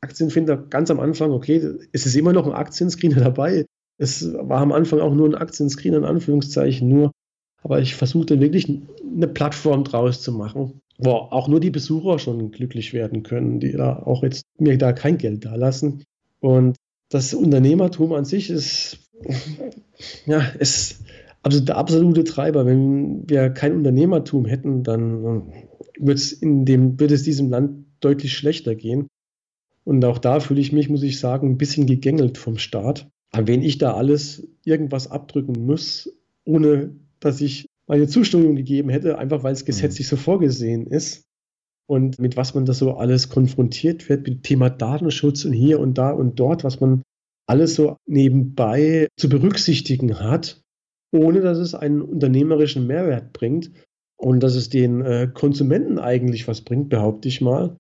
[0.01, 1.57] Aktienfinder ganz am Anfang, okay,
[1.91, 3.65] es ist immer noch ein Aktienscreener dabei.
[3.99, 7.11] Es war am Anfang auch nur ein Aktienscreener in Anführungszeichen nur,
[7.64, 12.51] aber ich versuchte wirklich eine Plattform draus zu machen, wo auch nur die Besucher schon
[12.51, 16.03] glücklich werden können, die da auch jetzt mir da kein Geld da lassen.
[16.39, 16.76] Und
[17.09, 18.99] das Unternehmertum an sich ist,
[20.26, 21.03] ja, ist
[21.43, 22.66] also der absolute Treiber.
[22.66, 25.43] Wenn wir kein Unternehmertum hätten, dann
[25.99, 29.07] wird es in dem, wird es diesem Land deutlich schlechter gehen.
[29.84, 33.09] Und auch da fühle ich mich, muss ich sagen, ein bisschen gegängelt vom Staat.
[33.32, 36.14] An wen ich da alles irgendwas abdrücken muss,
[36.45, 41.24] ohne dass ich meine Zustimmung gegeben hätte, einfach weil es gesetzlich so vorgesehen ist.
[41.88, 45.80] Und mit was man da so alles konfrontiert wird, mit dem Thema Datenschutz und hier
[45.80, 47.01] und da und dort, was man
[47.47, 50.61] alles so nebenbei zu berücksichtigen hat,
[51.11, 53.72] ohne dass es einen unternehmerischen Mehrwert bringt
[54.17, 57.76] und dass es den äh, Konsumenten eigentlich was bringt, behaupte ich mal.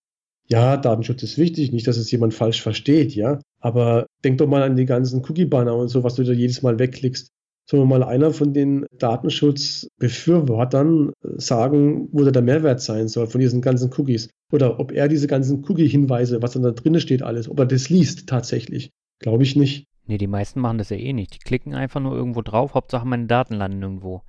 [0.49, 3.39] Ja, Datenschutz ist wichtig, nicht, dass es jemand falsch versteht, ja.
[3.61, 6.79] Aber denk doch mal an die ganzen Cookie-Banner und so, was du da jedes Mal
[6.79, 7.29] wegklickst.
[7.71, 13.61] Soll mal einer von den Datenschutzbefürwortern sagen, wo da der Mehrwert sein soll von diesen
[13.61, 14.27] ganzen Cookies?
[14.51, 17.89] Oder ob er diese ganzen Cookie-Hinweise, was dann da drin steht, alles, ob er das
[17.89, 18.91] liest tatsächlich?
[19.19, 19.85] Glaube ich nicht.
[20.05, 21.33] Nee, die meisten machen das ja eh nicht.
[21.33, 24.23] Die klicken einfach nur irgendwo drauf, Hauptsache meine Daten landen irgendwo.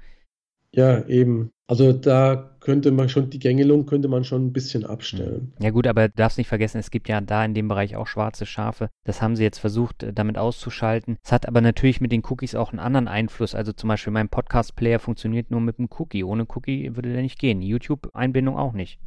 [0.72, 1.51] Ja, eben.
[1.66, 5.52] Also da könnte man schon, die Gängelung könnte man schon ein bisschen abstellen.
[5.60, 8.06] Ja gut, aber du darfst nicht vergessen, es gibt ja da in dem Bereich auch
[8.06, 8.88] schwarze Schafe.
[9.04, 11.16] Das haben sie jetzt versucht, äh, damit auszuschalten.
[11.24, 13.54] Es hat aber natürlich mit den Cookies auch einen anderen Einfluss.
[13.54, 16.24] Also zum Beispiel mein Podcast-Player funktioniert nur mit einem Cookie.
[16.24, 17.60] Ohne Cookie würde der nicht gehen.
[17.60, 18.98] YouTube-Einbindung auch nicht.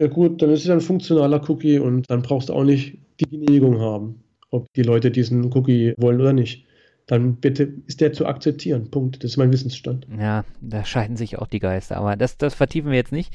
[0.00, 3.30] Ja gut, dann ist es ein funktionaler Cookie und dann brauchst du auch nicht die
[3.30, 6.66] Genehmigung haben, ob die Leute diesen Cookie wollen oder nicht.
[7.06, 8.90] Dann bitte ist der zu akzeptieren.
[8.90, 9.22] Punkt.
[9.22, 10.06] Das ist mein Wissensstand.
[10.18, 11.96] Ja, da scheiden sich auch die Geister.
[11.98, 13.32] Aber das, das vertiefen wir jetzt nicht.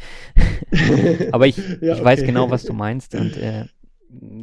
[1.31, 3.13] aber ich, Ja, ich weiß genau, was du meinst.
[3.13, 3.65] Und äh,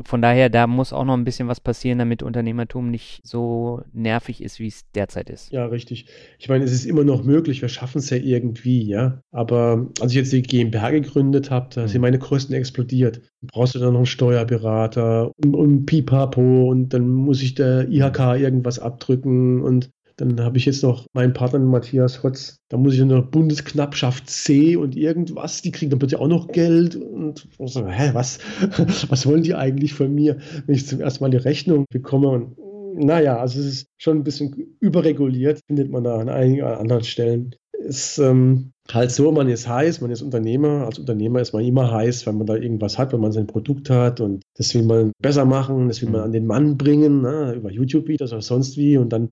[0.04, 4.42] von daher, da muss auch noch ein bisschen was passieren, damit Unternehmertum nicht so nervig
[4.42, 5.50] ist, wie es derzeit ist.
[5.50, 6.06] Ja, richtig.
[6.38, 9.20] Ich meine, es ist immer noch möglich, wir schaffen es ja irgendwie, ja.
[9.32, 12.02] Aber als ich jetzt die GmbH gegründet habe, da sind Mhm.
[12.02, 13.20] meine Kosten explodiert.
[13.42, 18.36] Brauchst du dann noch einen Steuerberater und, und Pipapo und dann muss ich der IHK
[18.40, 23.00] irgendwas abdrücken und dann habe ich jetzt noch meinen Partner Matthias Hotz, da muss ich
[23.04, 26.96] noch Bundesknappschaft C und irgendwas, die kriegen dann plötzlich auch noch Geld.
[26.96, 28.38] Und ich so, hä, was,
[29.08, 32.28] was wollen die eigentlich von mir, wenn ich zum ersten Mal die Rechnung bekomme?
[32.28, 32.56] Und
[32.96, 37.54] naja, also es ist schon ein bisschen überreguliert, findet man da an einigen anderen Stellen.
[37.78, 40.86] Ist ähm, halt so, man ist heiß, man ist Unternehmer.
[40.86, 43.90] Als Unternehmer ist man immer heiß, wenn man da irgendwas hat, wenn man sein Produkt
[43.90, 44.20] hat.
[44.20, 46.24] Und das will man besser machen, das will man Mhm.
[46.24, 48.96] an den Mann bringen, ne, über YouTube-Videos oder sonst wie.
[48.96, 49.28] Und dann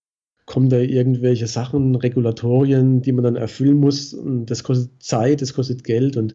[0.46, 5.54] kommen da irgendwelche Sachen, Regulatorien, die man dann erfüllen muss und das kostet Zeit, das
[5.54, 6.34] kostet Geld und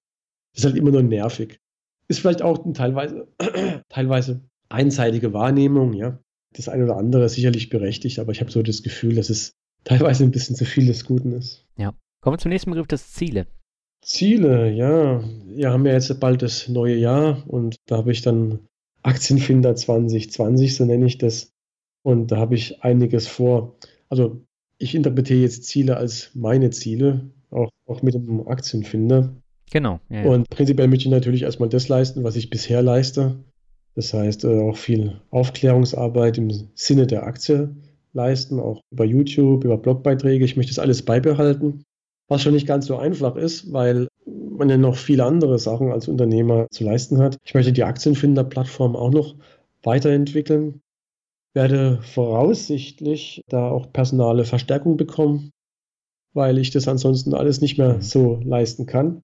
[0.53, 1.59] das ist halt immer nur nervig.
[2.07, 3.27] Ist vielleicht auch teilweise,
[3.89, 6.19] teilweise einseitige Wahrnehmung, ja.
[6.53, 9.53] Das eine oder andere ist sicherlich berechtigt, aber ich habe so das Gefühl, dass es
[9.83, 11.67] teilweise ein bisschen zu viel des Guten ist.
[12.21, 13.47] Kommen wir zum nächsten Begriff, das Ziele.
[14.01, 15.23] Ziele, ja.
[15.45, 18.67] Wir haben ja jetzt bald das neue Jahr und da habe ich dann
[19.03, 21.53] Aktienfinder 2020, so nenne ich das.
[22.03, 23.77] Und da habe ich einiges vor.
[24.09, 24.41] Also
[24.77, 29.33] ich interpretiere jetzt Ziele als meine Ziele, auch, auch mit dem Aktienfinder.
[29.71, 29.99] Genau.
[30.09, 30.29] Ja, ja.
[30.29, 33.35] Und prinzipiell möchte ich natürlich erstmal das leisten, was ich bisher leiste.
[33.95, 37.75] Das heißt, äh, auch viel Aufklärungsarbeit im Sinne der Aktie
[38.13, 40.45] leisten, auch über YouTube, über Blogbeiträge.
[40.45, 41.83] Ich möchte das alles beibehalten,
[42.27, 46.07] was schon nicht ganz so einfach ist, weil man ja noch viele andere Sachen als
[46.07, 47.37] Unternehmer zu leisten hat.
[47.43, 49.35] Ich möchte die Aktienfinder-Plattform auch noch
[49.83, 50.81] weiterentwickeln,
[51.59, 55.51] werde voraussichtlich da auch personale Verstärkung bekommen,
[56.33, 58.01] weil ich das ansonsten alles nicht mehr Mhm.
[58.01, 59.21] so leisten kann.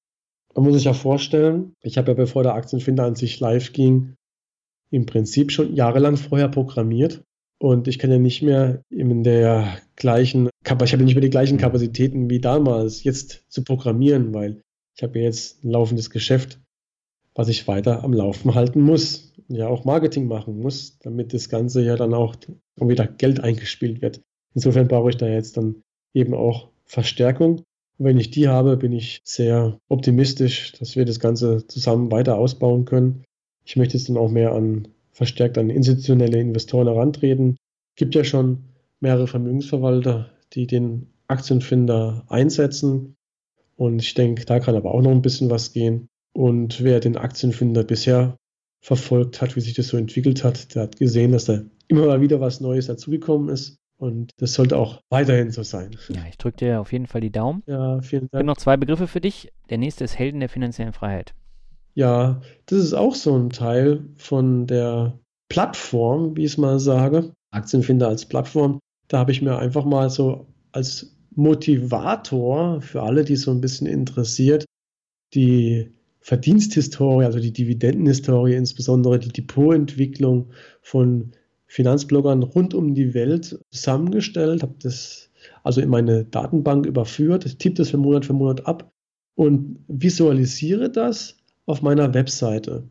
[0.53, 4.16] Man muss sich ja vorstellen, ich habe ja bevor der Aktienfinder an sich live ging,
[4.91, 7.24] im Prinzip schon jahrelang vorher programmiert.
[7.57, 11.30] Und ich kann ja nicht mehr in der gleichen, ich habe ja nicht mehr die
[11.30, 14.62] gleichen Kapazitäten wie damals, jetzt zu programmieren, weil
[14.98, 16.60] ich habe ja jetzt ein laufendes Geschäft.
[17.38, 19.34] was ich weiter am Laufen halten muss.
[19.48, 22.36] Ja, auch Marketing machen muss, damit das Ganze ja dann auch
[22.78, 24.22] wieder Geld eingespielt wird.
[24.54, 27.58] Insofern brauche ich da jetzt dann eben auch Verstärkung.
[27.98, 32.38] Und wenn ich die habe, bin ich sehr optimistisch, dass wir das Ganze zusammen weiter
[32.38, 33.24] ausbauen können.
[33.66, 37.56] Ich möchte jetzt dann auch mehr an verstärkt an institutionelle Investoren herantreten.
[37.94, 38.66] Es gibt ja schon
[39.00, 43.16] mehrere Vermögensverwalter, die den Aktienfinder einsetzen.
[43.78, 46.08] Und ich denke, da kann aber auch noch ein bisschen was gehen.
[46.34, 48.36] Und wer den Aktienfinder bisher
[48.86, 52.22] verfolgt hat, wie sich das so entwickelt hat, der hat gesehen, dass da immer mal
[52.22, 53.80] wieder was Neues dazugekommen ist.
[53.98, 55.98] Und das sollte auch weiterhin so sein.
[56.10, 57.64] Ja, ich drücke dir auf jeden Fall die Daumen.
[57.66, 58.34] Ja, vielen Dank.
[58.34, 59.52] Ich habe noch zwei Begriffe für dich.
[59.72, 61.34] Der nächste ist Helden der finanziellen Freiheit.
[61.95, 65.18] Ja, das ist auch so ein Teil von der
[65.49, 67.34] Plattform, wie ich es mal sage.
[67.49, 68.78] Aktienfinder als Plattform.
[69.07, 73.88] Da habe ich mir einfach mal so als Motivator für alle, die so ein bisschen
[73.88, 74.66] interessiert,
[75.34, 75.95] die
[76.26, 80.47] Verdiensthistorie, also die Dividendenhistorie, insbesondere die Depotentwicklung
[80.81, 81.34] von
[81.68, 85.30] Finanzbloggern rund um die Welt zusammengestellt, habe das
[85.61, 88.91] also in meine Datenbank überführt, tippe das für Monat für Monat ab
[89.35, 91.38] und visualisiere das
[91.68, 92.89] auf meiner Webseite.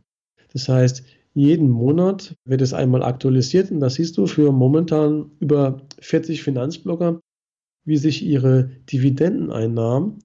[0.53, 1.03] Das heißt,
[1.33, 7.19] jeden Monat wird es einmal aktualisiert und da siehst du für momentan über 40 Finanzblogger,
[7.85, 10.21] wie sich ihre Dividendeneinnahmen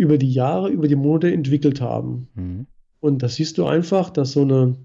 [0.00, 2.28] über die Jahre, über die Monate entwickelt haben.
[2.34, 2.66] Mhm.
[3.00, 4.76] Und da siehst du einfach, dass so eine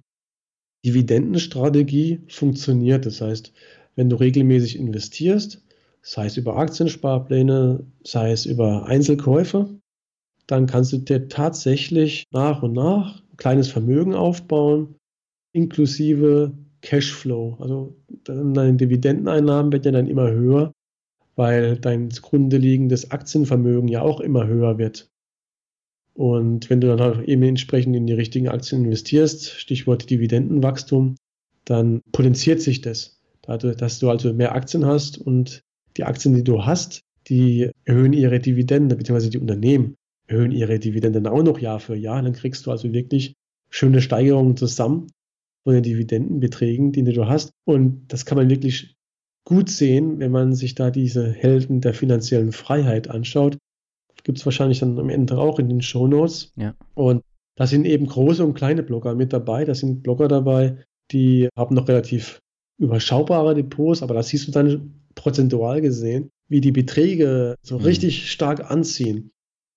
[0.85, 3.05] Dividendenstrategie funktioniert.
[3.05, 3.53] Das heißt,
[3.95, 5.63] wenn du regelmäßig investierst,
[6.01, 9.79] sei es über Aktiensparpläne, sei es über Einzelkäufe,
[10.47, 14.95] dann kannst du dir tatsächlich nach und nach ein kleines Vermögen aufbauen,
[15.53, 16.51] inklusive
[16.81, 17.55] Cashflow.
[17.61, 20.73] Also deine Dividendeneinnahmen werden ja dann immer höher,
[21.35, 25.09] weil dein zugrunde liegendes Aktienvermögen ja auch immer höher wird.
[26.13, 31.15] Und wenn du dann halt eben entsprechend in die richtigen Aktien investierst, Stichwort Dividendenwachstum,
[31.65, 33.19] dann potenziert sich das.
[33.41, 35.61] Dadurch, dass du also mehr Aktien hast und
[35.97, 39.95] die Aktien, die du hast, die erhöhen ihre Dividende, beziehungsweise die Unternehmen
[40.27, 42.21] erhöhen ihre Dividenden auch noch Jahr für Jahr.
[42.21, 43.35] Dann kriegst du also wirklich
[43.69, 45.07] schöne Steigerungen zusammen
[45.63, 47.51] von den Dividendenbeträgen, die du hast.
[47.65, 48.95] Und das kann man wirklich
[49.45, 53.57] gut sehen, wenn man sich da diese Helden der finanziellen Freiheit anschaut.
[54.23, 56.51] Gibt es wahrscheinlich dann am Ende auch in den Show Notes.
[56.57, 56.73] Ja.
[56.95, 57.23] Und
[57.55, 59.63] da sind eben große und kleine Blogger mit dabei.
[59.63, 62.41] Da sind Blogger dabei, die haben noch relativ
[62.77, 67.85] überschaubare Depots, aber da siehst du dann prozentual gesehen, wie die Beträge so mhm.
[67.85, 69.31] richtig stark anziehen.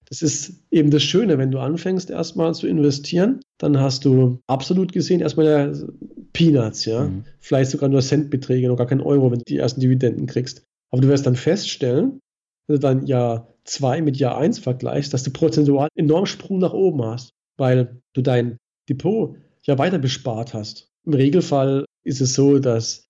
[0.08, 4.92] Das ist eben das Schöne, wenn du anfängst erstmal zu investieren, dann hast du absolut
[4.92, 5.88] gesehen erstmal
[6.32, 7.04] Peanuts, ja.
[7.04, 7.24] Mhm.
[7.40, 10.64] Vielleicht sogar nur Centbeträge, noch gar kein Euro, wenn du die ersten Dividenden kriegst.
[10.90, 12.20] Aber du wirst dann feststellen,
[12.66, 16.72] wenn du dann Jahr 2 mit Jahr 1 vergleichst, dass du prozentual enorm Sprung nach
[16.72, 18.56] oben hast, weil du dein
[18.88, 20.88] Depot ja weiter bespart hast.
[21.04, 23.06] Im Regelfall ist es so, dass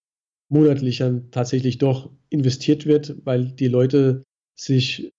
[0.48, 4.24] monatlich dann tatsächlich doch investiert wird, weil die Leute
[4.58, 5.10] sich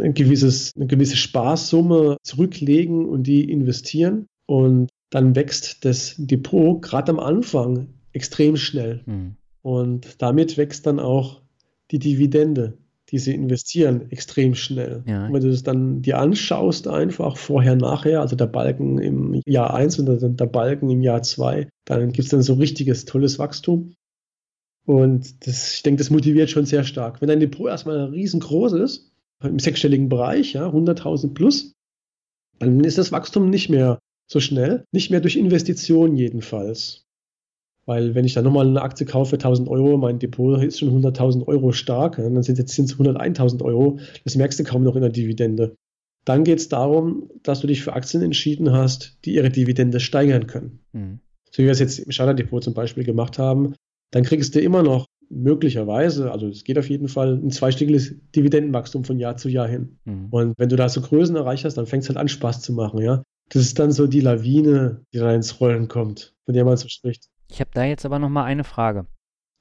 [0.00, 4.26] ein gewisses, eine gewisse Sparsumme zurücklegen und die investieren.
[4.46, 9.02] Und dann wächst das Depot gerade am Anfang extrem schnell.
[9.06, 9.36] Mhm.
[9.62, 11.42] Und damit wächst dann auch
[11.90, 12.78] die Dividende,
[13.10, 15.02] die sie investieren, extrem schnell.
[15.06, 15.32] Ja.
[15.32, 19.98] wenn du es dann dir anschaust, einfach vorher, nachher, also der Balken im Jahr 1
[19.98, 23.94] und dann der Balken im Jahr 2, dann gibt es dann so richtiges, tolles Wachstum.
[24.84, 27.20] Und das, ich denke, das motiviert schon sehr stark.
[27.20, 31.72] Wenn dein Depot erstmal riesengroß ist, im sechsstelligen Bereich, ja, 100.000 plus,
[32.58, 33.98] dann ist das Wachstum nicht mehr
[34.30, 37.04] so schnell, nicht mehr durch Investitionen jedenfalls.
[37.84, 41.02] Weil wenn ich dann nochmal eine Aktie kaufe für 1000 Euro, mein Depot ist schon
[41.02, 44.96] 100.000 Euro stark, dann sind jetzt sind es 101.000 Euro, das merkst du kaum noch
[44.96, 45.76] in der Dividende.
[46.24, 50.48] Dann geht es darum, dass du dich für Aktien entschieden hast, die ihre Dividende steigern
[50.48, 50.80] können.
[50.92, 51.20] Mhm.
[51.52, 53.74] So wie wir es jetzt im Charter-Depot zum Beispiel gemacht haben,
[54.10, 59.04] dann kriegst du immer noch möglicherweise, also es geht auf jeden Fall, ein zweistelliges Dividendenwachstum
[59.04, 59.98] von Jahr zu Jahr hin.
[60.04, 60.28] Mhm.
[60.30, 62.72] Und wenn du da so Größen erreicht hast, dann fängt es halt an, Spaß zu
[62.72, 63.22] machen, ja.
[63.48, 66.88] Das ist dann so die Lawine, die da ins Rollen kommt, von der man so
[66.88, 67.28] spricht.
[67.48, 69.06] Ich habe da jetzt aber nochmal eine Frage.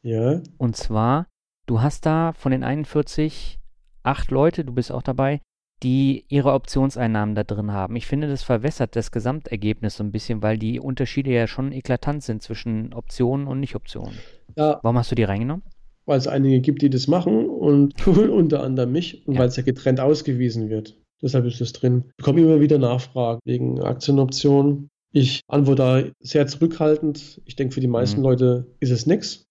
[0.02, 0.42] Ja.
[0.58, 1.28] Und zwar,
[1.66, 3.60] du hast da von den 41
[4.04, 5.42] acht Leute, du bist auch dabei,
[5.84, 7.96] die ihre Optionseinnahmen da drin haben.
[7.96, 12.24] Ich finde, das verwässert das Gesamtergebnis so ein bisschen, weil die Unterschiede ja schon eklatant
[12.24, 14.18] sind zwischen Optionen und Nicht-Optionen.
[14.56, 14.80] Ja.
[14.84, 15.64] Warum hast du die reingenommen?
[16.06, 19.40] Weil es einige gibt, die das machen und unter anderem mich und ja.
[19.42, 20.96] weil es ja getrennt ausgewiesen wird.
[21.22, 22.06] Deshalb ist es drin.
[22.10, 24.90] Ich bekomme immer wieder Nachfragen wegen Aktienoptionen.
[25.12, 27.42] Ich antworte da sehr zurückhaltend.
[27.46, 28.26] Ich denke, für die meisten mhm.
[28.26, 29.46] Leute ist es nichts,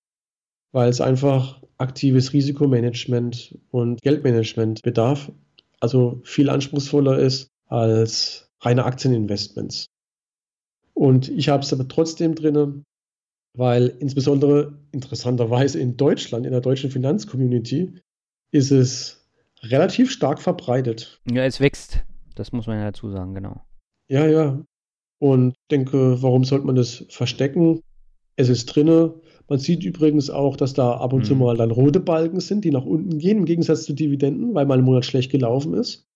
[0.72, 5.32] weil es einfach aktives Risikomanagement und Geldmanagement bedarf.
[5.81, 9.86] Also viel anspruchsvoller ist als reine Aktieninvestments.
[10.93, 12.85] Und ich habe es aber trotzdem drin,
[13.56, 17.94] weil insbesondere interessanterweise in Deutschland, in der deutschen Finanzcommunity,
[18.51, 19.28] ist es
[19.62, 21.20] relativ stark verbreitet.
[21.31, 22.05] Ja, es wächst.
[22.35, 23.62] Das muss man ja dazu sagen, genau.
[24.09, 24.64] Ja, ja.
[25.20, 27.81] Und denke, warum sollte man das verstecken?
[28.36, 29.14] Es ist drinne.
[29.48, 31.24] Man sieht übrigens auch, dass da ab und mhm.
[31.24, 34.66] zu mal dann rote Balken sind, die nach unten gehen, im Gegensatz zu Dividenden, weil
[34.66, 36.06] mal ein Monat schlecht gelaufen ist.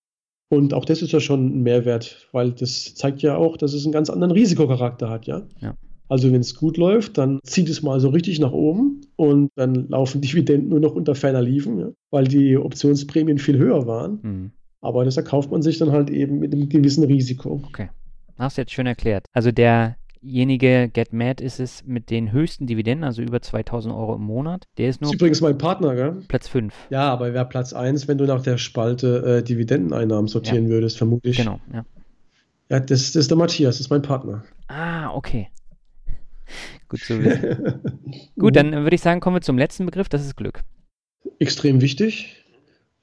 [0.51, 3.85] Und auch das ist ja schon ein Mehrwert, weil das zeigt ja auch, dass es
[3.85, 5.43] einen ganz anderen Risikocharakter hat, ja.
[5.59, 5.75] ja.
[6.09, 9.87] Also wenn es gut läuft, dann zieht es mal so richtig nach oben und dann
[9.89, 14.19] laufen Dividenden nur noch unter ferner Liefen, ja, weil die Optionsprämien viel höher waren.
[14.21, 14.51] Mhm.
[14.81, 17.61] Aber das erkauft man sich dann halt eben mit einem gewissen Risiko.
[17.67, 17.89] Okay.
[18.37, 19.25] Hast du jetzt schön erklärt.
[19.33, 24.15] Also der derjenige, Get Mad ist es mit den höchsten Dividenden, also über 2000 Euro
[24.15, 24.65] im Monat.
[24.77, 25.07] Der ist nur.
[25.07, 26.23] Das ist übrigens mein Partner, gell?
[26.27, 26.73] Platz 5.
[26.89, 30.69] Ja, aber wäre Platz 1, wenn du nach der Spalte äh, Dividendeneinnahmen sortieren ja.
[30.71, 31.37] würdest, vermutlich.
[31.37, 31.85] Genau, ja.
[32.69, 34.43] Ja, das, das ist der Matthias, das ist mein Partner.
[34.67, 35.47] Ah, okay.
[36.87, 37.81] Gut zu wissen.
[38.39, 40.61] Gut, dann würde ich sagen, kommen wir zum letzten Begriff, das ist Glück.
[41.39, 42.45] Extrem wichtig.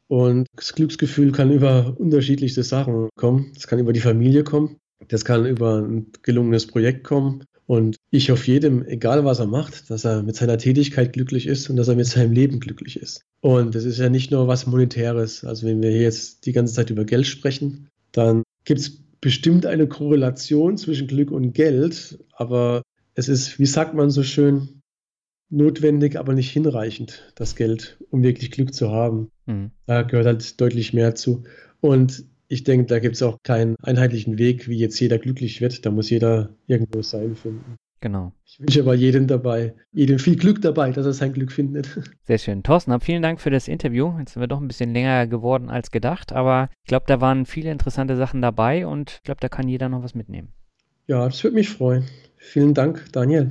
[0.09, 3.52] Und das Glücksgefühl kann über unterschiedlichste Sachen kommen.
[3.56, 4.77] Es kann über die Familie kommen.
[5.09, 7.44] Das kann über ein gelungenes Projekt kommen.
[7.66, 11.68] Und ich hoffe jedem, egal was er macht, dass er mit seiner Tätigkeit glücklich ist
[11.68, 13.23] und dass er mit seinem Leben glücklich ist.
[13.40, 15.44] Und das ist ja nicht nur was Monetäres.
[15.44, 19.66] Also wenn wir hier jetzt die ganze Zeit über Geld sprechen, dann gibt es bestimmt
[19.66, 22.18] eine Korrelation zwischen Glück und Geld.
[22.32, 22.82] Aber
[23.16, 24.82] es ist, wie sagt man so schön,
[25.48, 29.30] notwendig, aber nicht hinreichend, das Geld, um wirklich Glück zu haben.
[29.47, 29.70] Mhm.
[29.86, 31.44] Da gehört halt deutlich mehr zu.
[31.80, 35.84] Und ich denke, da gibt es auch keinen einheitlichen Weg, wie jetzt jeder glücklich wird.
[35.86, 37.76] Da muss jeder irgendwo sein finden.
[38.01, 38.32] Genau.
[38.44, 41.98] Ich wünsche aber jedem dabei, jedem viel Glück dabei, dass er sein Glück findet.
[42.24, 42.62] Sehr schön.
[42.62, 44.12] Thorsten, vielen Dank für das Interview.
[44.18, 47.47] Jetzt sind wir doch ein bisschen länger geworden als gedacht, aber ich glaube, da waren
[47.47, 50.52] viele interessante Sachen dabei und ich glaube, da kann jeder noch was mitnehmen.
[51.06, 52.05] Ja, das würde mich freuen.
[52.47, 53.51] Vielen Dank, Daniel.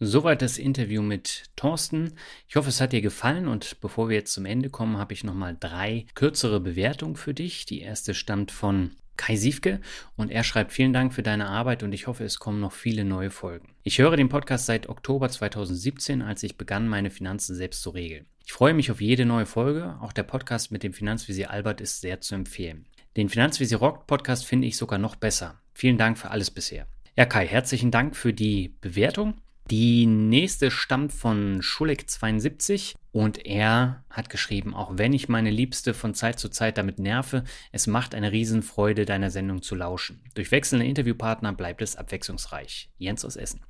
[0.00, 2.12] Soweit das Interview mit Thorsten.
[2.46, 5.24] Ich hoffe, es hat dir gefallen und bevor wir jetzt zum Ende kommen, habe ich
[5.24, 7.64] nochmal drei kürzere Bewertungen für dich.
[7.64, 9.80] Die erste stammt von Kai Siefke
[10.14, 13.06] und er schreibt vielen Dank für deine Arbeit und ich hoffe, es kommen noch viele
[13.06, 13.74] neue Folgen.
[13.82, 18.26] Ich höre den Podcast seit Oktober 2017, als ich begann, meine Finanzen selbst zu regeln.
[18.44, 19.96] Ich freue mich auf jede neue Folge.
[20.02, 22.84] Auch der Podcast mit dem Finanzvisier Albert ist sehr zu empfehlen.
[23.16, 25.61] Den Finanzvisier Rock Podcast finde ich sogar noch besser.
[25.74, 26.86] Vielen Dank für alles bisher.
[27.16, 29.34] Ja, Kai, herzlichen Dank für die Bewertung.
[29.70, 36.14] Die nächste stammt von Schulek72 und er hat geschrieben, auch wenn ich meine Liebste von
[36.14, 40.20] Zeit zu Zeit damit nerve, es macht eine Riesenfreude, deiner Sendung zu lauschen.
[40.34, 42.90] Durch wechselnde Interviewpartner bleibt es abwechslungsreich.
[42.98, 43.60] Jens aus Essen.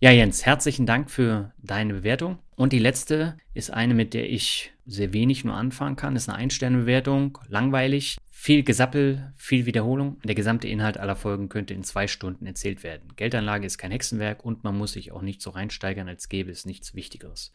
[0.00, 2.38] Ja, Jens, herzlichen Dank für deine Bewertung.
[2.56, 6.16] Und die letzte ist eine, mit der ich sehr wenig nur anfangen kann.
[6.16, 8.16] Ist eine Einsternbewertung, langweilig.
[8.44, 10.20] Viel Gesappel, viel Wiederholung.
[10.22, 13.14] Der gesamte Inhalt aller Folgen könnte in zwei Stunden erzählt werden.
[13.16, 16.66] Geldanlage ist kein Hexenwerk und man muss sich auch nicht so reinsteigern, als gäbe es
[16.66, 17.54] nichts Wichtigeres.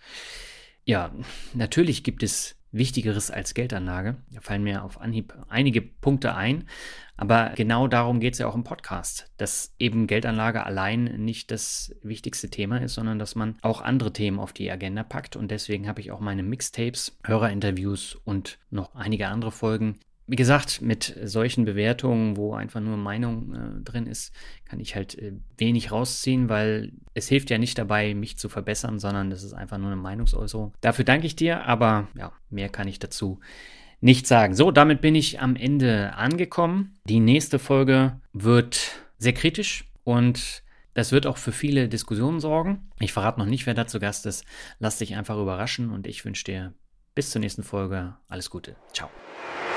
[0.85, 1.13] Ja,
[1.53, 4.17] natürlich gibt es Wichtigeres als Geldanlage.
[4.31, 6.67] Da fallen mir auf Anhieb einige Punkte ein.
[7.17, 11.95] Aber genau darum geht es ja auch im Podcast, dass eben Geldanlage allein nicht das
[12.01, 15.35] wichtigste Thema ist, sondern dass man auch andere Themen auf die Agenda packt.
[15.35, 19.99] Und deswegen habe ich auch meine Mixtapes, Hörerinterviews und noch einige andere Folgen
[20.29, 24.31] wie gesagt, mit solchen Bewertungen, wo einfach nur Meinung äh, drin ist,
[24.65, 28.99] kann ich halt äh, wenig rausziehen, weil es hilft ja nicht dabei, mich zu verbessern,
[28.99, 30.73] sondern das ist einfach nur eine Meinungsäußerung.
[30.81, 33.39] Dafür danke ich dir, aber ja, mehr kann ich dazu
[34.01, 34.53] nicht sagen.
[34.53, 36.95] So, damit bin ich am Ende angekommen.
[37.05, 42.89] Die nächste Folge wird sehr kritisch und das wird auch für viele Diskussionen sorgen.
[42.99, 44.45] Ich verrate noch nicht, wer da zu Gast ist.
[44.77, 46.73] Lass dich einfach überraschen und ich wünsche dir
[47.15, 48.75] bis zur nächsten Folge alles Gute.
[48.93, 49.09] Ciao.